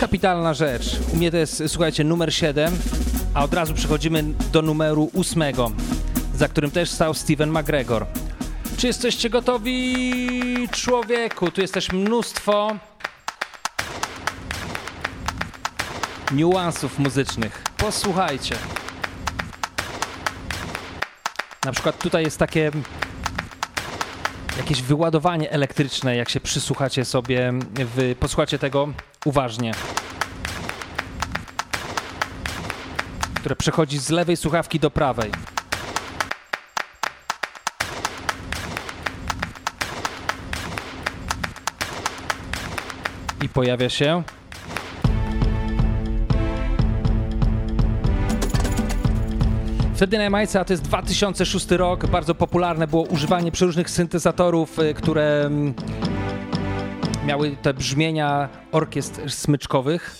Kapitalna 0.00 0.54
rzecz. 0.54 0.96
U 1.14 1.16
mnie 1.16 1.30
to 1.30 1.36
jest, 1.36 1.62
słuchajcie, 1.66 2.04
numer 2.04 2.34
7, 2.34 2.72
a 3.34 3.44
od 3.44 3.54
razu 3.54 3.74
przechodzimy 3.74 4.24
do 4.52 4.62
numeru 4.62 5.10
8, 5.20 5.42
za 6.34 6.48
którym 6.48 6.70
też 6.70 6.90
stał 6.90 7.14
Steven 7.14 7.50
McGregor. 7.50 8.06
Czy 8.76 8.86
jesteście 8.86 9.30
gotowi, 9.30 10.68
człowieku? 10.70 11.50
Tu 11.50 11.60
jest 11.60 11.74
też 11.74 11.92
mnóstwo 11.92 12.76
niuansów 16.32 16.98
muzycznych. 16.98 17.62
Posłuchajcie. 17.76 18.56
Na 21.64 21.72
przykład 21.72 21.98
tutaj 21.98 22.24
jest 22.24 22.38
takie 22.38 22.70
jakieś 24.56 24.82
wyładowanie 24.82 25.50
elektryczne, 25.50 26.16
jak 26.16 26.28
się 26.28 26.40
przysłuchacie 26.40 27.04
sobie, 27.04 27.52
w, 27.96 28.14
posłuchacie 28.20 28.58
tego 28.58 28.88
uważnie. 29.24 29.72
Które 33.34 33.56
przechodzi 33.56 33.98
z 33.98 34.10
lewej 34.10 34.36
słuchawki 34.36 34.80
do 34.80 34.90
prawej. 34.90 35.30
I 43.42 43.48
pojawia 43.48 43.88
się 43.88 44.22
Wtedy 49.98 50.16
na 50.18 50.22
Jamajce, 50.22 50.60
a 50.60 50.64
to 50.64 50.72
jest 50.72 50.82
2006 50.82 51.70
rok, 51.70 52.06
bardzo 52.06 52.34
popularne 52.34 52.86
było 52.86 53.02
używanie 53.02 53.52
przeróżnych 53.52 53.90
syntezatorów, 53.90 54.78
y, 54.78 54.94
które 54.94 55.44
mm, 55.46 55.74
miały 57.26 57.56
te 57.62 57.74
brzmienia 57.74 58.48
orkiestr 58.72 59.30
smyczkowych. 59.30 60.16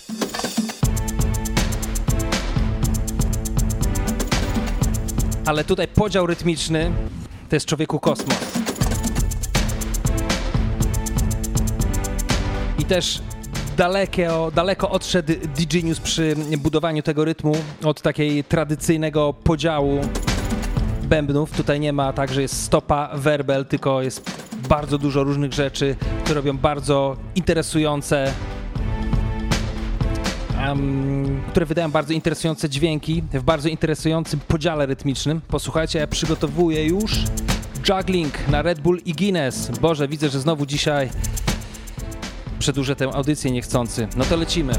Ale 5.45 5.63
tutaj 5.63 5.87
podział 5.87 6.27
rytmiczny 6.27 6.91
to 7.49 7.55
jest 7.55 7.65
człowieku 7.65 7.99
kosmos. 7.99 8.37
I 12.79 12.85
też 12.85 13.21
dalekie, 13.79 14.29
daleko 14.55 14.89
odszedł 14.89 15.33
DJ 15.57 15.83
News 15.83 15.99
przy 15.99 16.35
budowaniu 16.57 17.03
tego 17.03 17.25
rytmu 17.25 17.51
od 17.83 18.01
takiej 18.01 18.43
tradycyjnego 18.43 19.33
podziału 19.33 20.01
bębnów. 21.03 21.51
Tutaj 21.51 21.79
nie 21.79 21.93
ma 21.93 22.13
tak, 22.13 22.33
że 22.33 22.41
jest 22.41 22.63
stopa, 22.63 23.09
werbel, 23.13 23.65
tylko 23.65 24.01
jest 24.01 24.31
bardzo 24.69 24.97
dużo 24.97 25.23
różnych 25.23 25.53
rzeczy, 25.53 25.95
które 26.23 26.35
robią 26.35 26.57
bardzo 26.57 27.17
interesujące 27.35 28.33
um, 30.67 31.41
które 31.49 31.65
wydają 31.65 31.91
bardzo 31.91 32.13
interesujące 32.13 32.69
dźwięki 32.69 33.23
w 33.33 33.43
bardzo 33.43 33.69
interesującym 33.69 34.39
podziale 34.39 34.85
rytmicznym. 34.85 35.41
Posłuchajcie, 35.47 35.99
ja 35.99 36.07
przygotowuję 36.07 36.85
już 36.85 37.23
juggling 37.89 38.47
na 38.47 38.61
Red 38.61 38.79
Bull 38.79 38.99
i 39.05 39.13
Guinness. 39.13 39.71
Boże, 39.81 40.07
widzę, 40.07 40.29
że 40.29 40.39
znowu 40.39 40.65
dzisiaj 40.65 41.09
przedłużę 42.59 42.95
tę 42.95 43.05
audycję 43.13 43.51
niechcący. 43.51 44.07
No 44.15 44.25
to 44.25 44.35
lecimy. 44.35 44.73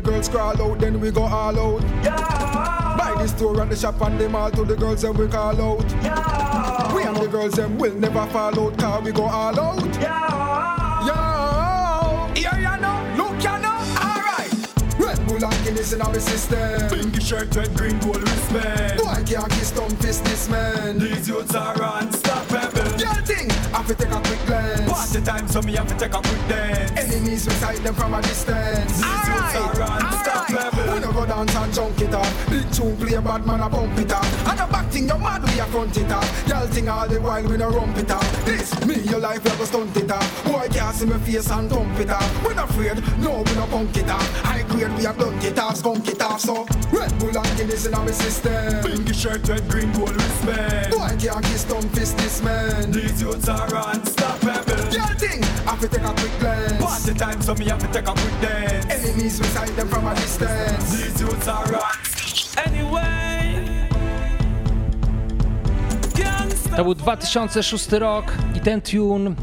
The 0.00 0.10
girls 0.10 0.28
crawl 0.28 0.62
out, 0.62 0.78
then 0.78 1.00
we 1.00 1.10
go 1.10 1.22
all 1.22 1.58
out. 1.58 1.82
Yeah. 2.02 2.96
Buy 2.96 3.14
the 3.22 3.28
store 3.28 3.60
and 3.60 3.70
the 3.70 3.76
shop 3.76 4.00
and 4.00 4.18
them 4.18 4.34
all 4.34 4.50
to 4.50 4.64
the 4.64 4.76
girls 4.76 5.04
and 5.04 5.16
we 5.16 5.28
call 5.28 5.60
out. 5.60 5.90
Yeah. 6.02 6.94
We 6.94 7.02
and 7.02 7.16
the 7.16 7.28
girls 7.28 7.52
them 7.54 7.78
will 7.78 7.94
never 7.94 8.26
fall 8.28 8.58
out, 8.58 8.78
car 8.78 9.00
we 9.00 9.12
go 9.12 9.24
all 9.24 9.58
out. 9.60 9.84
Yeah. 10.00 11.06
Yeah. 11.06 12.34
Here 12.34 12.58
you 12.58 12.80
know, 12.80 13.24
look 13.24 13.42
you 13.42 13.58
know, 13.60 13.76
alright. 14.00 14.52
Red 14.98 15.26
Bull 15.26 15.44
and 15.44 15.64
Guinness 15.64 15.92
in 15.92 16.00
our 16.00 16.18
system. 16.18 16.88
Pinky 16.88 17.20
shirt, 17.20 17.54
red, 17.54 17.74
green, 17.76 17.98
gold 17.98 18.22
wristband. 18.22 18.98
Boy 18.98 19.22
can't 19.26 19.50
kiss 19.50 19.70
thumb 19.72 19.90
fist 19.96 20.24
this 20.24 20.48
man. 20.48 20.98
These 20.98 21.28
youths 21.28 21.54
are 21.54 21.74
unstoppable. 22.50 22.98
Girl 22.98 23.24
thing, 23.24 23.48
to 23.90 24.04
take 24.04 24.12
a 24.12 24.20
quick 24.20 24.46
glance. 24.46 24.90
Party 24.90 25.20
time, 25.24 25.48
so 25.48 25.62
me 25.62 25.72
have 25.74 25.88
to 25.88 25.94
take 25.94 26.14
a 26.14 26.20
quick 26.20 26.48
dance. 26.48 26.90
Enemies 26.92 27.46
we 27.46 27.78
them 27.78 27.94
from 27.94 28.14
a 28.14 28.22
distance. 28.22 29.00
Youths 29.00 29.56
are. 29.56 30.30
We 30.50 31.00
no 31.00 31.12
go 31.12 31.26
dance 31.26 31.54
and 31.54 31.72
junk 31.74 32.00
it 32.00 32.14
up. 32.14 32.26
Big 32.48 32.70
tune 32.72 32.96
play 32.96 33.18
bad 33.20 33.46
man 33.46 33.60
a 33.60 33.68
pump 33.68 33.98
it 33.98 34.12
up. 34.12 34.24
And 34.48 34.58
the 34.58 34.66
back 34.66 34.86
thing 34.90 35.08
you 35.08 35.18
mad 35.18 35.42
we 35.42 35.58
a 35.60 35.64
front 35.66 35.96
it 35.96 36.10
up. 36.10 36.24
Girl 36.46 36.66
thing 36.66 36.88
all 36.88 37.08
the 37.08 37.20
while 37.20 37.42
we 37.42 37.56
no 37.56 37.70
rump 37.70 37.96
it 37.96 38.10
up. 38.10 38.22
This 38.44 38.70
me 38.86 38.96
your 39.10 39.20
life 39.20 39.44
you 39.44 39.56
go 39.56 39.64
stunt 39.64 39.96
it 39.96 40.10
up. 40.10 40.22
Boy 40.44 40.68
can't 40.70 40.94
see 40.94 41.06
me 41.06 41.18
face 41.18 41.50
and 41.50 41.70
thump 41.70 41.98
it 41.98 42.10
up. 42.10 42.46
We 42.46 42.54
not 42.54 42.70
afraid, 42.70 42.98
no 43.18 43.42
we 43.42 43.54
no 43.54 43.66
punk 43.66 43.96
it 43.96 44.08
up. 44.08 44.22
High 44.42 44.62
grade 44.62 44.96
we 44.98 45.06
a 45.06 45.12
blunt 45.12 45.44
it 45.44 45.58
off, 45.58 45.76
skunk 45.76 46.08
it 46.08 46.22
off. 46.22 46.40
So 46.40 46.66
Red 46.92 47.16
Bull 47.18 47.36
and 47.36 47.56
Guinness 47.56 47.86
in 47.86 47.94
our 47.94 48.12
system. 48.12 48.82
Pinky 48.82 49.12
shirt, 49.12 49.48
red, 49.48 49.68
green, 49.68 49.92
gold 49.92 50.14
wristband. 50.14 50.90
Boy 50.90 51.16
can't 51.18 51.44
kiss 51.44 51.64
thumb 51.64 51.88
fist 51.90 52.16
this 52.18 52.39
These 52.40 53.20
youths 53.20 53.48
are 53.48 53.68
unstoppable. 53.92 54.90
Girl 54.90 55.14
thing, 55.18 55.42
have 55.66 55.80
to 55.80 55.88
take 55.88 56.02
a 56.02 56.12
quick 56.14 56.38
glance. 56.40 56.82
Party 56.82 57.14
time, 57.14 57.42
so 57.42 57.54
me 57.54 57.66
have 57.66 57.78
to 57.78 57.86
take 57.92 58.08
a 58.08 58.12
quick 58.12 58.40
dance. 58.40 58.86
Enemies 58.86 59.38
we 59.40 59.46
sight 59.46 59.76
them 59.76 59.88
from 59.88 60.06
a 60.06 60.14
distance. 60.14 60.90
These 60.90 61.20
youths 61.20 61.48
are 61.48 61.64
unstoppable. 61.64 62.66
Anyway. 62.66 63.30
To 66.76 66.84
był 66.84 66.94
2006 66.94 67.92
rok 67.92 68.24
i 68.54 68.60
ten 68.60 68.80
tune 68.80 69.34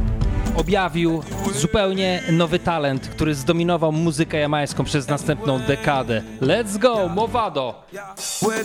objawił 0.56 1.24
zupełnie 1.56 2.24
nowy 2.32 2.60
talent, 2.60 3.08
który 3.08 3.36
zdominował 3.36 3.92
muzykę 3.92 4.38
jamańską 4.38 4.84
przez 4.84 5.08
następną 5.08 5.60
dekadę. 5.60 6.22
Let's 6.42 6.78
go, 6.78 7.10
Movado! 7.10 7.84
Where 8.42 8.64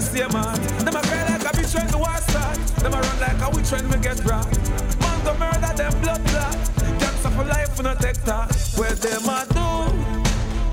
the 0.00 0.06
same 0.06 0.30
heart. 0.30 0.60
Them 0.84 0.96
a 0.96 1.02
cry 1.02 1.24
like 1.28 1.42
a 1.42 1.52
bitch 1.56 1.74
when 1.74 1.86
the 1.88 1.98
war 1.98 2.16
start. 2.28 2.56
Them 2.82 2.94
a 2.94 3.00
run 3.00 3.20
like 3.20 3.40
a 3.42 3.50
witch 3.50 3.70
when 3.72 3.88
we 3.90 3.98
get 3.98 4.24
rocked. 4.24 4.58
Man 5.00 5.24
go 5.24 5.34
murder 5.34 5.72
them 5.74 6.00
blood 6.00 6.22
clot. 6.26 6.56
Gangsta 7.00 7.30
for 7.34 7.44
life 7.44 7.76
we 7.76 7.82
not 7.84 8.00
take 8.00 8.22
talk. 8.24 8.52
Where 8.76 8.94
them 8.94 9.28
a 9.28 9.46
do, 9.50 9.68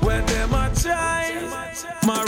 where 0.05 0.21
them 0.21 0.53
a 0.53 0.71
try. 0.75 1.41
My 2.05 2.21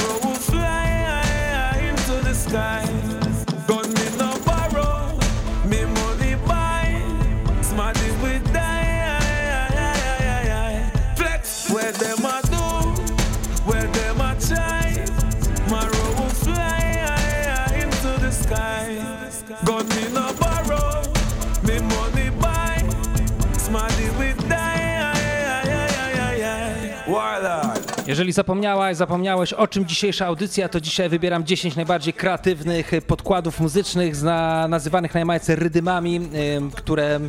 Jeżeli 28.17 28.31
zapomniałaś, 28.31 28.97
zapomniałeś 28.97 29.53
o 29.53 29.67
czym 29.67 29.85
dzisiejsza 29.85 30.25
audycja, 30.25 30.69
to 30.69 30.81
dzisiaj 30.81 31.09
wybieram 31.09 31.45
10 31.45 31.75
najbardziej 31.75 32.13
kreatywnych 32.13 32.91
podkładów 33.07 33.59
muzycznych 33.59 34.15
zna, 34.15 34.67
nazywanych 34.67 35.13
na 35.13 35.19
Jamajce 35.19 35.55
rydymami, 35.55 36.29
ym, 36.57 36.71
które 36.71 37.19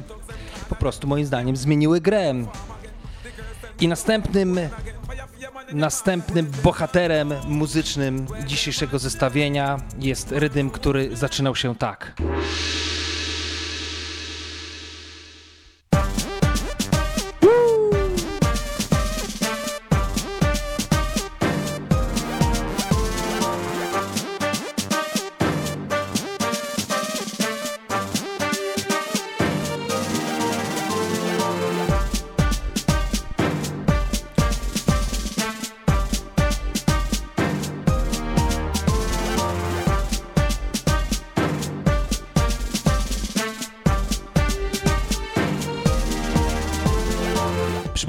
po 0.69 0.75
prostu 0.75 1.07
moim 1.09 1.27
zdaniem 1.27 1.57
zmieniły 1.57 2.01
grę. 2.01 2.35
I 3.81 3.89
następnym 3.89 4.61
Następnym 5.73 6.51
bohaterem 6.63 7.35
muzycznym 7.47 8.27
dzisiejszego 8.47 8.99
zestawienia 8.99 9.81
jest 9.99 10.33
rydym, 10.33 10.71
który 10.71 11.17
zaczynał 11.17 11.57
się 11.57 11.77
tak. 11.77 12.15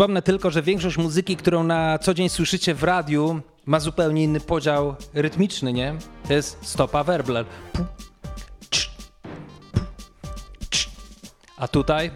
Przypomnę 0.10 0.22
tylko, 0.22 0.52
że 0.52 0.62
większość 0.62 0.98
muzyki, 0.98 1.36
którą 1.36 1.64
na 1.64 2.00
co 2.00 2.14
dzień 2.14 2.30
słyszycie 2.30 2.76
w 2.76 2.84
radiu, 2.84 3.42
ma 3.66 3.80
zupełnie 3.80 4.24
inny 4.24 4.40
podział 4.40 4.96
rytmiczny, 5.14 5.74
nie? 5.74 5.96
To 6.28 6.34
jest 6.34 6.58
stopa 6.62 7.06
cz. 8.72 8.90
A 11.58 11.68
tutaj 11.68 12.12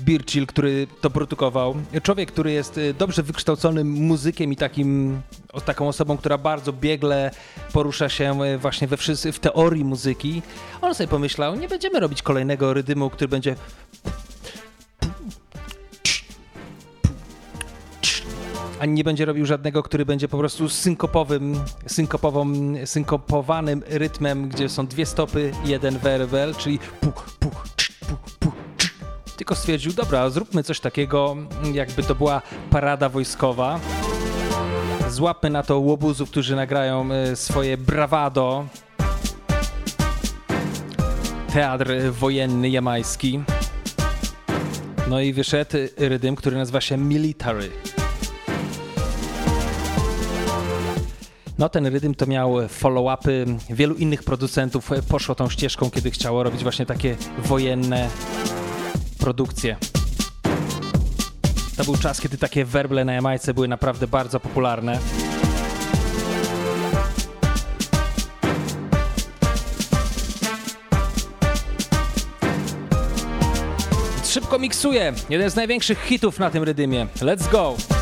Birchill, 0.00 0.46
który 0.46 0.86
to 1.00 1.10
produkował, 1.10 1.74
człowiek, 2.02 2.32
który 2.32 2.52
jest 2.52 2.78
y, 2.78 2.94
dobrze 2.94 3.22
wykształconym 3.22 3.88
muzykiem 3.88 4.52
i 4.52 4.56
takim, 4.56 5.20
taką 5.64 5.88
osobą, 5.88 6.16
która 6.16 6.38
bardzo 6.38 6.72
biegle 6.72 7.30
porusza 7.72 8.08
się 8.08 8.44
y, 8.44 8.58
właśnie 8.58 8.88
we 8.88 8.96
wszyscy, 8.96 9.32
w 9.32 9.38
teorii 9.38 9.84
muzyki, 9.84 10.42
on 10.80 10.94
sobie 10.94 11.08
pomyślał, 11.08 11.56
nie 11.56 11.68
będziemy 11.68 12.00
robić 12.00 12.22
kolejnego 12.22 12.74
rydymu, 12.74 13.10
który 13.10 13.28
będzie 13.28 13.56
ani 18.80 18.92
nie 18.92 19.04
będzie 19.04 19.24
robił 19.24 19.46
żadnego, 19.46 19.82
który 19.82 20.06
będzie 20.06 20.28
po 20.28 20.38
prostu 20.38 20.68
synkopowym, 20.68 21.60
synkopową, 21.86 22.52
synkopowanym 22.84 23.82
rytmem, 23.86 24.48
gdzie 24.48 24.68
są 24.68 24.86
dwie 24.86 25.06
stopy, 25.06 25.52
jeden 25.64 25.98
werbel, 25.98 26.54
czyli 26.54 26.78
pu, 26.78 27.12
pu, 27.40 27.50
cz, 27.76 27.92
pu, 27.98 28.16
pu, 28.38 28.52
cz. 28.78 28.90
Tylko 29.36 29.54
stwierdził, 29.54 29.92
dobra, 29.92 30.30
zróbmy 30.30 30.62
coś 30.62 30.80
takiego, 30.80 31.36
jakby 31.72 32.02
to 32.02 32.14
była 32.14 32.42
parada 32.70 33.08
wojskowa. 33.08 33.80
Złapmy 35.08 35.50
na 35.50 35.62
to 35.62 35.78
łobuzów, 35.78 36.30
którzy 36.30 36.56
nagrają 36.56 37.12
e, 37.12 37.36
swoje 37.36 37.76
brawado. 37.76 38.66
Teatr 41.52 41.92
wojenny 42.10 42.68
jamański. 42.68 43.40
No 45.08 45.20
i 45.20 45.32
wyszedł 45.32 45.76
rydym, 45.96 46.36
który 46.36 46.56
nazywa 46.56 46.80
się 46.80 46.96
Military. 46.96 47.93
No 51.58 51.68
ten 51.68 51.86
rytm 51.86 52.14
to 52.14 52.26
miał 52.26 52.52
follow-upy 52.68 53.56
wielu 53.70 53.94
innych 53.94 54.22
producentów, 54.22 54.90
poszło 55.08 55.34
tą 55.34 55.50
ścieżką, 55.50 55.90
kiedy 55.90 56.10
chciało 56.10 56.42
robić 56.42 56.62
właśnie 56.62 56.86
takie 56.86 57.16
wojenne 57.38 58.08
produkcje. 59.18 59.76
To 61.76 61.84
był 61.84 61.96
czas, 61.96 62.20
kiedy 62.20 62.38
takie 62.38 62.64
werble 62.64 63.04
na 63.04 63.12
Jamajce 63.12 63.54
były 63.54 63.68
naprawdę 63.68 64.06
bardzo 64.06 64.40
popularne. 64.40 64.98
Szybko 74.24 74.58
miksuję. 74.58 75.12
Jeden 75.30 75.50
z 75.50 75.56
największych 75.56 76.04
hitów 76.04 76.38
na 76.38 76.50
tym 76.50 76.62
rydymie. 76.62 77.06
Let's 77.20 77.50
go! 77.50 77.93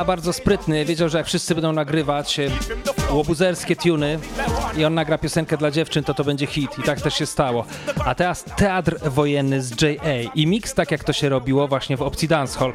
Sizzla 0.00 0.12
bardzo 0.12 0.32
sprytny, 0.32 0.84
wiedział, 0.84 1.08
że 1.08 1.18
jak 1.18 1.26
wszyscy 1.26 1.54
będą 1.54 1.72
nagrywać 1.72 2.38
e, 2.38 2.50
łobuzerskie 3.10 3.76
tuny 3.76 4.18
i 4.76 4.84
on 4.84 4.94
nagra 4.94 5.18
piosenkę 5.18 5.56
dla 5.56 5.70
dziewczyn, 5.70 6.04
to 6.04 6.14
to 6.14 6.24
będzie 6.24 6.46
hit 6.46 6.78
i 6.78 6.82
tak 6.82 7.00
też 7.00 7.14
się 7.14 7.26
stało. 7.26 7.64
A 8.04 8.14
teraz 8.14 8.44
teatr 8.56 8.98
wojenny 9.10 9.62
z 9.62 9.82
J.A. 9.82 10.32
i 10.34 10.46
mix 10.46 10.74
tak 10.74 10.90
jak 10.90 11.04
to 11.04 11.12
się 11.12 11.28
robiło 11.28 11.68
właśnie 11.68 11.96
w 11.96 12.02
opcji 12.02 12.28
dancehall. 12.28 12.72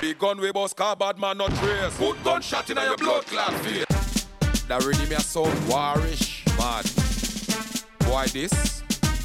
Big 0.00 0.18
gun 0.18 0.40
we 0.40 0.68
car 0.76 0.98
bad 0.98 1.18
man 1.18 1.38
not 1.38 1.50
trace. 1.60 2.14
Gunshot 2.24 2.68
your 2.68 2.98
blood 2.98 3.24
face. 3.24 3.86
That 4.68 5.22
sound 5.22 5.54
warish, 5.68 6.44
mad. 6.58 6.86
Why 8.00 8.30
this? 8.32 8.82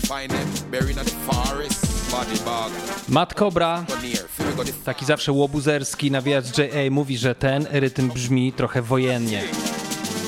Find 0.07 0.32
them 0.32 0.71
buried 0.71 0.97
in 0.97 1.05
the 1.05 1.34
forest. 1.34 1.93
Matt 3.09 3.34
Cobra, 3.34 3.86
taki 4.86 5.05
zawsze 5.05 5.32
łobuzerski 5.32 6.11
nawijacz 6.11 6.57
J.A. 6.57 6.91
mówi, 6.91 7.18
że 7.18 7.36
ten 7.36 7.68
rytm 7.72 8.09
brzmi 8.09 8.53
trochę 8.53 8.82
wojennie. 8.82 9.43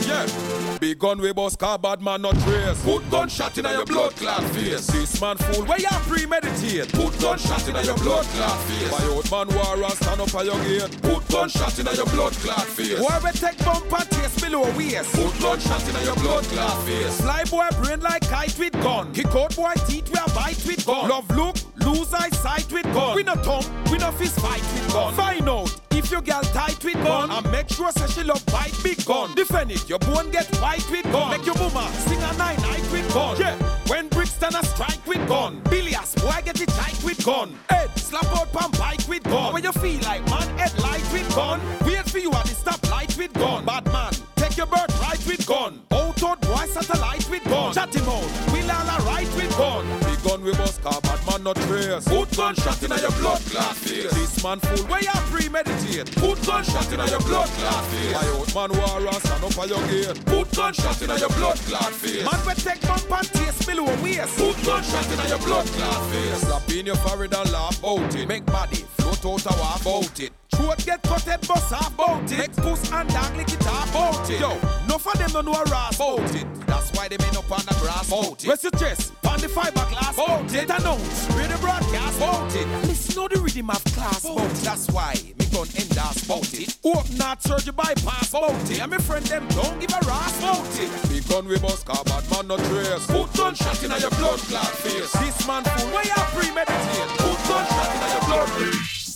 Yeah. 0.08 0.56
Big 0.80 0.98
gun 1.00 1.22
we 1.22 1.34
bust 1.34 1.58
car 1.58 1.80
bad 1.80 2.02
man 2.02 2.22
not 2.22 2.38
trace. 2.44 2.80
Put 2.84 3.10
gunshot 3.10 3.58
in 3.58 3.66
your 3.66 3.86
blood 3.86 4.16
clot 4.16 4.44
face. 4.54 4.88
This 4.88 5.22
man 5.22 5.38
fool 5.38 5.66
where 5.66 5.80
you 5.80 5.88
premeditate. 6.06 6.92
Put 6.92 7.18
gunshot 7.20 7.68
in 7.68 7.76
your 7.86 7.98
blood 7.98 8.26
clot 8.26 8.60
face. 8.68 8.92
My 8.92 9.08
old 9.08 9.32
man 9.32 9.48
war 9.56 9.84
and 9.84 9.94
stand 9.94 10.22
up 10.22 10.36
at 10.36 10.46
your 10.46 10.60
gate. 10.64 11.02
Put 11.02 11.28
gunshot 11.30 11.80
in 11.80 11.86
your 11.96 12.06
blood 12.08 12.34
clot 12.34 12.66
face. 12.66 13.00
Boy 13.00 13.18
we 13.24 13.32
take 13.32 13.58
bump 13.66 13.92
and 13.92 14.10
taste 14.12 14.42
below 14.44 14.64
waist. 14.78 15.12
Put 15.14 15.40
gunshot 15.42 15.88
in 15.88 16.04
your 16.04 16.16
blood 16.18 16.44
clot 16.44 16.84
face. 16.86 17.22
Fly 17.22 17.44
boy 17.46 17.68
brain 17.82 18.02
like 18.02 18.28
kite 18.30 18.58
with 18.60 18.74
gun. 18.84 19.14
Kick 19.14 19.34
out 19.34 19.56
boy 19.56 19.74
teeth 19.88 20.10
we 20.12 20.20
a 20.20 20.30
bite 20.36 20.64
with 20.68 20.86
gun. 20.86 21.10
Love 21.10 21.30
look, 21.32 21.56
lose 21.86 22.14
eyesight 22.14 22.72
with 22.72 22.84
gun. 22.94 23.16
We 23.16 23.24
no 23.24 23.36
tongue, 23.36 23.66
we 23.92 23.98
no 23.98 24.12
fist 24.12 24.40
fight 24.40 24.62
with 24.62 24.92
gun. 24.92 25.14
Find 25.14 25.48
out 25.48 25.82
if 25.92 26.12
your 26.12 26.22
girl 26.22 26.42
tight 26.42 26.84
with 26.84 26.96
gun 27.04 27.32
and 27.32 27.52
make 27.52 27.70
sure 27.70 27.92
say 27.92 28.08
she 28.08 28.24
love 28.24 28.46
bite 28.48 28.78
big 28.84 29.04
gun. 29.06 29.34
Defend 29.36 29.72
it, 29.72 29.88
your 29.88 30.00
bone 30.00 30.32
get 30.32 30.48
white 30.58 30.90
with 30.90 31.04
gun. 31.12 31.32
Make 31.32 31.46
your 31.46 31.56
mama 31.56 31.90
sing 32.08 32.22
a 32.22 32.34
nine 32.38 32.62
night 32.62 32.92
with 32.92 33.12
gun. 33.14 33.40
Yeah, 33.40 33.56
when 33.88 34.08
Brixton 34.10 34.56
a 34.56 34.66
strike 34.66 35.06
with 35.06 35.28
gun. 35.28 35.62
Billias 35.70 36.16
boy 36.16 36.42
get 36.44 36.60
it 36.60 36.70
tight 36.70 37.04
with 37.04 37.24
gun. 37.26 37.58
Head 37.70 37.90
slap 37.98 38.26
out 38.36 38.52
pan 38.52 38.72
bike 38.72 39.08
with 39.08 39.24
gun. 39.24 39.54
When 39.54 39.64
you 39.64 39.72
feel 39.72 40.02
like 40.02 40.26
man 40.30 40.58
head 40.58 40.78
light 40.82 41.08
with 41.14 41.34
gun. 41.36 41.62
Wait 41.86 42.10
for 42.10 42.20
you 42.20 42.32
at 42.32 42.46
the 42.46 42.56
stop 42.56 42.82
light 42.90 43.16
with 43.18 43.34
gun. 43.34 43.66
Bad 43.66 43.86
man, 43.92 44.14
take 44.36 44.58
your 44.58 44.68
right 44.68 45.26
with 45.28 45.46
gun. 45.46 45.82
Out 45.92 46.24
out 46.24 46.42
boy 46.42 46.66
satellite 46.68 47.30
with 47.30 47.44
gun. 47.46 47.74
Chat 47.74 47.94
him 47.94 48.10
out, 48.10 48.52
we'll 48.52 48.72
all 48.72 48.90
a 48.90 49.36
with 49.36 49.58
gun. 49.58 50.05
Gun 50.36 50.44
we 50.44 50.52
bust 50.52 50.84
car 50.84 51.00
bad 51.00 51.26
man 51.26 51.44
not 51.44 51.56
trace. 51.56 52.04
Put 52.04 52.36
gunshot 52.36 52.84
in 52.84 52.90
your 52.90 53.12
blood 53.24 53.42
clot 53.52 53.76
face. 53.78 54.12
This 54.12 54.44
man 54.44 54.60
fool 54.60 54.86
where 54.88 55.02
you 55.02 55.16
premeditate. 55.32 56.14
Put 56.16 56.46
gunshot 56.46 56.92
in 56.92 57.00
your 57.08 57.22
blood 57.22 57.48
clot 57.48 57.86
face. 57.86 58.14
My 58.14 58.28
old 58.36 58.54
man 58.54 58.78
war 58.78 59.08
and 59.08 59.24
stand 59.24 59.44
up 59.46 59.58
at 59.58 59.70
your 59.70 59.88
gate. 59.88 60.26
Put 60.26 60.52
gunshot 60.52 61.02
in 61.02 61.10
your 61.18 61.30
blood 61.30 61.58
clot 61.68 61.94
face. 61.94 62.26
Man 62.26 62.46
we 62.46 62.54
take 62.56 62.82
bump 62.82 63.10
and 63.10 63.28
taste 63.32 63.66
below 63.66 63.86
waist. 64.04 64.38
Put 64.38 64.66
gunshot 64.66 65.08
in 65.08 65.30
your 65.30 65.40
blood 65.40 65.68
clot 65.68 66.12
face. 66.12 66.42
Slap 66.42 66.70
in 66.70 66.86
your 66.86 66.98
forehead 66.98 67.34
and 67.34 67.52
laugh 67.54 67.82
out 67.86 68.16
it. 68.16 68.28
Make 68.28 68.46
body 68.46 68.84
out 69.26 69.46
a 69.46 69.60
walk 69.60 69.86
out 69.86 70.20
it. 70.20 70.32
Throat 70.52 70.86
get 70.86 71.02
cut 71.04 71.22
head 71.22 71.48
bust 71.48 71.74
off 71.74 71.96
bout 71.98 72.32
it. 72.32 72.38
Make 72.38 72.56
puss 72.56 72.92
and 72.92 73.10
dog 73.10 73.36
lick 73.36 73.52
it 73.52 73.68
off 73.68 73.92
bout 73.94 74.30
it. 74.30 74.40
Yo, 74.40 74.50
no 74.88 74.98
for 74.98 75.16
them 75.18 75.30
don't 75.32 75.46
know 75.46 75.54
a 75.54 75.64
ras 75.66 75.98
bout 75.98 76.36
it. 76.36 76.46
That's 76.68 76.92
why 76.94 77.08
they 77.08 77.18
end 77.18 77.38
up 77.38 77.52
on 77.52 77.66
the 77.66 77.76
grass 77.82 78.10
bout 78.10 78.44
it. 78.44 78.48
Rest 78.48 78.64
your 78.64 78.72
chest, 78.72 79.14
on 79.28 79.40
the 79.40 79.48
fiberglass 79.48 80.16
bout 80.16 80.54
it. 80.54 80.70
Announce, 80.70 81.28
read 81.36 81.50
the 81.50 81.58
broadcast 81.58 82.20
bout 82.20 82.56
it. 82.56 82.68
Listen 82.88 83.28
to 83.28 83.36
the 83.36 83.42
rhythm 83.42 83.70
of 83.70 83.84
class 83.96 84.24
bout 84.24 84.40
it. 84.40 84.54
That's 84.64 84.88
why 84.90 85.14
me 85.38 85.46
gun 85.52 85.68
end 85.76 85.98
us 85.98 86.24
bout 86.28 86.54
it. 86.54 86.78
Open 86.84 87.20
heart 87.20 87.42
surgery 87.42 87.74
bypass 87.74 88.32
bout 88.32 88.72
it. 88.72 88.82
And 88.82 88.92
my 88.92 88.98
friend 88.98 89.26
them 89.26 89.48
don't 89.50 89.80
give 89.80 89.92
a 89.92 90.00
ras 90.06 90.40
bout 90.42 90.80
it. 90.80 90.90
Big 91.10 91.28
gun 91.28 91.48
we 91.48 91.60
bust 91.60 91.86
car 91.86 92.04
bad 92.06 92.24
man 92.32 92.48
no 92.48 92.58
trace. 92.58 93.06
Put 93.08 93.34
gunshot 93.34 93.84
in 93.84 93.92
your 93.92 94.10
blood 94.12 94.40
clot 94.48 94.72
face. 94.84 95.12
This 95.12 95.48
man 95.48 95.64
fool 95.64 95.90
where 95.92 96.06
you 96.06 96.22
premeditate. 96.32 97.10
Put 97.20 97.40
gunshot 97.50 97.92
in 97.96 98.12
your 98.14 98.26
blood 98.30 98.50
face. 98.60 99.15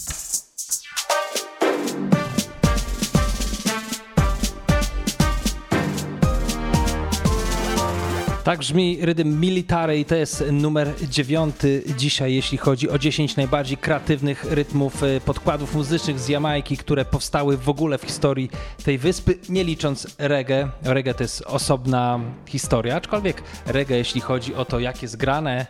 Tak 8.49 8.59
brzmi 8.59 8.97
rydym 9.01 9.41
Military 9.41 9.99
i 9.99 10.05
to 10.05 10.15
jest 10.15 10.43
numer 10.51 10.93
dziewiąty 11.09 11.83
dzisiaj, 11.97 12.33
jeśli 12.33 12.57
chodzi 12.57 12.89
o 12.89 12.99
10 12.99 13.35
najbardziej 13.35 13.77
kreatywnych 13.77 14.45
rytmów 14.51 15.03
e, 15.03 15.21
podkładów 15.21 15.75
muzycznych 15.75 16.19
z 16.19 16.27
Jamajki, 16.27 16.77
które 16.77 17.05
powstały 17.05 17.57
w 17.57 17.69
ogóle 17.69 17.97
w 17.97 18.03
historii 18.03 18.49
tej 18.83 18.97
wyspy, 18.97 19.37
nie 19.49 19.63
licząc 19.63 20.07
reggae. 20.17 20.69
Reggae 20.83 21.13
to 21.13 21.23
jest 21.23 21.41
osobna 21.41 22.19
historia, 22.45 22.95
aczkolwiek 22.95 23.43
reggae, 23.65 23.97
jeśli 23.97 24.21
chodzi 24.21 24.55
o 24.55 24.65
to, 24.65 24.79
jak 24.79 25.01
jest 25.01 25.17
grane, 25.17 25.65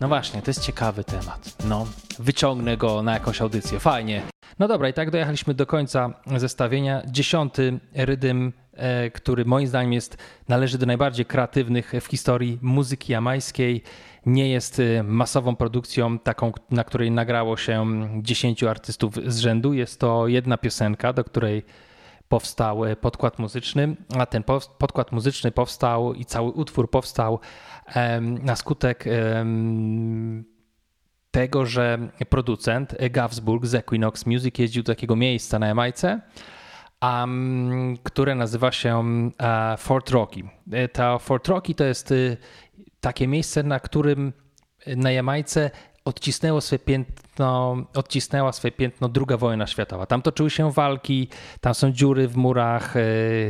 no 0.00 0.08
właśnie, 0.08 0.42
to 0.42 0.50
jest 0.50 0.62
ciekawy 0.62 1.04
temat. 1.04 1.56
No, 1.64 1.86
wyciągnę 2.18 2.76
go 2.76 3.02
na 3.02 3.14
jakąś 3.14 3.40
audycję, 3.40 3.80
fajnie. 3.80 4.31
No 4.58 4.68
dobra, 4.68 4.88
i 4.88 4.92
tak 4.92 5.10
dojechaliśmy 5.10 5.54
do 5.54 5.66
końca 5.66 6.14
zestawienia. 6.36 7.02
Dziesiąty 7.06 7.80
rydym 7.94 8.52
e, 8.72 9.10
który 9.10 9.44
moim 9.44 9.66
zdaniem 9.66 9.92
jest, 9.92 10.16
należy 10.48 10.78
do 10.78 10.86
najbardziej 10.86 11.26
kreatywnych 11.26 11.92
w 12.00 12.06
historii 12.06 12.58
muzyki 12.62 13.12
jamańskiej. 13.12 13.82
Nie 14.26 14.48
jest 14.50 14.80
e, 14.80 15.02
masową 15.02 15.56
produkcją, 15.56 16.18
taką, 16.18 16.52
na 16.70 16.84
której 16.84 17.10
nagrało 17.10 17.56
się 17.56 17.86
10 18.22 18.62
artystów 18.62 19.14
z 19.26 19.38
rzędu. 19.38 19.72
Jest 19.72 20.00
to 20.00 20.28
jedna 20.28 20.58
piosenka, 20.58 21.12
do 21.12 21.24
której 21.24 21.62
powstał 22.28 22.84
e, 22.84 22.96
podkład 22.96 23.38
muzyczny, 23.38 23.96
a 24.18 24.26
ten 24.26 24.42
po- 24.42 24.60
podkład 24.78 25.12
muzyczny 25.12 25.50
powstał 25.50 26.14
i 26.14 26.24
cały 26.24 26.50
utwór 26.50 26.90
powstał 26.90 27.40
na 28.42 28.56
skutek 28.56 29.04
tego, 31.32 31.66
że 31.66 31.98
producent 32.28 32.96
Gavsburg 33.10 33.66
z 33.66 33.74
Equinox 33.74 34.26
Music 34.26 34.58
jeździł 34.58 34.82
do 34.82 34.94
takiego 34.94 35.16
miejsca 35.16 35.58
na 35.58 35.66
Jamajce, 35.66 36.20
um, 37.02 37.96
które 38.02 38.34
nazywa 38.34 38.72
się 38.72 39.02
e, 39.38 39.76
Fort 39.76 40.10
Rocky. 40.10 40.44
E, 40.72 40.88
Ta 40.88 41.18
Fort 41.18 41.48
Rocky 41.48 41.74
to 41.74 41.84
jest 41.84 42.10
y, 42.10 42.36
takie 43.00 43.28
miejsce, 43.28 43.62
na 43.62 43.80
którym 43.80 44.32
na 44.86 45.10
Jamajce 45.10 45.70
odcisnęło 46.04 46.60
swoje 46.60 46.78
piętno, 46.78 47.76
odcisnęła 47.94 48.52
swoje 48.52 48.72
piętno 48.72 49.10
II 49.16 49.38
wojna 49.38 49.66
światowa. 49.66 50.06
Tam 50.06 50.22
toczyły 50.22 50.50
się 50.50 50.72
walki, 50.72 51.28
tam 51.60 51.74
są 51.74 51.92
dziury 51.92 52.28
w 52.28 52.36
murach, 52.36 52.94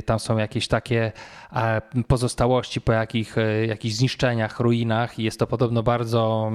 tam 0.06 0.18
są 0.18 0.38
jakieś 0.38 0.68
takie 0.68 1.12
e, 1.52 1.80
pozostałości 2.08 2.80
po 2.80 2.92
jakich, 2.92 3.36
jakichś 3.68 3.94
zniszczeniach, 3.94 4.60
ruinach 4.60 5.18
i 5.18 5.22
jest 5.22 5.38
to 5.38 5.46
podobno 5.46 5.82
bardzo, 5.82 6.52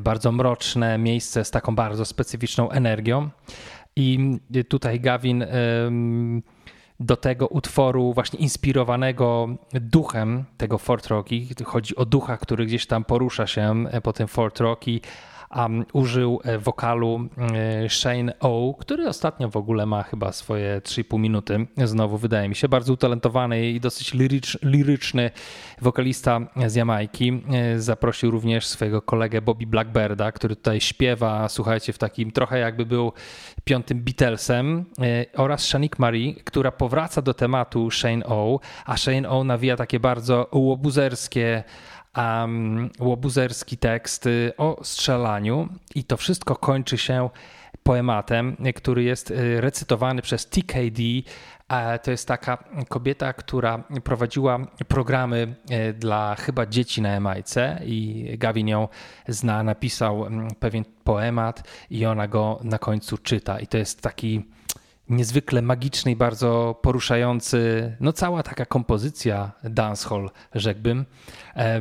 bardzo 0.00 0.32
mroczne 0.32 0.98
miejsce 0.98 1.44
z 1.44 1.50
taką 1.50 1.74
bardzo 1.74 2.04
specyficzną 2.04 2.70
energią. 2.70 3.30
I 3.96 4.38
tutaj 4.68 5.00
Gavin 5.00 5.46
do 7.00 7.16
tego 7.16 7.48
utworu 7.48 8.12
właśnie 8.12 8.38
inspirowanego 8.38 9.48
duchem 9.72 10.44
tego 10.56 10.78
Fort 10.78 11.06
Rocky, 11.06 11.46
chodzi 11.64 11.96
o 11.96 12.04
ducha, 12.04 12.36
który 12.36 12.66
gdzieś 12.66 12.86
tam 12.86 13.04
porusza 13.04 13.46
się 13.46 13.84
po 14.02 14.12
tym 14.12 14.28
Fort 14.28 14.60
Rocky, 14.60 15.00
um, 15.56 15.84
użył 15.92 16.40
e, 16.44 16.58
wokalu 16.58 17.28
e, 17.38 17.88
Shane 17.88 18.38
O, 18.40 18.74
który 18.78 19.08
ostatnio 19.08 19.48
w 19.48 19.56
ogóle 19.56 19.86
ma 19.86 20.02
chyba 20.02 20.32
swoje 20.32 20.80
3,5 20.84 21.18
minuty. 21.18 21.66
Znowu 21.84 22.18
wydaje 22.18 22.48
mi 22.48 22.54
się 22.54 22.68
bardzo 22.68 22.92
utalentowany 22.92 23.70
i 23.70 23.80
dosyć 23.80 24.14
lirycz, 24.14 24.58
liryczny 24.62 25.30
wokalista 25.80 26.40
z 26.66 26.74
Jamajki. 26.74 27.42
E, 27.52 27.80
Zaprosił 27.80 28.30
również 28.30 28.66
swojego 28.66 29.02
kolegę 29.02 29.42
Bobby 29.42 29.66
Blackbirda, 29.66 30.32
który 30.32 30.56
tutaj 30.56 30.80
śpiewa, 30.80 31.48
słuchajcie, 31.48 31.92
w 31.92 31.98
takim 31.98 32.30
trochę 32.30 32.58
jakby 32.58 32.86
był 32.86 33.12
piątym 33.64 34.02
Beatlesem 34.04 34.84
oraz 35.36 35.64
Shanik 35.64 35.98
Marie, 35.98 36.34
która 36.34 36.72
powraca 36.72 37.22
do 37.22 37.34
tematu 37.34 37.90
Shane 37.90 38.26
O, 38.26 38.60
a 38.86 38.96
Shane 38.96 39.28
O 39.28 39.44
nawija 39.44 39.76
takie 39.76 40.00
bardzo 40.00 40.48
łobuzerskie 40.52 41.64
um, 42.16 42.90
łobuzerski 43.00 43.76
tekst 43.76 44.28
o 44.56 44.80
strzelaniu 44.82 45.68
i 45.94 46.04
to 46.04 46.16
wszystko 46.16 46.56
kończy 46.56 46.98
się 46.98 47.28
poematem, 47.84 48.56
który 48.74 49.02
jest 49.02 49.30
y, 49.30 49.60
recytowany 49.60 50.22
przez 50.22 50.46
TKD. 50.46 51.02
To 52.02 52.10
jest 52.10 52.28
taka 52.28 52.64
kobieta, 52.88 53.32
która 53.32 53.84
prowadziła 54.04 54.58
programy 54.88 55.54
y, 55.70 55.92
dla 55.92 56.34
chyba 56.34 56.66
dzieci 56.66 57.02
na 57.02 57.08
Jamajce 57.08 57.80
i 57.84 58.26
Gavin 58.38 58.68
ją 58.68 58.88
zna, 59.28 59.62
napisał 59.62 60.26
mm, 60.26 60.48
pewien 60.58 60.84
poemat 61.04 61.68
i 61.90 62.06
ona 62.06 62.28
go 62.28 62.60
na 62.62 62.78
końcu 62.78 63.18
czyta 63.18 63.60
i 63.60 63.66
to 63.66 63.78
jest 63.78 64.02
taki 64.02 64.44
niezwykle 65.08 65.62
magiczny 65.62 66.12
i 66.12 66.16
bardzo 66.16 66.80
poruszający, 66.82 67.92
no 68.00 68.12
cała 68.12 68.42
taka 68.42 68.66
kompozycja 68.66 69.52
dancehall, 69.64 70.30
rzekłbym, 70.54 71.04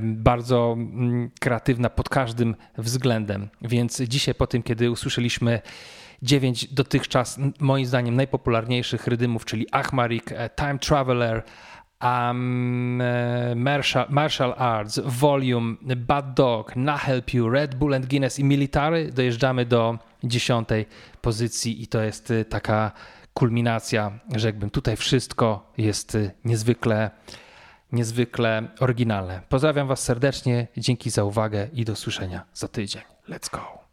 bardzo 0.02 0.74
mm, 0.78 1.32
kreatywna 1.40 1.90
pod 1.90 2.10
każdym 2.10 2.56
względem. 2.78 3.50
Więc 3.62 4.02
dzisiaj 4.02 4.36
po 4.36 4.48
tym, 4.48 4.64
kiedy 4.64 4.92
usłyszeliśmy 4.92 5.62
dziewięć 6.22 6.74
dotychczas 6.74 7.40
moim 7.60 7.86
zdaniem 7.86 8.16
najpopularniejszych 8.16 9.08
rydymów, 9.08 9.46
czyli 9.46 9.68
Achmarik, 9.72 10.32
e, 10.32 10.50
Time 10.50 10.80
Traveler, 10.80 11.44
um, 12.04 13.02
e, 13.02 13.56
Martial, 13.56 14.06
Martial 14.10 14.54
Arts, 14.58 15.00
Volume, 15.06 15.76
Bad 15.98 16.34
Dog, 16.34 16.76
Na 16.76 16.98
Help 16.98 17.34
You, 17.34 17.50
Red 17.50 17.76
Bull 17.76 17.94
and 17.94 18.06
Guinness 18.06 18.40
i 18.40 18.44
Military, 18.44 19.12
dojeżdżamy 19.12 19.66
do 19.66 19.98
dziesiątej 20.24 20.86
pozycji 21.24 21.84
i 21.84 21.88
to 21.88 22.02
jest 22.02 22.32
y, 22.32 22.46
taka 22.46 22.92
kulminacja, 23.34 24.20
rzekłbym. 24.36 24.70
Tutaj 24.70 24.98
wszystko 24.98 25.72
jest 25.78 26.16
y, 26.16 26.32
niezwykle, 26.46 27.12
niezwykle 27.92 28.68
oryginalne. 28.80 29.42
Pozdrawiam 29.50 29.88
Was 29.88 30.04
serdecznie, 30.04 30.68
dzięki 30.78 31.10
za 31.10 31.24
uwagę 31.24 31.70
i 31.74 31.86
do 31.86 31.96
słyszenia 31.96 32.46
za 32.54 32.68
tydzień. 32.68 33.02
Let's 33.30 33.52
go. 33.52 33.84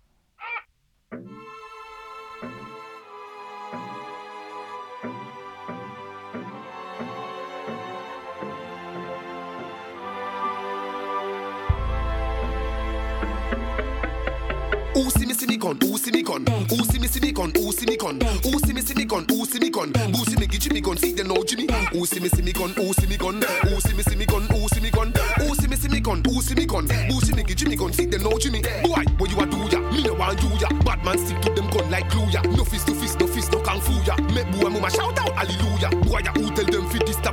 Me 15.61 15.73
me 15.73 15.75
gun? 15.75 15.89
Who 15.89 15.99
see 15.99 16.11
me 16.11 16.23
gun? 16.23 16.47
Who 16.47 16.85
see 16.85 16.99
me 16.99 17.09
me 17.21 17.33
gun? 17.33 17.53
Who 17.55 17.73
see 17.73 17.87
me 17.87 17.97
gun? 17.97 18.21
Who 18.21 18.59
see 18.61 18.73
me 18.73 18.83
me 18.97 19.05
gun? 19.05 19.27
Who 19.29 19.45
see 19.45 19.59
me 19.59 19.71
gun? 19.71 19.93
Who 19.95 20.25
see 20.25 20.37
me 20.37 20.47
give 20.47 20.61
Jimmy 20.61 20.81
gun? 20.81 20.97
See 20.97 21.13
them 21.13 21.29
know 21.29 21.45
Jimmy. 21.45 21.67
Who 21.93 22.07
see 22.07 22.21
me 22.21 22.29
see 22.29 22.43
me 22.43 22.53
gun? 22.53 22.71
Who 22.71 22.93
see 22.93 23.07
me 23.07 23.17
gun? 23.17 23.43
Who 23.43 23.81
see 23.81 23.95
me 23.95 24.03
see 24.03 24.17
me 24.17 24.27
gun? 24.27 24.43
Who 24.49 24.69
see 24.69 24.81
me 24.81 24.91
gun? 24.91 25.13
Who 25.39 25.55
see 25.55 25.69
me 25.69 25.77
see 25.77 25.89
me 25.89 26.01
gun? 26.01 26.23
Who 26.25 26.41
see 26.41 26.55
me 26.55 26.67
gun? 26.67 26.89
Who 26.89 27.21
see 27.21 27.35
me 27.35 27.43
give 27.43 27.57
Jimmy 27.57 27.77
gun? 27.77 27.93
See 27.93 28.07
them 28.07 28.23
know 28.23 28.39
Jimmy. 28.39 28.63
Boy, 28.83 29.05
what 29.19 29.31
you 29.31 29.39
a 29.39 29.47
do 29.47 29.59
ya? 29.69 29.81
Me 29.91 30.03
no 30.03 30.15
want 30.15 30.43
you 30.43 30.51
ya. 30.59 30.69
Bad 30.85 31.05
man 31.05 31.19
stick 31.19 31.41
to 31.43 31.51
them 31.53 31.69
gun 31.71 31.91
like 31.91 32.09
glue 32.11 32.29
ya. 32.31 32.41
No 32.43 32.65
fist 32.65 32.87
to 32.87 32.95
fist, 32.95 33.21
no 33.21 33.27
fist, 33.27 33.53
no 33.53 33.61
kung 33.61 33.81
fu 33.81 33.93
ya. 34.05 34.17
Make 34.33 34.51
boy 34.53 34.71
mama 34.71 34.91
shout 34.91 35.19
out 35.19 35.33
hallelujah. 35.37 35.91
Boy 36.07 36.21
ya 36.25 36.33
who 36.33 36.51
tell 36.55 36.67
them 36.67 36.89
fit 36.89 37.07
this 37.07 37.17
the. 37.17 37.31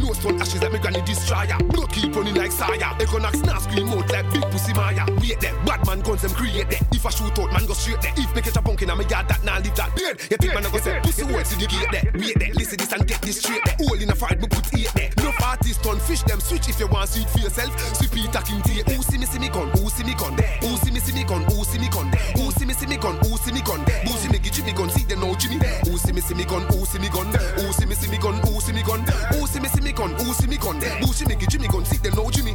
No 0.00 0.12
stone 0.12 0.40
ashes 0.40 0.62
like 0.62 0.72
me 0.72 0.78
granny 0.78 1.00
destroyer. 1.02 1.56
Blood 1.70 1.92
keep 1.92 2.14
running 2.14 2.34
like 2.34 2.52
Saya. 2.52 2.92
Econox 2.98 3.44
now 3.44 3.58
scream 3.58 3.88
out 3.88 4.10
like 4.10 4.30
big 4.32 4.42
pussy 4.50 4.72
Maya. 4.74 5.06
Wait 5.20 5.40
there, 5.40 5.54
bad 5.64 5.86
man 5.86 6.00
guns 6.00 6.22
them 6.22 6.32
create 6.32 6.68
there. 6.68 6.80
If 6.92 7.06
I 7.06 7.10
shoot 7.10 7.38
out, 7.38 7.52
man 7.52 7.66
go 7.70 7.74
straight 7.74 8.00
there. 8.02 8.12
If 8.16 8.34
me 8.34 8.42
catch 8.42 8.56
a 8.56 8.62
punk 8.62 8.82
in 8.82 8.90
a 8.90 8.96
me 8.96 9.04
yard, 9.06 9.28
that 9.28 9.44
now 9.44 9.58
live 9.62 9.74
that 9.78 9.94
dead. 9.94 10.18
You 10.30 10.36
think 10.36 10.54
man 10.54 10.66
go 10.66 10.78
say 10.78 10.98
pussy 11.02 11.24
words 11.24 11.50
to 11.50 11.56
the 11.56 11.66
gate 11.70 11.86
there? 11.94 12.04
Wait 12.18 12.34
there, 12.38 12.52
listen 12.54 12.76
this 12.76 12.92
and 12.92 13.06
get 13.06 13.22
this 13.22 13.38
straight 13.38 13.62
there. 13.64 13.76
All 13.86 13.94
in 13.94 14.10
a 14.10 14.14
fight, 14.14 14.40
me 14.40 14.48
put 14.50 14.66
eight 14.74 14.90
there. 14.98 15.10
No 15.22 15.30
artist 15.42 15.86
on 15.86 16.00
fish 16.00 16.22
them 16.26 16.40
switch 16.40 16.68
if 16.68 16.80
you 16.80 16.88
want 16.88 17.08
see 17.08 17.22
it 17.22 17.30
for 17.30 17.38
yourself. 17.38 17.70
Sweep 17.94 18.26
it 18.26 18.32
talking 18.32 18.60
to 18.60 18.72
you. 18.74 18.82
Who 18.90 19.02
see 19.06 19.18
me 19.18 19.26
see 19.26 19.38
me 19.38 19.48
gun? 19.48 19.70
Who 19.78 19.88
see 19.88 20.02
me 20.02 20.14
gun? 20.18 20.34
Who 20.60 20.76
see 20.82 20.90
me 20.90 20.98
see 20.98 21.14
me 21.14 21.22
gun? 21.22 21.42
Who 21.46 21.62
see 21.62 21.78
me 21.78 21.88
gun? 21.88 22.10
Who 22.34 22.50
see 22.50 22.66
me 22.66 22.74
see 22.74 22.86
me 22.86 22.96
gun? 22.98 23.16
Who 23.22 23.36
see 23.38 23.52
me 23.54 23.62
gun? 23.62 23.80
Who 23.86 24.12
see 24.18 24.28
me 24.28 24.38
give 24.42 24.52
Jimmy 24.52 24.72
gun? 24.72 24.90
See 24.90 25.04
them 25.06 25.20
know 25.20 25.34
Jimmy. 25.38 25.62
Who 25.86 25.94
see 25.98 26.12
me 26.12 26.20
see 26.20 26.34
me 26.34 26.44
gun? 26.44 26.66
Who 26.74 26.84
see 26.90 26.98
me 26.98 27.08
gun? 27.08 27.30
Who 27.30 27.70
see 27.72 27.86
me 27.86 27.94
see 27.94 28.10
me 28.10 28.18
gun? 28.18 28.34
Who 28.42 28.60
see 28.60 28.74
me 28.74 28.82
gun? 28.82 29.00
Who 29.30 29.46
see 29.46 29.60
me 29.60 29.68
see 29.68 29.80
me 29.80 29.92
gun? 29.92 30.10
Who 30.18 30.32
see 30.34 30.48
me 30.50 30.58
gun? 30.58 30.80
Who 31.06 31.06
see 31.14 31.26
me 31.26 31.36
give 31.36 31.48
Jimmy 31.48 31.68
gun? 31.68 31.84
See 31.84 31.98
them 32.02 32.14
know 32.18 32.30
Jimmy. 32.30 32.54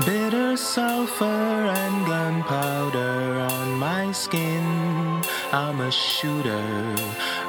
Bitter 0.00 0.56
sulfur 0.56 1.24
and 1.24 2.04
gunpowder 2.04 3.46
on 3.48 3.78
my 3.78 4.10
skin. 4.10 5.22
I'm 5.52 5.80
a 5.80 5.90
shooter, 5.90 6.96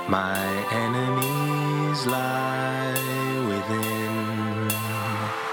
my 0.08 0.38
enemies 0.72 2.06
lie 2.06 2.94
within. 3.50 4.70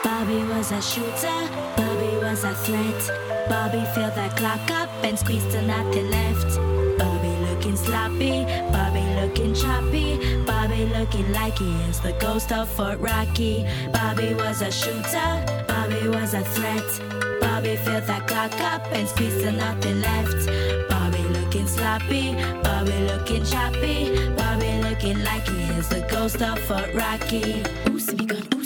Bobby 0.04 0.44
was 0.52 0.70
a 0.70 0.82
shooter, 0.82 1.48
Bobby 1.78 2.18
was 2.20 2.44
a 2.44 2.54
threat. 2.56 3.48
Bobby 3.48 3.82
filled 3.94 4.14
that 4.14 4.36
clock 4.36 4.70
up 4.70 4.90
and 5.02 5.18
squeezed 5.18 5.50
till 5.50 5.64
nothing 5.64 6.10
left. 6.10 6.58
Bobby 6.98 7.34
looking 7.46 7.74
sloppy, 7.74 8.44
Bobby 8.70 8.91
looking 9.32 9.54
choppy, 9.54 10.44
Bobby 10.44 10.84
looking 10.86 11.32
like 11.32 11.56
he 11.56 11.72
is 11.88 12.00
the 12.00 12.12
ghost 12.20 12.52
of 12.52 12.68
Fort 12.68 12.98
Rocky. 13.00 13.66
Bobby 13.90 14.34
was 14.34 14.60
a 14.60 14.70
shooter, 14.70 15.64
Bobby 15.66 16.06
was 16.08 16.34
a 16.34 16.44
threat. 16.44 16.84
Bobby 17.40 17.76
filled 17.76 18.04
that 18.04 18.26
clock 18.28 18.52
up 18.60 18.82
and 18.92 19.08
squeezed 19.08 19.40
till 19.40 19.52
nothing 19.52 20.02
left. 20.02 20.46
Bobby 20.90 21.22
looking 21.38 21.66
sloppy, 21.66 22.34
Bobby 22.62 22.98
looking 23.10 23.44
choppy, 23.44 24.28
Bobby 24.36 24.82
looking 24.82 25.22
like 25.24 25.48
he 25.48 25.62
is 25.78 25.88
the 25.88 26.06
ghost 26.10 26.42
of 26.42 26.58
Fort 26.58 26.92
Rocky. 26.92 27.62
Ooh, 27.88 28.61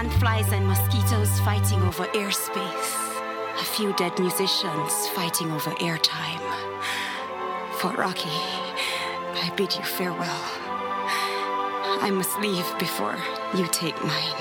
sandflies 0.00 0.50
and 0.52 0.66
mosquitoes 0.66 1.40
fighting 1.40 1.78
over 1.82 2.06
airspace, 2.16 2.92
a 3.60 3.64
few 3.64 3.92
dead 3.94 4.18
musicians 4.18 5.08
fighting 5.08 5.50
over 5.50 5.70
airtime. 5.72 6.40
For 7.78 7.90
Rocky, 7.92 8.40
I 9.44 9.52
bid 9.56 9.74
you 9.74 9.82
farewell. 9.82 10.42
I 12.00 12.10
must 12.10 12.38
leave 12.40 12.64
before 12.78 13.18
you 13.54 13.66
take 13.66 13.98
mine. 14.02 14.40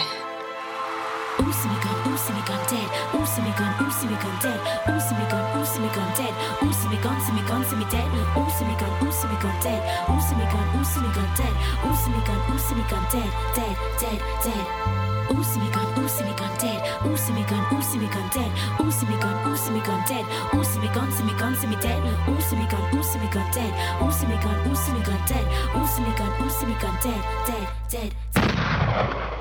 Usimigun, 1.44 1.98
Usimigun 2.07 2.61
dead. 2.72 2.90
Usimigun, 3.19 3.72
Usimigun 3.84 4.36
dead. 4.41 4.60
Usimigun, 4.88 5.44
Usimigun 5.60 6.10
dead. 6.15 6.34
Usimigun, 6.64 7.19
Simigun, 7.26 7.64
Simi 7.68 7.86
dead. 7.91 8.10
Usimigun, 8.36 8.91
Usimigun 9.07 9.61
dead. 9.64 9.81
Usimigun, 10.07 10.65
Usimigun 10.80 11.30
dead. 11.36 11.53
Usimigun, 11.84 12.40
Usimigun 12.56 13.11
dead. 13.11 13.31
Dead, 13.56 13.76
dead, 13.99 14.22
dead. 14.44 14.99
Ooh, 15.32 15.44
see 15.44 15.60
me 15.60 15.70
gone, 15.72 16.00
ooh, 16.00 16.08
see 16.08 16.24
me 16.24 16.34
gone 16.36 16.58
dead. 16.58 16.80
Ooh, 17.06 17.18
see 17.18 17.34
me 17.34 17.44
gone, 17.44 17.66
ooh, 17.74 17.82
see 17.82 17.98
me 18.00 18.08
gone 18.08 18.30
dead. 18.34 18.52
Ooh, 18.82 18.92
see 18.92 19.06
me 19.08 19.16
gone, 19.22 19.48
ooh, 19.48 19.58
see 19.58 19.72
me 19.72 19.80
gone 19.82 20.04
dead. 20.08 20.26
Ooh, 20.54 20.64
see 20.64 20.80
me 20.80 20.88
gone, 20.94 21.12
see 21.12 21.24
me 21.24 21.34
gone, 21.34 21.56
see 21.56 21.68
me 21.68 21.76
dead. 21.76 22.00
Ooh, 22.30 22.42
see 22.42 22.56
me 22.56 22.66
gone, 22.68 22.96
ooh, 22.96 23.04
see 23.04 23.20
me 23.20 23.28
gone 23.32 23.52
dead. 23.52 23.72
Ooh, 24.02 24.12
see 24.12 24.28
me 24.28 24.36
gone, 24.42 24.68
ooh, 24.68 24.76
see 24.76 24.92
me 24.94 25.02
gone 25.02 25.22
dead. 25.28 25.46
Ooh, 25.76 25.88
see 25.88 26.02
me 26.04 26.12
gone, 26.18 26.42
ooh, 26.42 26.50
see 26.50 26.66
me 26.66 26.76
gone 26.82 26.98
dead, 27.02 27.24
dead, 27.46 27.68
dead, 27.90 28.14
dead. 28.34 29.39